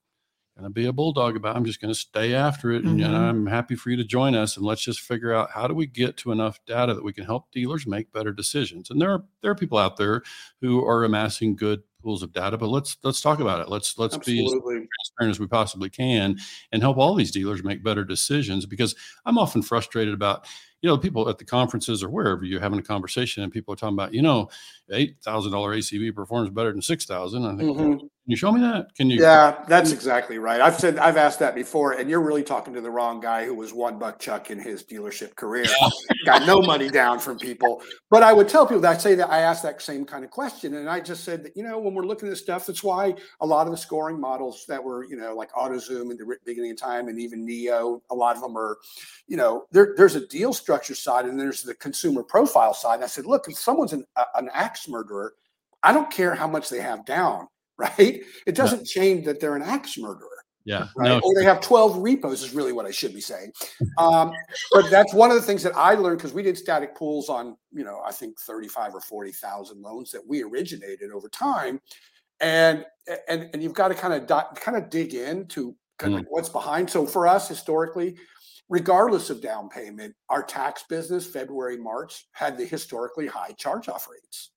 going 0.58 0.65
to 0.65 0.73
be 0.73 0.88
a 0.88 0.93
bulldog 0.93 1.36
about 1.36 1.56
it. 1.56 1.58
i'm 1.58 1.65
just 1.65 1.82
going 1.82 1.93
to 1.93 1.99
stay 1.99 2.34
after 2.34 2.71
it 2.71 2.84
and, 2.84 2.99
and 3.02 3.13
Mhm. 3.13 3.17
i'm 3.30 3.45
happy 3.47 3.75
for 3.75 3.89
you 3.91 3.97
to 3.97 4.04
join 4.04 4.36
us 4.36 4.58
and 4.58 4.65
let's 4.65 4.82
just 4.84 4.99
figure 5.02 5.34
out 5.34 5.52
how 5.52 5.67
do 5.67 5.73
we 5.73 5.86
get 5.88 6.17
to 6.17 6.32
enough 6.32 6.60
data 6.65 6.93
that 6.93 7.04
we 7.04 7.13
can 7.13 7.25
help 7.25 7.52
dealers 7.52 7.88
make 7.88 8.12
better 8.12 8.32
decisions 8.34 8.89
and 8.89 9.02
there 9.02 9.12
are 9.12 9.23
there 9.41 9.52
are 9.52 9.56
people 9.56 9.78
out 9.78 9.97
there 9.97 10.21
who 10.62 10.86
are 10.86 11.04
amassing 11.06 11.56
good 11.56 11.82
pools 12.01 12.23
of 12.23 12.31
data 12.33 12.57
but 12.57 12.67
let's 12.69 12.97
let's 13.03 13.21
talk 13.21 13.39
about 13.39 13.59
it 13.62 13.69
let's 13.69 13.97
let's 13.97 14.17
be 14.17 14.41
as 14.43 14.53
transparent 14.97 15.31
as 15.35 15.39
we 15.39 15.47
possibly 15.47 15.89
can 15.89 16.38
and 16.71 16.81
help 16.81 16.97
all 16.97 17.15
these 17.15 17.31
dealers 17.31 17.63
make 17.63 17.83
better 17.83 18.03
decisions 18.03 18.65
because 18.65 18.95
I'm 19.25 19.38
often 19.38 19.62
frustrated 19.62 20.13
about, 20.13 20.47
you 20.81 20.89
know, 20.89 20.97
people 20.97 21.29
at 21.29 21.38
the 21.38 21.45
conferences 21.45 22.03
or 22.03 22.09
wherever 22.09 22.43
you're 22.45 22.59
having 22.62 22.79
a 22.79 22.83
conversation 22.83 23.43
and 23.43 23.51
people 23.51 23.73
are 23.73 23.77
talking 23.77 23.95
about, 23.95 24.13
you 24.13 24.21
know, 24.21 24.49
$8,000 24.91 25.77
ACV 25.77 26.13
performs 26.15 26.49
better 26.49 26.71
than 26.71 26.81
6,000. 26.81 27.45
I 27.45 27.55
think, 27.57 27.69
Mhm. 27.69 28.09
Can 28.29 28.33
you 28.33 28.37
show 28.37 28.51
me 28.51 28.61
that? 28.61 28.93
Can 28.93 29.09
you? 29.09 29.19
Yeah, 29.19 29.63
that's 29.67 29.91
exactly 29.91 30.37
right. 30.37 30.61
I've 30.61 30.79
said 30.79 30.99
I've 30.99 31.17
asked 31.17 31.39
that 31.39 31.55
before, 31.55 31.93
and 31.93 32.07
you're 32.07 32.21
really 32.21 32.43
talking 32.43 32.75
to 32.75 32.81
the 32.81 32.91
wrong 32.91 33.19
guy 33.19 33.43
who 33.43 33.55
was 33.55 33.73
one 33.73 33.97
buck 33.97 34.19
chuck 34.19 34.51
in 34.51 34.59
his 34.59 34.83
dealership 34.83 35.35
career. 35.35 35.65
Got 36.27 36.45
no 36.45 36.61
money 36.61 36.91
down 36.91 37.17
from 37.17 37.39
people. 37.39 37.81
But 38.11 38.21
I 38.21 38.31
would 38.31 38.47
tell 38.47 38.67
people 38.67 38.81
that 38.81 38.97
I 38.97 38.99
say 38.99 39.15
that 39.15 39.31
I 39.31 39.39
asked 39.39 39.63
that 39.63 39.81
same 39.81 40.05
kind 40.05 40.23
of 40.23 40.29
question, 40.29 40.75
and 40.75 40.87
I 40.87 40.99
just 40.99 41.23
said 41.23 41.43
that 41.43 41.57
you 41.57 41.63
know 41.63 41.79
when 41.79 41.95
we're 41.95 42.05
looking 42.05 42.27
at 42.27 42.29
this 42.29 42.39
stuff, 42.39 42.67
that's 42.67 42.83
why 42.83 43.15
a 43.41 43.47
lot 43.47 43.65
of 43.65 43.71
the 43.71 43.77
scoring 43.77 44.19
models 44.19 44.63
that 44.67 44.83
were 44.83 45.05
you 45.05 45.17
know 45.17 45.33
like 45.33 45.51
AutoZoom 45.53 46.11
in 46.11 46.17
the 46.17 46.37
beginning 46.45 46.69
of 46.69 46.77
time, 46.77 47.07
and 47.07 47.19
even 47.19 47.43
Neo, 47.43 48.03
a 48.11 48.15
lot 48.15 48.35
of 48.35 48.43
them 48.43 48.55
are, 48.55 48.77
you 49.27 49.37
know, 49.37 49.65
there, 49.71 49.95
there's 49.97 50.13
a 50.13 50.27
deal 50.27 50.53
structure 50.53 50.93
side 50.93 51.25
and 51.25 51.39
there's 51.39 51.63
the 51.63 51.73
consumer 51.73 52.21
profile 52.21 52.75
side. 52.75 52.95
And 52.95 53.05
I 53.05 53.07
said, 53.07 53.25
look, 53.25 53.47
if 53.47 53.57
someone's 53.57 53.93
an, 53.93 54.05
an 54.35 54.51
axe 54.53 54.87
murderer, 54.87 55.33
I 55.81 55.93
don't 55.93 56.11
care 56.11 56.35
how 56.35 56.47
much 56.47 56.69
they 56.69 56.81
have 56.81 57.05
down, 57.05 57.47
right? 57.79 58.21
It 58.45 58.55
doesn't 58.55 58.85
change 58.85 59.25
that 59.25 59.39
they're 59.39 59.55
an 59.55 59.61
axe 59.63 59.97
murderer 59.97 60.43
Yeah. 60.65 60.87
right? 60.97 61.07
No, 61.09 61.21
Or 61.23 61.33
they 61.35 61.43
have 61.45 61.61
12 61.61 61.97
repos 61.97 62.43
is 62.43 62.53
really 62.53 62.73
what 62.73 62.85
I 62.85 62.91
should 62.91 63.13
be 63.13 63.21
saying. 63.21 63.51
Um, 63.97 64.31
but 64.71 64.89
that's 64.91 65.13
one 65.13 65.29
of 65.31 65.35
the 65.35 65.41
things 65.41 65.63
that 65.63 65.75
I 65.75 65.93
learned 65.95 66.17
because 66.19 66.33
we 66.33 66.43
did 66.43 66.57
static 66.57 66.95
pools 66.95 67.29
on, 67.29 67.57
you 67.73 67.83
know, 67.83 68.01
I 68.05 68.11
think 68.11 68.39
35 68.39 68.95
or 68.95 69.01
40,000 69.01 69.81
loans 69.81 70.11
that 70.11 70.25
we 70.25 70.43
originated 70.43 71.11
over 71.11 71.27
time. 71.29 71.81
And 72.41 72.85
and 73.27 73.49
and 73.53 73.61
you've 73.63 73.73
got 73.73 73.89
to 73.89 73.95
kind 73.95 74.13
of 74.13 74.25
di- 74.27 74.47
kind 74.55 74.77
of 74.77 74.89
dig 74.89 75.13
into 75.13 75.75
kind 75.97 76.15
of 76.15 76.21
Mm. 76.21 76.25
what's 76.29 76.47
behind. 76.49 76.89
So 76.89 77.05
for 77.05 77.27
us 77.27 77.49
historically, 77.49 78.15
regardless 78.69 79.29
of 79.29 79.41
down 79.41 79.67
payment, 79.67 80.15
our 80.29 80.43
tax 80.43 80.83
business 80.87 81.25
February 81.27 81.75
March 81.77 82.27
had 82.31 82.57
the 82.57 82.63
historically 82.65 83.27
high 83.27 83.51
charge 83.57 83.89
off 83.89 84.07
rates. 84.09 84.51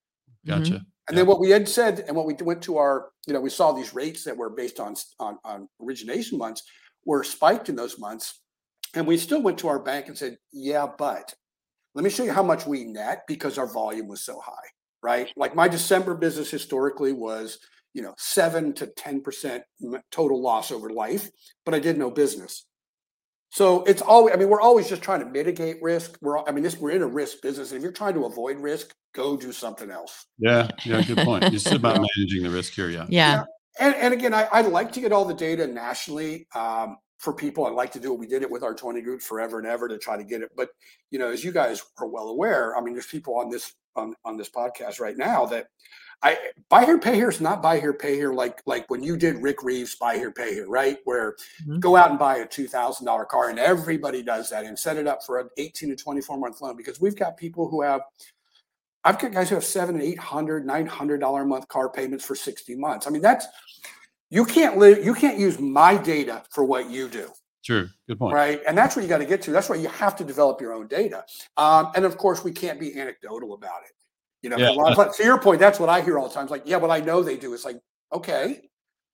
gotcha. 0.46 0.84
And 1.08 1.16
Yeah. 1.16 1.22
then 1.22 1.26
what 1.28 1.40
we 1.40 1.50
had 1.50 1.68
said, 1.68 2.04
and 2.06 2.16
what 2.16 2.26
we 2.26 2.34
went 2.34 2.62
to 2.62 2.78
our, 2.78 3.10
you 3.26 3.32
know, 3.32 3.40
we 3.40 3.50
saw 3.50 3.72
these 3.72 3.92
rates 3.94 4.24
that 4.24 4.36
were 4.36 4.50
based 4.50 4.78
on 4.80 4.94
on, 5.18 5.38
on 5.44 5.68
origination 5.80 6.38
months 6.38 6.62
were 7.04 7.24
spiked 7.24 7.68
in 7.68 7.76
those 7.76 7.98
months, 7.98 8.40
and 8.94 9.06
we 9.06 9.16
still 9.18 9.42
went 9.42 9.58
to 9.58 9.68
our 9.68 9.78
bank 9.80 10.06
and 10.08 10.16
said, 10.16 10.38
yeah, 10.52 10.86
but 10.98 11.34
let 11.94 12.04
me 12.04 12.10
show 12.10 12.22
you 12.24 12.32
how 12.32 12.42
much 12.42 12.66
we 12.66 12.84
net 12.84 13.22
because 13.26 13.58
our 13.58 13.66
volume 13.66 14.08
was 14.08 14.22
so 14.24 14.40
high, 14.40 14.68
right? 15.02 15.32
Like 15.36 15.54
my 15.54 15.68
December 15.68 16.14
business 16.14 16.50
historically 16.50 17.12
was, 17.12 17.58
you 17.94 18.02
know, 18.02 18.14
seven 18.16 18.72
to 18.74 18.86
ten 18.86 19.20
percent 19.20 19.64
total 20.10 20.40
loss 20.40 20.70
over 20.70 20.90
life, 20.90 21.30
but 21.64 21.74
I 21.74 21.80
did 21.80 21.98
no 21.98 22.10
business. 22.10 22.64
So 23.52 23.82
it's 23.82 24.00
always, 24.00 24.34
I 24.34 24.38
mean, 24.38 24.48
we're 24.48 24.62
always 24.62 24.88
just 24.88 25.02
trying 25.02 25.20
to 25.20 25.26
mitigate 25.26 25.76
risk. 25.82 26.16
We're, 26.22 26.38
I 26.38 26.52
mean, 26.52 26.64
this 26.64 26.78
we're 26.78 26.92
in 26.92 27.02
a 27.02 27.06
risk 27.06 27.42
business. 27.42 27.70
And 27.70 27.76
if 27.76 27.82
you're 27.82 27.92
trying 27.92 28.14
to 28.14 28.24
avoid 28.24 28.56
risk, 28.56 28.94
go 29.14 29.36
do 29.36 29.52
something 29.52 29.90
else. 29.90 30.24
Yeah. 30.38 30.70
Yeah. 30.86 31.02
Good 31.02 31.18
point. 31.18 31.44
It's 31.44 31.66
about 31.70 31.98
managing 31.98 32.44
the 32.44 32.48
risk 32.48 32.72
here. 32.72 32.88
Yeah. 32.88 33.04
Yeah. 33.10 33.44
And, 33.78 33.94
and 33.96 34.14
again, 34.14 34.32
I, 34.32 34.48
I'd 34.50 34.68
like 34.68 34.90
to 34.92 35.02
get 35.02 35.12
all 35.12 35.26
the 35.26 35.34
data 35.34 35.66
nationally 35.66 36.46
um, 36.54 36.96
for 37.18 37.34
people. 37.34 37.66
I'd 37.66 37.74
like 37.74 37.92
to 37.92 38.00
do 38.00 38.14
it. 38.14 38.18
We 38.18 38.26
did 38.26 38.40
it 38.40 38.50
with 38.50 38.62
our 38.62 38.74
20 38.74 39.02
group 39.02 39.20
forever 39.20 39.58
and 39.58 39.68
ever 39.68 39.86
to 39.86 39.98
try 39.98 40.16
to 40.16 40.24
get 40.24 40.40
it. 40.40 40.48
But 40.56 40.70
you 41.10 41.18
know, 41.18 41.30
as 41.30 41.44
you 41.44 41.52
guys 41.52 41.82
are 41.98 42.08
well 42.08 42.28
aware, 42.28 42.74
I 42.74 42.80
mean, 42.80 42.94
there's 42.94 43.04
people 43.04 43.36
on 43.36 43.50
this 43.50 43.74
on, 43.96 44.14
on 44.24 44.36
this 44.36 44.50
podcast 44.50 45.00
right 45.00 45.16
now 45.16 45.46
that 45.46 45.68
I 46.24 46.38
buy 46.68 46.84
here, 46.84 46.98
pay 46.98 47.16
here 47.16 47.30
is 47.30 47.40
not 47.40 47.62
buy 47.62 47.80
here, 47.80 47.92
pay 47.92 48.14
here 48.14 48.32
like 48.32 48.62
like 48.64 48.88
when 48.88 49.02
you 49.02 49.16
did 49.16 49.42
Rick 49.42 49.62
Reeves 49.64 49.96
buy 49.96 50.16
here, 50.16 50.30
pay 50.30 50.54
here, 50.54 50.68
right? 50.68 50.98
Where 51.04 51.34
Mhm. 51.66 51.80
go 51.80 51.96
out 51.96 52.10
and 52.10 52.18
buy 52.18 52.36
a 52.38 52.46
two 52.46 52.68
thousand 52.68 53.06
dollar 53.06 53.24
car, 53.24 53.48
and 53.50 53.58
everybody 53.58 54.22
does 54.22 54.48
that 54.50 54.64
and 54.64 54.78
set 54.78 54.96
it 54.96 55.08
up 55.08 55.24
for 55.24 55.40
an 55.40 55.48
18 55.56 55.88
to 55.90 55.96
24 55.96 56.38
month 56.38 56.60
loan 56.60 56.76
because 56.76 57.00
we've 57.00 57.16
got 57.16 57.36
people 57.36 57.68
who 57.68 57.82
have 57.82 58.02
I've 59.04 59.18
got 59.18 59.32
guys 59.32 59.48
who 59.48 59.56
have 59.56 59.64
seven, 59.64 60.00
eight 60.00 60.18
hundred, 60.18 60.64
nine 60.64 60.86
hundred 60.86 61.18
dollar 61.18 61.42
a 61.42 61.46
month 61.46 61.66
car 61.66 61.90
payments 61.90 62.24
for 62.24 62.36
60 62.36 62.76
months. 62.76 63.08
I 63.08 63.10
mean, 63.10 63.22
that's 63.22 63.46
you 64.30 64.44
can't 64.44 64.78
live, 64.78 65.04
you 65.04 65.14
can't 65.14 65.38
use 65.40 65.58
my 65.58 65.96
data 65.96 66.44
for 66.50 66.64
what 66.64 66.88
you 66.88 67.08
do. 67.08 67.30
Sure. 67.62 67.88
Good 68.08 68.18
point. 68.18 68.34
right? 68.34 68.60
And 68.66 68.76
that's 68.76 68.94
what 68.96 69.02
you 69.02 69.08
got 69.08 69.18
to 69.18 69.24
get 69.24 69.40
to. 69.42 69.52
That's 69.52 69.68
why 69.68 69.76
you 69.76 69.88
have 69.88 70.16
to 70.16 70.24
develop 70.24 70.60
your 70.60 70.72
own 70.72 70.88
data. 70.88 71.24
Um, 71.56 71.92
and 71.94 72.04
of 72.04 72.18
course, 72.18 72.42
we 72.44 72.50
can't 72.52 72.78
be 72.80 72.98
anecdotal 72.98 73.54
about 73.54 73.82
it. 73.84 73.92
You 74.42 74.50
know, 74.50 74.56
Yeah. 74.58 74.70
a 74.70 74.72
lot 74.72 74.98
of, 74.98 75.16
to 75.16 75.22
your 75.24 75.38
point, 75.38 75.60
that's 75.60 75.78
what 75.78 75.88
I 75.88 76.00
hear 76.00 76.18
all 76.18 76.26
the 76.28 76.34
time. 76.34 76.42
It's 76.44 76.50
like, 76.50 76.62
yeah, 76.66 76.80
but 76.80 76.90
I 76.90 76.98
know 77.00 77.22
they 77.22 77.36
do. 77.36 77.54
It's 77.54 77.64
like, 77.64 77.78
okay, 78.12 78.60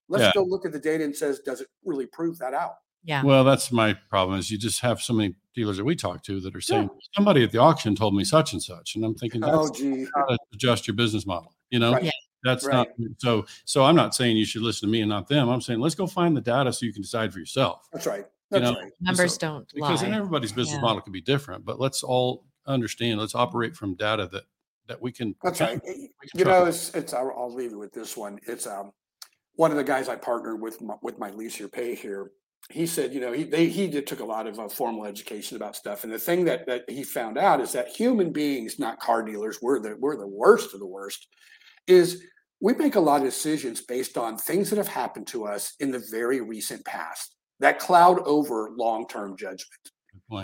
let's 0.08 0.24
Yeah. 0.24 0.32
go 0.34 0.42
look 0.44 0.64
at 0.64 0.72
the 0.72 0.78
data 0.78 1.04
and 1.04 1.14
says, 1.14 1.40
does 1.40 1.60
it 1.60 1.68
really 1.84 2.06
prove 2.06 2.38
that 2.38 2.54
out? 2.54 2.76
Yeah. 3.04 3.22
Well, 3.22 3.44
that's 3.44 3.70
my 3.70 3.92
problem 4.10 4.38
is 4.38 4.50
you 4.50 4.56
just 4.58 4.80
have 4.80 5.00
so 5.02 5.12
many 5.12 5.34
dealers 5.54 5.76
that 5.76 5.84
we 5.84 5.94
talk 5.94 6.22
to 6.24 6.40
that 6.40 6.56
are 6.56 6.60
saying 6.60 6.88
somebody 7.14 7.44
at 7.44 7.52
the 7.52 7.58
auction 7.58 7.94
told 7.94 8.14
me 8.14 8.24
such 8.24 8.54
and 8.54 8.62
such. 8.62 8.96
And 8.96 9.04
I'm 9.04 9.14
thinking 9.14 9.40
that's 9.42 9.54
Oh, 9.56 9.70
gee. 9.70 10.06
how 10.14 10.26
adjust 10.54 10.88
your 10.88 10.96
business 10.96 11.26
model. 11.26 11.54
You 11.70 11.78
know, 11.78 11.92
Right. 11.92 12.04
Yeah. 12.04 12.10
that's 12.44 12.66
not 12.66 12.88
so. 13.18 13.44
So 13.66 13.84
I'm 13.84 13.94
not 13.96 14.14
saying 14.14 14.36
you 14.36 14.44
should 14.46 14.62
listen 14.62 14.88
to 14.88 14.92
me 14.92 15.00
and 15.02 15.08
not 15.10 15.28
them. 15.28 15.48
I'm 15.48 15.60
saying 15.60 15.80
let's 15.80 15.94
go 15.94 16.06
find 16.06 16.36
the 16.36 16.40
data 16.40 16.72
so 16.72 16.86
you 16.86 16.92
can 16.92 17.02
decide 17.02 17.32
for 17.32 17.38
yourself. 17.38 17.86
That's 17.92 18.06
right. 18.06 18.26
You 18.50 18.60
know, 18.60 18.74
right. 18.74 18.92
Numbers 19.00 19.34
so- 19.34 19.38
don't 19.40 19.72
Because 19.74 20.02
lie. 20.02 20.10
everybody's 20.10 20.52
business 20.52 20.76
Yeah. 20.76 20.82
model 20.82 21.02
can 21.02 21.12
be 21.12 21.20
different, 21.20 21.64
but 21.64 21.78
let's 21.78 22.02
all 22.02 22.44
understand. 22.66 23.20
Let's 23.20 23.34
operate 23.34 23.76
from 23.76 23.94
data 23.94 24.28
that 24.32 24.44
that 24.86 25.00
we 25.02 25.12
can. 25.12 25.34
That's 25.42 25.60
right. 25.60 25.82
can 25.82 26.08
You 26.34 26.44
know, 26.46 26.64
it's, 26.64 26.94
it's, 26.94 27.12
I'll, 27.12 27.30
I'll 27.36 27.54
leave 27.54 27.72
you 27.72 27.78
with 27.78 27.92
this 27.92 28.16
one. 28.16 28.38
It's, 28.46 28.66
um, 28.66 28.92
one 29.54 29.70
of 29.70 29.76
the 29.76 29.84
guys 29.84 30.08
I 30.08 30.16
partnered 30.16 30.62
with, 30.62 30.80
my, 30.80 30.94
with 31.02 31.18
my 31.18 31.30
lease 31.30 31.58
your 31.58 31.68
pay 31.68 31.94
here. 31.94 32.30
He 32.70 32.86
said, 32.86 33.12
you 33.12 33.20
know, 33.20 33.32
he, 33.32 33.44
they, 33.44 33.66
he 33.66 33.88
did, 33.88 34.06
took 34.06 34.20
a 34.20 34.24
lot 34.24 34.46
of 34.46 34.58
uh, 34.58 34.68
formal 34.68 35.04
education 35.04 35.56
about 35.56 35.76
stuff. 35.76 36.04
And 36.04 36.12
the 36.12 36.18
thing 36.18 36.44
that, 36.46 36.64
that 36.66 36.88
he 36.88 37.02
found 37.02 37.36
out 37.36 37.60
is 37.60 37.72
that 37.72 37.88
human 37.88 38.32
beings, 38.32 38.78
not 38.78 39.00
car 39.00 39.22
dealers, 39.22 39.58
we're 39.60 39.80
the, 39.80 39.96
we're 39.98 40.16
the 40.16 40.26
worst 40.26 40.72
of 40.74 40.80
the 40.80 40.86
worst 40.86 41.26
is 41.86 42.24
we 42.60 42.72
make 42.74 42.94
a 42.94 43.00
lot 43.00 43.20
of 43.20 43.26
decisions 43.26 43.80
based 43.80 44.16
on 44.16 44.38
things 44.38 44.70
that 44.70 44.76
have 44.76 44.88
happened 44.88 45.26
to 45.28 45.44
us 45.44 45.74
in 45.80 45.90
the 45.90 46.04
very 46.10 46.40
recent 46.40 46.84
past 46.84 47.34
that 47.60 47.78
cloud 47.78 48.20
over 48.20 48.70
long-term 48.76 49.36
judgment. 49.36 49.80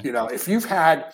You 0.02 0.12
know 0.12 0.26
if 0.28 0.48
you've 0.48 0.64
had 0.64 1.12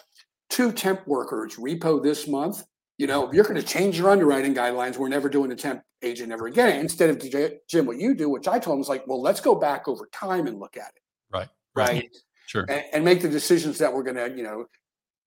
two 0.48 0.72
temp 0.72 1.06
workers 1.06 1.56
repo 1.56 2.02
this 2.02 2.28
month 2.28 2.64
you 2.98 3.06
know 3.06 3.32
you're 3.32 3.44
going 3.44 3.56
to 3.56 3.62
change 3.62 3.98
your 3.98 4.10
underwriting 4.10 4.54
guidelines. 4.54 4.98
We're 4.98 5.08
never 5.08 5.28
doing 5.28 5.50
a 5.50 5.56
temp 5.56 5.82
agent 6.02 6.32
ever 6.32 6.46
again 6.46 6.80
instead 6.80 7.10
of 7.10 7.60
jim 7.68 7.84
what 7.84 7.98
you 7.98 8.14
do 8.14 8.30
which 8.30 8.48
i 8.48 8.58
told 8.58 8.74
him 8.74 8.78
was 8.78 8.88
like 8.88 9.06
well 9.06 9.20
let's 9.20 9.40
go 9.40 9.54
back 9.54 9.86
over 9.86 10.08
time 10.12 10.46
and 10.46 10.58
look 10.58 10.76
at 10.76 10.88
it. 10.96 11.02
Right. 11.30 11.48
right. 11.74 12.16
Sure. 12.46 12.64
and, 12.68 12.84
and 12.92 13.04
make 13.04 13.20
the 13.22 13.28
decisions 13.28 13.78
that 13.78 13.92
we're 13.92 14.02
going 14.02 14.16
to 14.16 14.36
you 14.36 14.42
know 14.42 14.66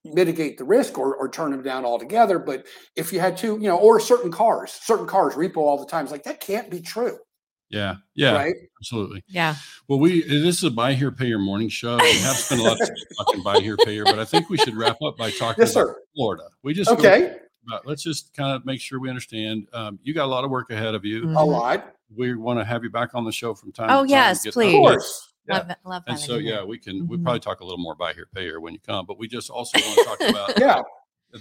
mitigate 0.06 0.58
the 0.58 0.64
risk 0.64 0.98
or, 0.98 1.16
or 1.16 1.30
turn 1.30 1.52
them 1.52 1.64
down 1.64 1.86
altogether. 1.86 2.38
But 2.38 2.66
if 2.96 3.14
you 3.14 3.20
had 3.20 3.38
two 3.38 3.54
you 3.54 3.68
know 3.68 3.78
or 3.78 4.00
certain 4.00 4.32
cars 4.32 4.72
certain 4.72 5.08
cars 5.08 5.34
repo 5.34 5.58
all 5.58 5.78
the 5.78 5.86
time 5.86 6.06
it's 6.06 6.12
like 6.12 6.24
that 6.24 6.40
can't 6.40 6.70
be 6.70 6.82
true 6.82 7.18
Yeah. 7.70 7.96
Yeah. 8.16 8.34
right 8.36 8.56
Absolutely. 8.80 9.24
Yeah. 9.28 9.56
Well, 9.88 10.00
we 10.00 10.22
this 10.22 10.58
is 10.58 10.64
a 10.64 10.72
buy 10.72 10.94
here, 10.94 11.12
pay 11.12 11.26
your 11.28 11.40
morning 11.40 11.70
show. 11.70 11.98
We 11.98 12.12
have 12.20 12.36
spent 12.36 12.62
a 12.62 12.64
lot 12.64 12.74
of 12.80 12.88
time 12.88 12.96
talking 13.18 13.44
buy 13.44 13.60
here, 13.62 13.78
pay 13.78 13.94
here, 13.94 14.04
but 14.06 14.20
I 14.20 14.26
think 14.26 14.50
we 14.50 14.58
should 14.58 14.76
wrap 14.76 15.02
up 15.02 15.18
by 15.18 15.32
talking 15.32 15.62
yes 15.64 15.76
about 15.76 15.88
sir 15.88 15.96
Florida. 16.16 16.44
We 16.64 16.74
just 16.74 16.90
okay 16.92 17.38
about- 17.68 17.88
let's 17.88 18.04
just 18.04 18.34
kind 18.36 18.52
of 18.52 18.66
make 18.66 18.82
sure 18.82 19.00
we 19.00 19.10
understand. 19.10 19.68
Um, 19.74 19.98
you 20.04 20.14
got 20.14 20.26
a 20.26 20.28
lot 20.28 20.44
of 20.44 20.52
work 20.52 20.70
ahead 20.70 20.96
of 20.96 21.06
you. 21.06 21.24
Mhm. 21.24 21.40
a 21.40 21.44
lot 21.46 21.96
We 22.16 22.36
want 22.36 22.60
to 22.60 22.66
have 22.66 22.84
you 22.84 22.90
back 22.92 23.16
on 23.16 23.24
the 23.26 23.32
show 23.32 23.54
from 23.56 23.72
time. 23.72 23.88
Oh, 23.90 23.90
to 23.90 23.98
time 24.02 24.06
to 24.08 24.10
yes, 24.12 24.44
get 24.44 24.50
of 24.50 24.54
please. 24.54 24.74
updates. 24.76 24.78
course 24.80 25.34
Yeah. 25.48 25.58
Love, 25.58 25.72
love 25.86 26.04
And 26.08 26.20
so, 26.20 26.36
yeah, 26.38 26.64
we 26.64 26.78
can. 26.78 27.08
We 27.08 27.18
Mhm. 27.18 27.24
probably 27.24 27.40
talk 27.40 27.60
a 27.62 27.64
little 27.64 27.78
more 27.80 27.96
buy 27.96 28.14
here, 28.14 28.28
pay 28.36 28.44
here 28.44 28.60
when 28.60 28.74
you 28.74 28.80
come. 28.86 29.06
But 29.06 29.18
we 29.18 29.28
just 29.28 29.50
also 29.50 29.78
want 29.80 29.98
to 29.98 30.04
talk 30.04 30.22
about 30.30 30.60
yeah 30.60 30.82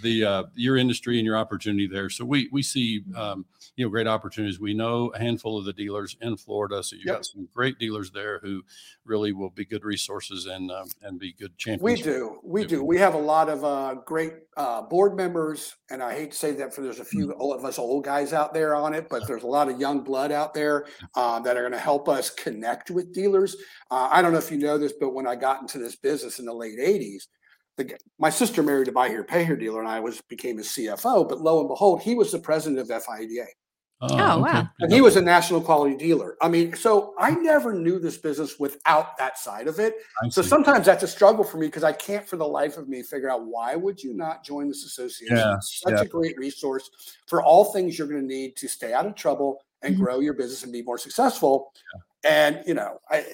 the 0.02 0.24
uh, 0.24 0.44
your 0.54 0.76
industry 0.76 1.18
and 1.18 1.26
your 1.26 1.36
opportunity 1.36 1.86
there. 1.86 2.08
So 2.10 2.24
we 2.24 2.48
we 2.52 2.62
see 2.62 3.02
um, 3.16 3.46
you 3.76 3.84
know 3.84 3.90
great 3.90 4.06
opportunities. 4.06 4.58
We 4.60 4.74
know 4.74 5.08
a 5.10 5.18
handful 5.18 5.58
of 5.58 5.64
the 5.64 5.72
dealers 5.72 6.16
in 6.20 6.36
Florida, 6.36 6.82
so 6.82 6.96
you 6.96 7.06
Yep. 7.06 7.10
got 7.10 7.24
some 7.24 7.48
great 7.52 7.78
dealers 7.78 8.10
there 8.10 8.38
who 8.40 8.62
really 9.04 9.32
will 9.32 9.50
be 9.50 9.64
good 9.64 9.84
resources 9.84 10.46
and 10.46 10.70
um, 10.70 10.94
and 11.02 11.18
be 11.18 11.32
good 11.32 11.56
champions. 11.58 11.80
We 11.80 11.96
do. 11.96 12.38
We 12.44 12.64
do. 12.64 12.84
We 12.84 12.98
have 12.98 13.14
a 13.14 13.18
lot 13.18 13.48
of 13.48 13.64
uh, 13.64 13.94
great 14.04 14.34
uh, 14.58 14.82
board 14.82 15.16
members, 15.16 15.74
and 15.90 16.02
I 16.02 16.14
hate 16.14 16.32
to 16.32 16.36
say 16.36 16.52
that 16.52 16.74
for 16.74 16.82
there's 16.82 17.00
a 17.00 17.04
few 17.04 17.32
Mm-hmm. 17.32 17.40
of 17.40 17.64
us 17.64 17.78
old 17.78 18.04
guys 18.04 18.34
out 18.34 18.52
there 18.52 18.74
on 18.76 18.92
it, 18.94 19.08
but 19.08 19.26
there's 19.26 19.42
a 19.42 19.46
lot 19.46 19.70
of 19.70 19.80
young 19.80 20.04
blood 20.04 20.30
out 20.32 20.52
there 20.52 20.86
uh, 21.14 21.40
that 21.40 21.56
are 21.56 21.62
going 21.62 21.72
to 21.72 21.78
help 21.78 22.08
us 22.10 22.28
connect 22.30 22.90
with 22.90 23.14
dealers. 23.14 23.56
Uh, 23.90 24.08
I 24.12 24.20
don't 24.20 24.32
know 24.32 24.38
if 24.38 24.50
you 24.50 24.58
know 24.58 24.76
this, 24.76 24.92
but 24.92 25.14
when 25.14 25.26
I 25.26 25.34
got 25.34 25.62
into 25.62 25.78
this 25.78 25.96
business 25.96 26.38
in 26.38 26.44
the 26.44 26.52
late 26.54 26.78
'80s, 26.78 27.26
the, 27.76 27.96
my 28.18 28.30
sister 28.30 28.62
married 28.62 28.88
a 28.88 28.92
buy 28.92 29.08
here, 29.08 29.24
pay 29.24 29.44
here 29.44 29.56
dealer, 29.56 29.80
and 29.80 29.88
I 29.88 30.00
was 30.00 30.20
became 30.22 30.58
his 30.58 30.68
CFO. 30.68 31.28
But 31.28 31.40
lo 31.40 31.60
and 31.60 31.68
behold, 31.68 32.02
he 32.02 32.14
was 32.14 32.30
the 32.32 32.38
president 32.38 32.80
of 32.80 32.88
FIADA. 32.88 33.46
Oh, 34.04 34.40
wow. 34.40 34.62
Good 34.62 34.68
And 34.80 34.92
he 34.92 35.00
was 35.00 35.14
a 35.16 35.22
national 35.22 35.60
quality 35.60 35.96
dealer. 35.96 36.36
I 36.42 36.48
mean, 36.48 36.74
so 36.74 37.14
I 37.18 37.30
never 37.30 37.72
knew 37.72 38.00
this 38.00 38.18
business 38.18 38.58
without 38.58 39.16
that 39.16 39.38
side 39.38 39.68
of 39.68 39.78
it. 39.78 39.94
I 40.20 40.28
So 40.28 40.42
see. 40.42 40.48
sometimes 40.48 40.86
that's 40.86 41.04
a 41.04 41.08
struggle 41.08 41.44
for 41.44 41.56
me 41.58 41.68
because 41.68 41.84
I 41.84 41.92
can't 41.92 42.26
for 42.26 42.36
the 42.36 42.46
life 42.46 42.76
of 42.78 42.88
me 42.88 43.04
figure 43.04 43.30
out 43.30 43.46
why 43.46 43.76
would 43.76 44.02
you 44.02 44.12
not 44.12 44.44
join 44.44 44.66
this 44.68 44.84
association? 44.84 45.36
Yeah, 45.36 45.54
It's 45.54 45.80
such 45.80 45.92
yeah. 45.92 46.00
a 46.00 46.06
great 46.06 46.36
resource 46.36 46.90
for 47.28 47.44
all 47.44 47.66
things 47.66 47.96
you're 47.96 48.08
going 48.08 48.20
to 48.20 48.26
need 48.26 48.56
to 48.56 48.66
stay 48.68 48.92
out 48.92 49.06
of 49.06 49.14
trouble 49.14 49.62
and 49.82 49.94
Mhm. 49.94 50.00
grow 50.00 50.18
your 50.18 50.34
business 50.34 50.64
and 50.64 50.72
be 50.72 50.82
more 50.82 50.98
successful. 50.98 51.72
And 52.24 52.60
you 52.66 52.74
know, 52.74 52.98
I 53.08 53.24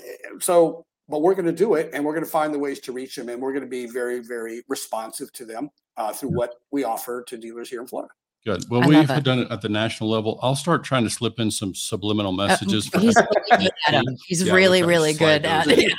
so 0.40 0.84
but 1.08 1.22
we're 1.22 1.34
going 1.34 1.46
to 1.46 1.52
do 1.52 1.74
it 1.74 1.90
and 1.92 2.04
we're 2.04 2.12
going 2.12 2.24
to 2.24 2.30
find 2.30 2.52
the 2.52 2.58
ways 2.58 2.80
to 2.80 2.92
reach 2.92 3.16
them 3.16 3.28
and 3.28 3.40
we're 3.40 3.52
going 3.52 3.64
to 3.64 3.70
be 3.70 3.86
very 3.86 4.20
very 4.20 4.62
responsive 4.68 5.32
to 5.32 5.44
them 5.44 5.70
uh, 5.96 6.12
through 6.12 6.30
what 6.30 6.54
we 6.70 6.84
offer 6.84 7.22
to 7.24 7.36
dealers 7.36 7.68
here 7.68 7.80
in 7.80 7.86
Florida. 7.86 8.12
Good. 8.44 8.64
Well, 8.70 8.82
I 8.84 8.86
we've 8.86 9.10
it. 9.10 9.24
done 9.24 9.40
it 9.40 9.50
at 9.50 9.60
the 9.62 9.68
national 9.68 10.08
level. 10.08 10.38
I'll 10.42 10.54
start 10.54 10.84
trying 10.84 11.02
to 11.04 11.10
slip 11.10 11.40
in 11.40 11.50
some 11.50 11.74
subliminal 11.74 12.32
messages. 12.32 12.86
for 12.86 12.98
Uh, 12.98 13.00
he's 13.02 13.14
really 13.20 13.22
good 13.52 13.70
at 13.88 13.94
'em. 13.94 14.04
He's 14.26 14.42
Yeah, 14.42 14.52
really, 14.54 14.82
really 14.84 15.12
good 15.12 15.44
at 15.44 15.66
it. 15.68 15.92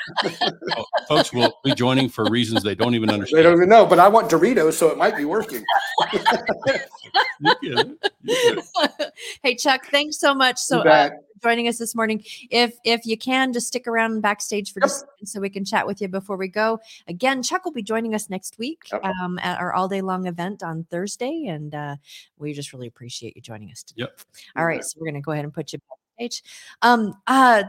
Oh, 0.78 0.86
folks 1.08 1.34
will 1.34 1.54
be 1.64 1.76
joining 1.76 2.08
for 2.08 2.30
reasons 2.30 2.64
they 2.64 2.76
don't 2.76 2.96
even 2.96 3.10
understand 3.10 3.40
They 3.40 3.44
don't 3.44 3.58
even 3.58 3.68
know, 3.70 3.86
but 3.86 4.00
I 4.00 4.08
want 4.08 4.32
Doritos, 4.32 4.74
so 4.74 4.88
it 4.90 4.98
might 4.98 5.18
be 5.18 5.26
working. 5.26 5.64
You 7.42 7.56
get. 7.62 7.88
You 8.24 8.56
get 8.56 9.14
hey 9.44 9.56
Chuck, 9.56 9.88
thanks 9.90 10.20
so 10.20 10.34
much. 10.36 10.58
So 10.58 10.84
You 11.40 11.42
bet. 11.42 11.50
for 11.50 11.50
joining 11.50 11.68
us 11.68 11.78
this 11.78 11.96
morning. 11.96 12.24
If 12.50 12.78
if 12.84 13.06
you 13.06 13.18
can, 13.18 13.54
just 13.54 13.68
stick 13.68 13.88
around 13.88 14.22
backstage 14.22 14.74
for 14.74 14.80
Yep. 14.82 14.90
just 14.90 15.06
so 15.34 15.40
we 15.40 15.50
can 15.50 15.66
chat 15.66 15.86
with 15.88 16.02
you 16.02 16.08
before 16.08 16.38
we 16.38 16.48
go. 16.48 16.80
Again, 17.08 17.42
Chuck 17.44 17.66
will 17.66 17.72
be 17.72 17.84
joining 17.84 18.14
us 18.16 18.30
next 18.30 18.58
week 18.60 18.84
Yep. 18.92 19.04
um, 19.06 19.40
at 19.40 19.60
our 19.60 19.74
all 19.74 19.88
day 19.88 20.02
long 20.02 20.28
event 20.28 20.64
on 20.64 20.86
Thursday, 20.92 21.46
and 21.48 21.74
uh, 21.74 21.96
we 22.38 22.54
just 22.54 22.74
really 22.74 22.88
appreciate 22.88 23.36
you 23.36 23.42
joining 23.42 23.72
us 23.72 23.84
today. 23.84 24.02
Yep. 24.02 24.20
All 24.58 24.66
right, 24.66 24.84
so 24.84 24.98
we're 25.00 25.08
gonna 25.08 25.22
go 25.22 25.32
ahead 25.32 25.46
and 25.46 25.54
put 25.54 25.74
you 25.74 25.80
backstage. 26.18 26.44
Um, 26.82 27.14
uh, 27.28 27.64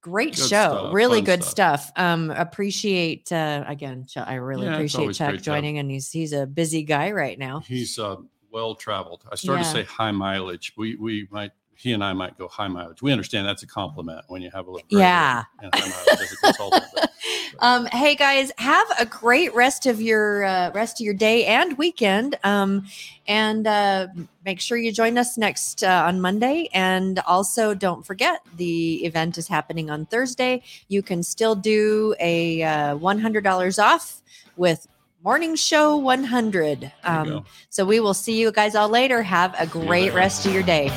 great 0.00 0.34
Good 0.34 0.40
show, 0.42 0.46
stuff, 0.46 0.94
really 0.94 1.18
fun 1.18 1.24
good 1.24 1.44
stuff. 1.44 1.82
stuff. 1.86 1.92
Um, 1.96 2.30
appreciate 2.30 3.30
uh, 3.32 3.64
again, 3.66 4.06
Chuck, 4.06 4.26
I 4.28 4.34
really 4.34 4.66
Yeah, 4.66 4.74
appreciate 4.74 5.12
Chuck 5.14 5.28
great 5.30 5.42
to 5.44 5.50
have- 5.52 5.56
joining, 5.56 5.78
and 5.78 5.90
he's 5.90 6.10
he's 6.10 6.32
a 6.32 6.46
busy 6.46 6.82
guy 6.82 7.10
right 7.12 7.38
now. 7.38 7.60
He's 7.60 7.98
uh, 7.98 8.16
well 8.50 8.74
traveled. 8.74 9.24
I 9.30 9.36
started 9.36 9.62
Yeah. 9.62 9.66
to 9.72 9.72
say 9.78 9.84
high 9.84 10.10
mileage. 10.12 10.72
We 10.76 10.96
we 10.96 11.26
might 11.30 11.52
he 11.82 11.92
and 11.92 12.04
I 12.04 12.12
might 12.12 12.38
go 12.38 12.46
high 12.46 12.68
mileage. 12.68 13.02
We 13.02 13.10
understand 13.10 13.46
that's 13.46 13.64
a 13.64 13.66
compliment 13.66 14.24
when 14.28 14.40
you 14.40 14.50
have 14.54 14.68
a 14.68 14.70
little 14.70 14.86
Yeah. 14.88 15.42
and 15.60 15.74
high 15.74 15.80
mileage 15.88 16.20
as 16.22 16.32
a 16.32 16.36
consultant. 16.36 16.84
but- 16.94 17.10
um, 17.58 17.86
hey 17.86 18.14
guys, 18.14 18.52
have 18.58 18.86
a 19.00 19.04
great 19.04 19.52
rest 19.54 19.86
of 19.86 20.00
your 20.00 20.44
uh, 20.44 20.70
rest 20.72 21.00
of 21.00 21.04
your 21.04 21.14
day 21.14 21.44
and 21.46 21.76
weekend. 21.78 22.38
Um, 22.44 22.86
and 23.26 23.66
uh, 23.66 24.06
make 24.44 24.60
sure 24.60 24.76
you 24.78 24.92
join 24.92 25.18
us 25.18 25.36
next 25.36 25.82
uh, 25.82 26.04
on 26.06 26.20
Monday. 26.20 26.68
And 26.72 27.18
also, 27.20 27.74
don't 27.74 28.06
forget 28.06 28.42
the 28.56 29.04
event 29.04 29.36
is 29.36 29.48
happening 29.48 29.90
on 29.90 30.06
Thursday. 30.06 30.62
You 30.88 31.02
can 31.02 31.22
still 31.24 31.54
do 31.56 32.14
a 32.20 32.62
uh, 32.62 32.96
one 32.96 33.18
hundred 33.18 33.42
dollars 33.44 33.78
off 33.80 34.22
with 34.56 34.86
Morning 35.24 35.54
Show 35.54 35.96
one 35.96 36.24
hundred. 36.24 36.90
Um, 37.04 37.44
so 37.70 37.84
we 37.84 38.00
will 38.00 38.14
see 38.14 38.38
you 38.40 38.50
guys 38.52 38.74
all 38.74 38.88
later. 38.88 39.22
Have 39.22 39.54
a 39.58 39.66
great 39.66 40.12
rest 40.12 40.46
of 40.46 40.52
your 40.52 40.64
day. 40.64 40.90